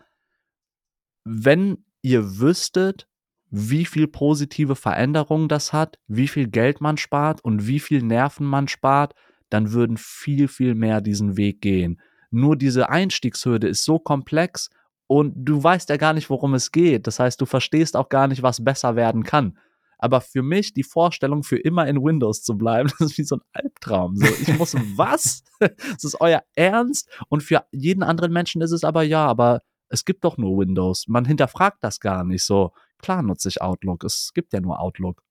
Wenn 1.24 1.84
ihr 2.02 2.38
wüsstet, 2.38 3.06
wie 3.50 3.84
viel 3.84 4.08
positive 4.08 4.74
Veränderungen 4.74 5.48
das 5.48 5.72
hat, 5.72 5.98
wie 6.08 6.28
viel 6.28 6.48
Geld 6.48 6.80
man 6.80 6.96
spart 6.96 7.42
und 7.44 7.66
wie 7.66 7.78
viel 7.78 8.02
Nerven 8.02 8.46
man 8.46 8.68
spart, 8.68 9.14
dann 9.48 9.72
würden 9.72 9.96
viel, 9.96 10.48
viel 10.48 10.74
mehr 10.74 11.00
diesen 11.00 11.36
Weg 11.36 11.60
gehen. 11.60 12.00
Nur 12.30 12.56
diese 12.56 12.88
Einstiegshürde 12.88 13.68
ist 13.68 13.84
so 13.84 13.98
komplex 13.98 14.70
Und 15.06 15.34
du 15.36 15.62
weißt 15.62 15.88
ja 15.90 15.96
gar 15.96 16.12
nicht, 16.14 16.30
worum 16.30 16.54
es 16.54 16.72
geht. 16.72 17.06
Das 17.06 17.18
heißt, 17.20 17.40
du 17.40 17.46
verstehst 17.46 17.96
auch 17.96 18.08
gar 18.08 18.26
nicht, 18.26 18.42
was 18.42 18.64
besser 18.64 18.96
werden 18.96 19.22
kann. 19.22 19.58
Aber 19.98 20.20
für 20.20 20.42
mich 20.42 20.74
die 20.74 20.82
Vorstellung, 20.82 21.42
für 21.42 21.58
immer 21.58 21.86
in 21.86 22.02
Windows 22.02 22.42
zu 22.42 22.56
bleiben, 22.56 22.90
das 22.98 23.12
ist 23.12 23.18
wie 23.18 23.24
so 23.24 23.36
ein 23.36 23.42
Albtraum. 23.52 24.16
So, 24.16 24.26
ich 24.26 24.58
muss 24.58 24.74
was? 24.96 25.44
Das 25.60 26.04
ist 26.04 26.20
euer 26.20 26.42
Ernst? 26.54 27.08
Und 27.28 27.42
für 27.42 27.64
jeden 27.72 28.02
anderen 28.02 28.32
Menschen 28.32 28.62
ist 28.62 28.72
es 28.72 28.84
aber 28.84 29.02
ja, 29.02 29.26
aber 29.26 29.62
es 29.88 30.04
gibt 30.04 30.24
doch 30.24 30.36
nur 30.38 30.58
Windows. 30.58 31.06
Man 31.08 31.24
hinterfragt 31.24 31.78
das 31.82 32.00
gar 32.00 32.24
nicht 32.24 32.42
so. 32.42 32.72
Klar 32.98 33.22
nutze 33.22 33.48
ich 33.48 33.62
Outlook. 33.62 34.04
Es 34.04 34.32
gibt 34.34 34.52
ja 34.52 34.60
nur 34.60 34.80
Outlook. 34.80 35.22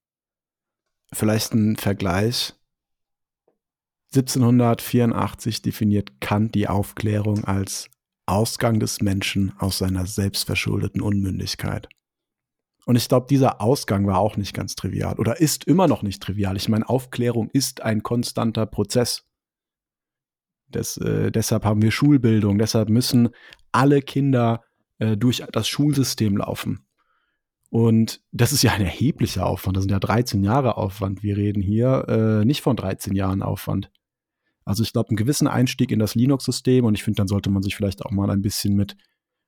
Vielleicht 1.11 1.53
ein 1.53 1.76
Vergleich. 1.76 2.53
1784 4.15 5.63
definiert 5.63 6.21
Kant 6.21 6.53
die 6.53 6.67
Aufklärung 6.67 7.45
als 7.45 7.89
Ausgang 8.26 8.80
des 8.80 9.01
Menschen 9.01 9.53
aus 9.59 9.78
seiner 9.78 10.05
selbstverschuldeten 10.05 11.01
Unmündigkeit. 11.01 11.88
Und 12.86 12.95
ich 12.95 13.07
glaube, 13.07 13.28
dieser 13.30 13.61
Ausgang 13.61 14.05
war 14.07 14.19
auch 14.19 14.36
nicht 14.36 14.53
ganz 14.53 14.76
trivial 14.76 15.15
oder 15.17 15.39
ist 15.39 15.65
immer 15.65 15.88
noch 15.88 16.03
nicht 16.03 16.21
trivial. 16.21 16.57
Ich 16.57 16.69
meine, 16.69 16.88
Aufklärung 16.88 17.49
ist 17.51 17.82
ein 17.82 18.03
konstanter 18.03 18.65
Prozess. 18.65 19.26
Des, 20.67 20.97
äh, 20.97 21.32
deshalb 21.32 21.65
haben 21.65 21.82
wir 21.82 21.91
Schulbildung, 21.91 22.57
deshalb 22.57 22.89
müssen 22.89 23.30
alle 23.71 24.01
Kinder 24.01 24.63
äh, 24.97 25.15
durch 25.15 25.43
das 25.51 25.67
Schulsystem 25.67 26.38
laufen. 26.38 26.86
Und 27.69 28.21
das 28.32 28.51
ist 28.51 28.63
ja 28.63 28.74
ein 28.74 28.82
erheblicher 28.82 29.45
Aufwand. 29.45 29.78
Das 29.78 29.84
sind 29.84 29.91
ja 29.91 29.99
13 29.99 30.43
Jahre 30.43 30.78
Aufwand. 30.78 31.24
Wir 31.24 31.38
reden 31.38 31.61
hier 31.61 32.05
äh, 32.07 32.45
nicht 32.45 32.61
von 32.61 32.76
13 32.76 33.15
Jahren 33.15 33.41
Aufwand. 33.41 33.91
Also 34.66 34.84
ich 34.84 34.93
glaube, 34.93 35.09
einen 35.09 35.18
gewissen 35.18 35.47
Einstieg 35.47 35.91
in 35.91 35.99
das 35.99 36.16
Linux-System 36.16 36.86
und 36.86 36.95
ich 36.95 37.03
finde, 37.03 37.18
dann 37.18 37.28
sollte 37.28 37.49
man 37.49 37.64
sich 37.64 37.76
vielleicht 37.76 38.05
auch 38.05 38.11
mal 38.11 38.30
ein 38.30 38.41
bisschen 38.41 38.76
mit, 38.76 38.95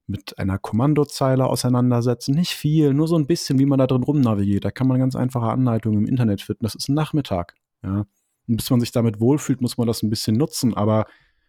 mit 0.08 0.38
einer 0.38 0.58
Kommandozeile 0.58 1.46
auseinandersetzen. 1.46 2.36
Nicht 2.36 2.52
viel, 2.52 2.94
nur 2.94 3.08
so 3.08 3.18
ein 3.18 3.28
bisschen, 3.28 3.60
wie 3.60 3.66
man 3.66 3.80
da 3.80 3.88
drin 3.88 4.04
rumnavigiert. 4.04 4.66
Da 4.66 4.72
kann 4.72 4.88
man 4.88 5.00
ganz 5.00 5.16
einfache 5.16 5.48
Anleitungen 5.48 6.00
im 6.00 6.08
Internet 6.08 6.42
finden. 6.42 6.64
Das 6.64 6.76
ist 6.76 6.90
ein 6.90 6.96
Nachmittag. 6.96 7.56
Ja. 7.84 8.06
Und 8.48 8.58
bis 8.58 8.70
man 8.70 8.80
sich 8.80 8.92
damit 8.92 9.20
wohlfühlt, 9.20 9.62
muss 9.62 9.78
man 9.78 9.88
das 9.88 10.04
ein 10.04 10.10
bisschen 10.10 10.36
nutzen. 10.36 10.74
Aber 10.74 11.06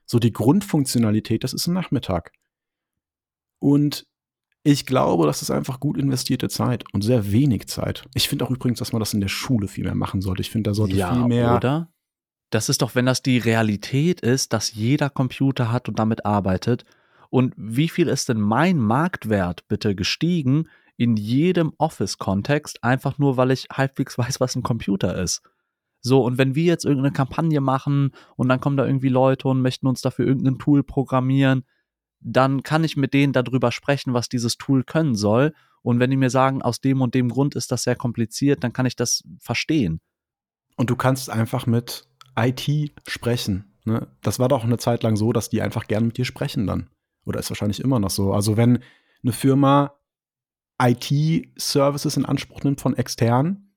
so 0.06 0.18
die 0.18 0.32
Grundfunktionalität, 0.32 1.44
das 1.44 1.52
ist 1.52 1.66
ein 1.66 1.74
Nachmittag. 1.74 2.32
Und 3.58 4.06
ich 4.62 4.86
glaube, 4.86 5.26
das 5.26 5.42
ist 5.42 5.50
einfach 5.50 5.78
gut 5.78 5.96
investierte 5.96 6.48
Zeit 6.48 6.84
und 6.92 7.02
sehr 7.02 7.30
wenig 7.30 7.68
Zeit. 7.68 8.04
Ich 8.14 8.28
finde 8.28 8.44
auch 8.44 8.50
übrigens, 8.50 8.78
dass 8.78 8.92
man 8.92 9.00
das 9.00 9.14
in 9.14 9.20
der 9.20 9.28
Schule 9.28 9.68
viel 9.68 9.84
mehr 9.84 9.94
machen 9.94 10.20
sollte. 10.20 10.40
Ich 10.40 10.50
finde, 10.50 10.70
da 10.70 10.74
sollte 10.74 10.96
ja, 10.96 11.12
viel 11.12 11.28
mehr. 11.28 11.56
Oder? 11.56 11.88
Das 12.50 12.68
ist 12.68 12.82
doch, 12.82 12.94
wenn 12.94 13.06
das 13.06 13.22
die 13.22 13.38
Realität 13.38 14.20
ist, 14.20 14.52
dass 14.52 14.72
jeder 14.72 15.10
Computer 15.10 15.72
hat 15.72 15.88
und 15.88 15.98
damit 15.98 16.24
arbeitet. 16.24 16.84
Und 17.28 17.54
wie 17.56 17.88
viel 17.88 18.08
ist 18.08 18.28
denn 18.28 18.40
mein 18.40 18.78
Marktwert 18.78 19.66
bitte 19.68 19.94
gestiegen 19.94 20.68
in 20.96 21.16
jedem 21.16 21.72
Office-Kontext, 21.78 22.82
einfach 22.82 23.18
nur, 23.18 23.36
weil 23.36 23.50
ich 23.50 23.66
halbwegs 23.72 24.16
weiß, 24.18 24.40
was 24.40 24.56
ein 24.56 24.62
Computer 24.62 25.16
ist? 25.20 25.42
So, 26.00 26.22
und 26.22 26.38
wenn 26.38 26.54
wir 26.54 26.64
jetzt 26.64 26.84
irgendeine 26.84 27.12
Kampagne 27.12 27.60
machen 27.60 28.12
und 28.36 28.48
dann 28.48 28.60
kommen 28.60 28.76
da 28.76 28.86
irgendwie 28.86 29.08
Leute 29.08 29.48
und 29.48 29.60
möchten 29.60 29.88
uns 29.88 30.02
dafür 30.02 30.26
irgendein 30.26 30.58
Tool 30.58 30.84
programmieren, 30.84 31.64
dann 32.20 32.62
kann 32.62 32.84
ich 32.84 32.96
mit 32.96 33.12
denen 33.12 33.32
darüber 33.32 33.72
sprechen, 33.72 34.14
was 34.14 34.28
dieses 34.28 34.56
Tool 34.56 34.84
können 34.84 35.16
soll. 35.16 35.52
Und 35.82 35.98
wenn 35.98 36.10
die 36.10 36.16
mir 36.16 36.30
sagen, 36.30 36.62
aus 36.62 36.80
dem 36.80 37.00
und 37.00 37.14
dem 37.14 37.28
Grund 37.28 37.56
ist 37.56 37.72
das 37.72 37.82
sehr 37.82 37.96
kompliziert, 37.96 38.62
dann 38.62 38.72
kann 38.72 38.86
ich 38.86 38.96
das 38.96 39.24
verstehen. 39.40 40.00
Und 40.76 40.90
du 40.90 40.96
kannst 40.96 41.30
einfach 41.30 41.66
mit 41.66 42.06
IT 42.36 42.92
sprechen. 43.06 43.76
Ne? 43.84 44.06
Das 44.22 44.38
war 44.38 44.48
doch 44.48 44.64
eine 44.64 44.78
Zeit 44.78 45.02
lang 45.02 45.16
so, 45.16 45.32
dass 45.32 45.48
die 45.48 45.62
einfach 45.62 45.86
gern 45.86 46.06
mit 46.06 46.18
dir 46.18 46.24
sprechen 46.24 46.66
dann. 46.66 46.90
Oder 47.24 47.40
ist 47.40 47.50
wahrscheinlich 47.50 47.80
immer 47.80 47.98
noch 47.98 48.10
so. 48.10 48.32
Also 48.32 48.56
wenn 48.56 48.80
eine 49.22 49.32
Firma 49.32 49.94
IT-Services 50.80 52.16
in 52.16 52.26
Anspruch 52.26 52.62
nimmt 52.62 52.80
von 52.80 52.96
externen, 52.96 53.74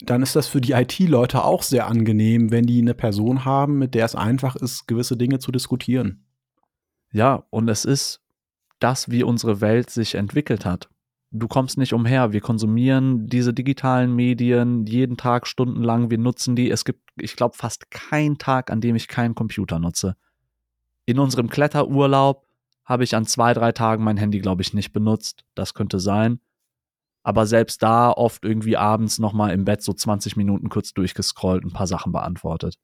dann 0.00 0.22
ist 0.22 0.36
das 0.36 0.48
für 0.48 0.60
die 0.60 0.72
IT-Leute 0.72 1.44
auch 1.44 1.62
sehr 1.62 1.86
angenehm, 1.86 2.50
wenn 2.50 2.66
die 2.66 2.80
eine 2.80 2.94
Person 2.94 3.44
haben, 3.44 3.78
mit 3.78 3.94
der 3.94 4.04
es 4.04 4.14
einfach 4.14 4.56
ist, 4.56 4.86
gewisse 4.86 5.16
Dinge 5.16 5.38
zu 5.38 5.52
diskutieren. 5.52 6.26
Ja, 7.12 7.46
und 7.50 7.68
es 7.68 7.84
ist 7.84 8.22
das, 8.80 9.10
wie 9.10 9.22
unsere 9.22 9.60
Welt 9.60 9.90
sich 9.90 10.16
entwickelt 10.16 10.64
hat 10.64 10.90
du 11.34 11.48
kommst 11.48 11.76
nicht 11.78 11.92
umher. 11.92 12.32
Wir 12.32 12.40
konsumieren 12.40 13.26
diese 13.26 13.52
digitalen 13.52 14.14
Medien 14.14 14.86
jeden 14.86 15.16
Tag 15.16 15.46
stundenlang. 15.46 16.10
Wir 16.10 16.18
nutzen 16.18 16.56
die. 16.56 16.70
Es 16.70 16.84
gibt, 16.84 17.10
ich 17.16 17.36
glaube, 17.36 17.56
fast 17.56 17.90
keinen 17.90 18.38
Tag, 18.38 18.70
an 18.70 18.80
dem 18.80 18.94
ich 18.94 19.08
keinen 19.08 19.34
Computer 19.34 19.78
nutze. 19.78 20.16
In 21.06 21.18
unserem 21.18 21.50
Kletterurlaub 21.50 22.46
habe 22.84 23.04
ich 23.04 23.16
an 23.16 23.26
zwei, 23.26 23.52
drei 23.52 23.72
Tagen 23.72 24.04
mein 24.04 24.16
Handy, 24.16 24.38
glaube 24.38 24.62
ich, 24.62 24.72
nicht 24.72 24.92
benutzt. 24.92 25.44
Das 25.54 25.74
könnte 25.74 25.98
sein. 25.98 26.40
Aber 27.24 27.46
selbst 27.46 27.82
da 27.82 28.10
oft 28.10 28.44
irgendwie 28.44 28.76
abends 28.76 29.18
nochmal 29.18 29.52
im 29.52 29.64
Bett 29.64 29.82
so 29.82 29.92
20 29.92 30.36
Minuten 30.36 30.68
kurz 30.68 30.92
durchgescrollt, 30.92 31.64
ein 31.64 31.72
paar 31.72 31.86
Sachen 31.86 32.12
beantwortet. 32.12 32.78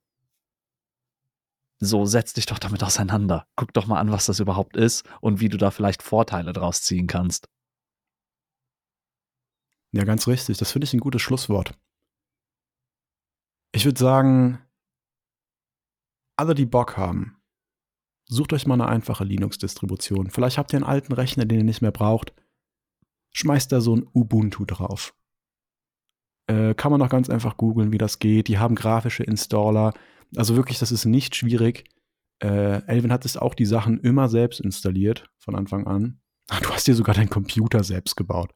So, 1.78 2.04
setz 2.04 2.32
dich 2.32 2.46
doch 2.46 2.58
damit 2.58 2.82
auseinander. 2.82 3.46
Guck 3.56 3.72
doch 3.74 3.86
mal 3.86 4.00
an, 4.00 4.10
was 4.10 4.26
das 4.26 4.40
überhaupt 4.40 4.76
ist 4.76 5.04
und 5.20 5.40
wie 5.40 5.48
du 5.48 5.56
da 5.56 5.70
vielleicht 5.70 6.02
Vorteile 6.02 6.52
draus 6.52 6.82
ziehen 6.82 7.06
kannst. 7.06 7.48
Ja, 9.92 10.04
ganz 10.04 10.26
richtig. 10.28 10.58
Das 10.58 10.72
finde 10.72 10.84
ich 10.84 10.94
ein 10.94 11.00
gutes 11.00 11.22
Schlusswort. 11.22 11.74
Ich 13.72 13.84
würde 13.84 13.98
sagen, 13.98 14.60
alle, 16.36 16.54
die 16.54 16.66
Bock 16.66 16.96
haben, 16.96 17.36
sucht 18.26 18.52
euch 18.52 18.66
mal 18.66 18.74
eine 18.74 18.88
einfache 18.88 19.24
Linux-Distribution. 19.24 20.30
Vielleicht 20.30 20.58
habt 20.58 20.72
ihr 20.72 20.78
einen 20.78 20.86
alten 20.86 21.12
Rechner, 21.12 21.44
den 21.44 21.58
ihr 21.58 21.64
nicht 21.64 21.82
mehr 21.82 21.90
braucht. 21.90 22.32
Schmeißt 23.32 23.70
da 23.70 23.80
so 23.80 23.94
ein 23.94 24.06
Ubuntu 24.14 24.64
drauf. 24.64 25.14
Äh, 26.46 26.74
kann 26.74 26.90
man 26.90 27.02
auch 27.02 27.08
ganz 27.08 27.30
einfach 27.30 27.56
googeln, 27.56 27.92
wie 27.92 27.98
das 27.98 28.18
geht. 28.18 28.48
Die 28.48 28.58
haben 28.58 28.74
grafische 28.74 29.22
Installer. 29.22 29.92
Also 30.36 30.56
wirklich, 30.56 30.78
das 30.78 30.92
ist 30.92 31.04
nicht 31.04 31.36
schwierig. 31.36 31.84
Äh, 32.42 32.84
Elvin 32.86 33.12
hat 33.12 33.24
es 33.24 33.36
auch 33.36 33.54
die 33.54 33.66
Sachen 33.66 34.00
immer 34.00 34.28
selbst 34.28 34.60
installiert, 34.60 35.30
von 35.38 35.54
Anfang 35.54 35.86
an. 35.86 36.20
Du 36.62 36.70
hast 36.70 36.88
dir 36.88 36.94
sogar 36.94 37.14
deinen 37.14 37.30
Computer 37.30 37.84
selbst 37.84 38.16
gebaut. 38.16 38.52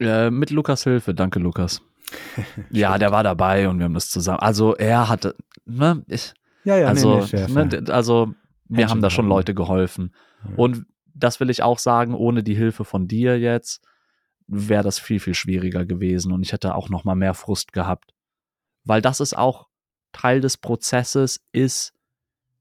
Äh, 0.00 0.30
mit 0.30 0.50
Lukas 0.50 0.84
Hilfe, 0.84 1.14
danke 1.14 1.38
Lukas. 1.38 1.82
ja, 2.70 2.98
der 2.98 3.12
war 3.12 3.22
dabei 3.22 3.68
und 3.68 3.78
wir 3.78 3.84
haben 3.84 3.94
das 3.94 4.10
zusammen. 4.10 4.40
Also 4.40 4.74
er 4.74 5.08
hatte, 5.08 5.34
ne, 5.66 6.04
ich, 6.08 6.32
ja, 6.64 6.76
ja, 6.76 6.88
also, 6.88 7.26
nee, 7.32 7.46
nee, 7.48 7.64
ne, 7.64 7.84
also 7.88 8.32
wir 8.68 8.84
Hätte 8.84 8.90
haben 8.90 9.02
da 9.02 9.10
schon 9.10 9.28
Leute 9.28 9.54
geholfen. 9.54 10.14
Ja. 10.44 10.56
Und 10.56 10.86
das 11.14 11.40
will 11.40 11.50
ich 11.50 11.62
auch 11.62 11.78
sagen, 11.78 12.14
ohne 12.14 12.42
die 12.42 12.54
Hilfe 12.54 12.84
von 12.84 13.08
dir 13.08 13.38
jetzt 13.38 13.82
wäre 14.46 14.82
das 14.82 14.98
viel, 14.98 15.20
viel 15.20 15.34
schwieriger 15.34 15.84
gewesen 15.84 16.32
und 16.32 16.42
ich 16.42 16.52
hätte 16.52 16.74
auch 16.74 16.88
noch 16.88 17.04
mal 17.04 17.14
mehr 17.14 17.34
Frust 17.34 17.72
gehabt. 17.72 18.14
Weil 18.84 19.02
das 19.02 19.20
ist 19.20 19.36
auch 19.36 19.68
Teil 20.12 20.40
des 20.40 20.56
Prozesses, 20.56 21.44
ist 21.52 21.92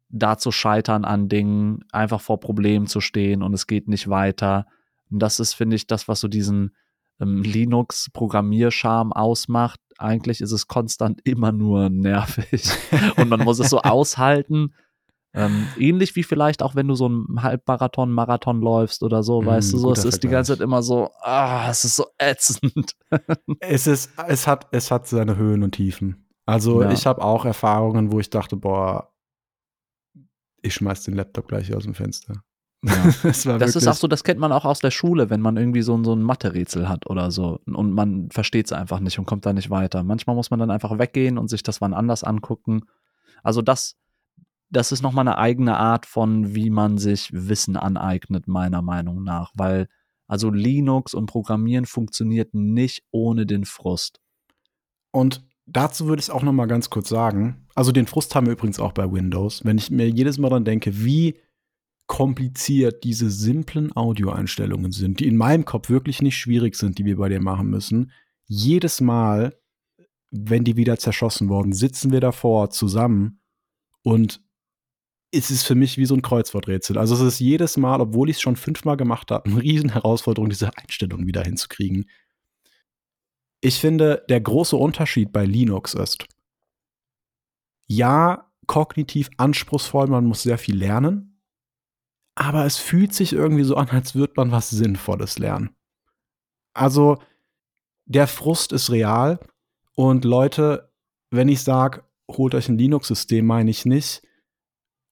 da 0.10 0.38
zu 0.38 0.52
scheitern 0.52 1.06
an 1.06 1.30
Dingen, 1.30 1.86
einfach 1.92 2.22
vor 2.22 2.40
Problemen 2.40 2.88
zu 2.88 3.02
stehen 3.02 3.42
und 3.42 3.54
es 3.54 3.68
geht 3.68 3.88
nicht 3.88 4.10
weiter. 4.10 4.68
Und 5.10 5.20
das 5.20 5.40
ist, 5.40 5.54
finde 5.54 5.76
ich, 5.76 5.88
das, 5.88 6.08
was 6.08 6.20
so 6.20 6.28
diesen, 6.28 6.76
ähm, 7.20 7.44
Linux-Programmierscham 7.44 9.14
ausmacht. 9.14 9.80
Eigentlich 9.98 10.42
ist 10.42 10.52
es 10.52 10.68
konstant 10.68 11.22
immer 11.24 11.52
nur 11.52 11.90
nervig 11.90 12.70
und 13.18 13.30
man 13.30 13.44
muss 13.44 13.60
es 13.60 13.70
so 13.70 13.80
aushalten. 13.82 14.74
Ähm, 15.34 15.68
ähnlich 15.78 16.16
wie 16.16 16.24
vielleicht 16.24 16.64
auch, 16.64 16.74
wenn 16.74 16.88
du 16.88 16.96
so 16.96 17.06
einen 17.06 17.44
Halbmarathon, 17.44 18.12
Marathon 18.12 18.62
läufst 18.62 19.04
oder 19.04 19.22
so, 19.22 19.42
mm, 19.42 19.46
weißt 19.46 19.74
du, 19.74 19.78
so, 19.78 19.92
es 19.92 20.00
ist 20.00 20.04
Vergleich. 20.04 20.20
die 20.20 20.28
ganze 20.30 20.54
Zeit 20.54 20.62
immer 20.62 20.82
so, 20.82 21.12
ah, 21.22 21.70
es 21.70 21.84
ist 21.84 21.96
so 21.96 22.08
ätzend. 22.18 22.96
es 23.60 23.88
ist, 23.88 24.12
es 24.28 24.48
hat, 24.48 24.68
es 24.72 24.90
hat 24.90 25.08
seine 25.08 25.36
Höhen 25.38 25.64
und 25.64 25.72
Tiefen. 25.74 26.28
Also 26.46 26.82
ja. 26.82 26.92
ich 26.92 27.06
habe 27.06 27.22
auch 27.22 27.46
Erfahrungen, 27.46 28.12
wo 28.12 28.20
ich 28.20 28.30
dachte, 28.30 28.56
boah, 28.56 29.14
ich 30.62 30.74
schmeiß 30.74 31.04
den 31.04 31.16
Laptop 31.16 31.48
gleich 31.48 31.74
aus 31.76 31.84
dem 31.84 31.94
Fenster. 31.94 32.44
Ja. 32.84 32.94
das, 33.24 33.44
das 33.44 33.76
ist 33.76 33.88
auch 33.88 33.96
so, 33.96 34.08
das 34.08 34.24
kennt 34.24 34.40
man 34.40 34.52
auch 34.52 34.66
aus 34.66 34.80
der 34.80 34.92
Schule, 34.92 35.30
wenn 35.30 35.42
man 35.42 35.58
irgendwie 35.58 35.82
so, 35.82 36.02
so 36.04 36.14
ein 36.14 36.22
Mathe-Rätsel 36.22 36.88
hat 36.88 37.08
oder 37.08 37.32
so 37.32 37.60
und 37.66 37.94
man 37.94 38.30
versteht 38.30 38.68
es 38.68 38.74
einfach 38.74 39.00
nicht 39.00 39.18
und 39.18 39.26
kommt 39.26 39.46
da 39.46 39.54
nicht 39.54 39.70
weiter. 39.70 40.04
Manchmal 40.04 40.36
muss 40.36 40.52
man 40.52 40.60
dann 40.60 40.72
einfach 40.72 40.98
weggehen 41.00 41.38
und 41.38 41.50
sich 41.50 41.64
das 41.64 41.82
wann 41.82 41.94
anders 41.94 42.24
angucken. 42.24 42.82
Also 43.44 43.62
das, 43.62 43.96
das 44.70 44.92
ist 44.92 45.02
nochmal 45.02 45.28
eine 45.28 45.38
eigene 45.38 45.78
Art 45.78 46.06
von, 46.06 46.54
wie 46.54 46.70
man 46.70 46.98
sich 46.98 47.30
Wissen 47.34 47.78
aneignet, 47.78 48.48
meiner 48.48 48.82
Meinung 48.82 49.24
nach, 49.24 49.52
weil 49.56 49.88
also 50.28 50.50
Linux 50.50 51.14
und 51.14 51.26
Programmieren 51.26 51.86
funktioniert 51.86 52.54
nicht 52.54 53.04
ohne 53.12 53.46
den 53.46 53.66
Frust. 53.66 54.20
Und 55.12 55.44
dazu 55.66 56.08
würde 56.08 56.20
ich 56.20 56.32
auch 56.32 56.44
nochmal 56.44 56.68
ganz 56.68 56.90
kurz 56.90 57.10
sagen, 57.10 57.66
also 57.76 57.92
den 57.92 58.08
Frust 58.08 58.36
haben 58.36 58.46
wir 58.46 58.54
übrigens 58.54 58.80
auch 58.80 58.92
bei 58.92 59.10
Windows. 59.12 59.64
Wenn 59.64 59.78
ich 59.78 59.90
mir 59.90 60.10
jedes 60.10 60.38
Mal 60.38 60.50
dann 60.50 60.66
denke, 60.66 61.04
wie 61.04 61.38
kompliziert 62.08 63.04
diese 63.04 63.30
simplen 63.30 63.96
Audioeinstellungen 63.96 64.92
sind, 64.92 65.20
die 65.20 65.28
in 65.28 65.38
meinem 65.38 65.66
Kopf 65.66 65.90
wirklich 65.90 66.22
nicht 66.22 66.38
schwierig 66.38 66.76
sind, 66.76 66.98
die 66.98 67.06
wir 67.06 67.18
bei 67.18 67.30
dir 67.30 67.42
machen 67.42 67.70
müssen. 67.70 68.12
Jedes 68.46 69.02
Mal, 69.02 69.58
wenn 70.32 70.64
die 70.64 70.78
wieder 70.78 70.98
zerschossen 70.98 71.50
worden, 71.50 71.74
sitzen 71.74 72.12
wir 72.12 72.22
davor 72.22 72.70
zusammen 72.70 73.42
und 74.04 74.42
ist 75.32 75.52
es 75.52 75.64
für 75.64 75.76
mich 75.76 75.98
wie 75.98 76.06
so 76.06 76.16
ein 76.16 76.22
Kreuzworträtsel. 76.22 76.98
Also 76.98 77.16
es 77.16 77.22
ist 77.22 77.40
jedes 77.40 77.76
Mal, 77.76 78.00
obwohl 78.00 78.30
ich 78.30 78.38
es 78.38 78.42
schon 78.42 78.56
fünfmal 78.56 78.96
gemacht 78.96 79.30
habe, 79.30 79.50
eine 79.50 79.62
riesen 79.62 79.92
Herausforderung, 79.92 80.50
diese 80.50 80.76
Einstellung 80.78 81.28
wieder 81.28 81.44
hinzukriegen. 81.44 82.10
Ich 83.60 83.80
finde, 83.80 84.24
der 84.30 84.40
große 84.40 84.78
Unterschied 84.78 85.34
bei 85.34 85.46
Linux 85.46 85.94
ist, 85.94 86.26
ja, 87.88 88.50
kognitiv 88.68 89.30
anspruchsvoll, 89.38 90.08
man 90.08 90.26
muss 90.26 90.44
sehr 90.44 90.58
viel 90.58 90.78
lernen, 90.78 91.37
aber 92.38 92.66
es 92.66 92.78
fühlt 92.78 93.14
sich 93.14 93.34
irgendwie 93.34 93.64
so 93.64 93.76
an, 93.76 93.90
als 93.90 94.14
würde 94.14 94.34
man 94.38 94.52
was 94.52 94.70
Sinnvolles 94.70 95.40
lernen. 95.40 95.72
Also, 96.74 97.18
der 98.06 98.28
Frust 98.28 98.72
ist 98.72 98.92
real 98.92 99.40
und 99.96 100.24
Leute, 100.24 100.94
wenn 101.32 101.50
ich 101.50 101.64
sage, 101.64 102.04
holt 102.30 102.54
euch 102.54 102.70
ein 102.70 102.78
Linux-System, 102.78 103.44
meine 103.44 103.72
ich 103.72 103.86
nicht, 103.86 104.22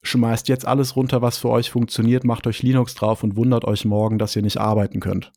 schmeißt 0.04 0.48
jetzt 0.50 0.68
alles 0.68 0.96
runter, 0.96 1.24
was 1.24 1.40
für 1.40 1.50
euch 1.50 1.72
funktioniert, 1.72 2.26
macht 2.26 2.46
euch 2.46 2.62
Linux 2.62 2.94
drauf 2.94 3.24
und 3.24 3.36
wundert 3.36 3.66
euch 3.66 3.86
morgen, 3.86 4.20
dass 4.20 4.36
ihr 4.36 4.44
nicht 4.44 4.58
arbeiten 4.58 5.00
könnt. 5.00 5.34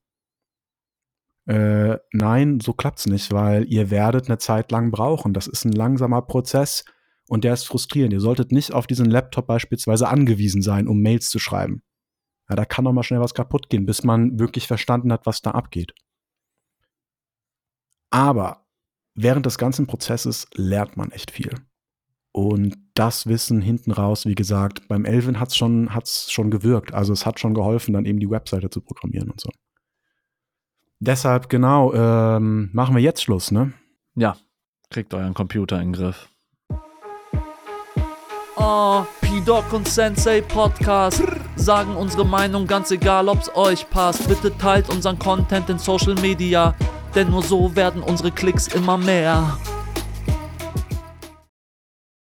Äh, 1.46 1.96
nein, 2.12 2.60
so 2.60 2.74
klappt's 2.74 3.06
nicht, 3.06 3.32
weil 3.32 3.64
ihr 3.72 3.90
werdet 3.90 4.26
eine 4.26 4.36
Zeit 4.36 4.70
lang 4.70 4.90
brauchen. 4.90 5.32
Das 5.32 5.46
ist 5.46 5.64
ein 5.64 5.72
langsamer 5.72 6.20
Prozess 6.20 6.84
und 7.28 7.44
der 7.44 7.54
ist 7.54 7.64
frustrierend. 7.64 8.12
Ihr 8.12 8.20
solltet 8.20 8.52
nicht 8.52 8.72
auf 8.72 8.86
diesen 8.86 9.06
Laptop 9.06 9.46
beispielsweise 9.46 10.08
angewiesen 10.08 10.62
sein, 10.62 10.88
um 10.88 11.00
Mails 11.00 11.30
zu 11.30 11.38
schreiben. 11.38 11.82
Ja, 12.48 12.56
da 12.56 12.64
kann 12.64 12.84
doch 12.84 12.92
mal 12.92 13.02
schnell 13.02 13.20
was 13.20 13.34
kaputt 13.34 13.68
gehen, 13.68 13.86
bis 13.86 14.02
man 14.02 14.38
wirklich 14.38 14.66
verstanden 14.66 15.12
hat, 15.12 15.26
was 15.26 15.42
da 15.42 15.50
abgeht. 15.50 15.92
Aber 18.10 18.66
während 19.14 19.44
des 19.44 19.58
ganzen 19.58 19.86
Prozesses 19.86 20.46
lernt 20.54 20.96
man 20.96 21.12
echt 21.12 21.30
viel. 21.30 21.52
Und 22.32 22.76
das 22.94 23.26
Wissen 23.26 23.60
hinten 23.60 23.90
raus, 23.90 24.24
wie 24.24 24.34
gesagt, 24.34 24.88
beim 24.88 25.04
Elvin 25.04 25.40
hat 25.40 25.48
es 25.48 25.56
schon, 25.56 25.94
hat's 25.94 26.30
schon 26.30 26.50
gewirkt. 26.50 26.94
Also 26.94 27.12
es 27.12 27.26
hat 27.26 27.40
schon 27.40 27.54
geholfen, 27.54 27.92
dann 27.92 28.06
eben 28.06 28.20
die 28.20 28.30
Webseite 28.30 28.70
zu 28.70 28.80
programmieren 28.80 29.30
und 29.30 29.40
so. 29.40 29.50
Deshalb, 31.00 31.48
genau, 31.48 31.92
ähm, 31.94 32.70
machen 32.72 32.94
wir 32.94 33.02
jetzt 33.02 33.22
Schluss, 33.22 33.50
ne? 33.50 33.72
Ja, 34.14 34.36
kriegt 34.90 35.14
euren 35.14 35.34
Computer 35.34 35.76
in 35.80 35.92
den 35.92 35.92
Griff. 35.92 36.28
Oh, 38.60 39.06
P-Doc 39.20 39.72
und 39.72 39.86
Sensei 39.86 40.40
Podcast 40.40 41.22
sagen 41.54 41.94
unsere 41.94 42.24
Meinung, 42.26 42.66
ganz 42.66 42.90
egal 42.90 43.28
ob's 43.28 43.48
euch 43.54 43.88
passt. 43.88 44.26
Bitte 44.26 44.56
teilt 44.58 44.90
unseren 44.90 45.16
Content 45.16 45.70
in 45.70 45.78
Social 45.78 46.16
Media, 46.16 46.74
denn 47.14 47.30
nur 47.30 47.42
so 47.42 47.76
werden 47.76 48.02
unsere 48.02 48.32
Klicks 48.32 48.66
immer 48.66 48.96
mehr. 48.96 49.56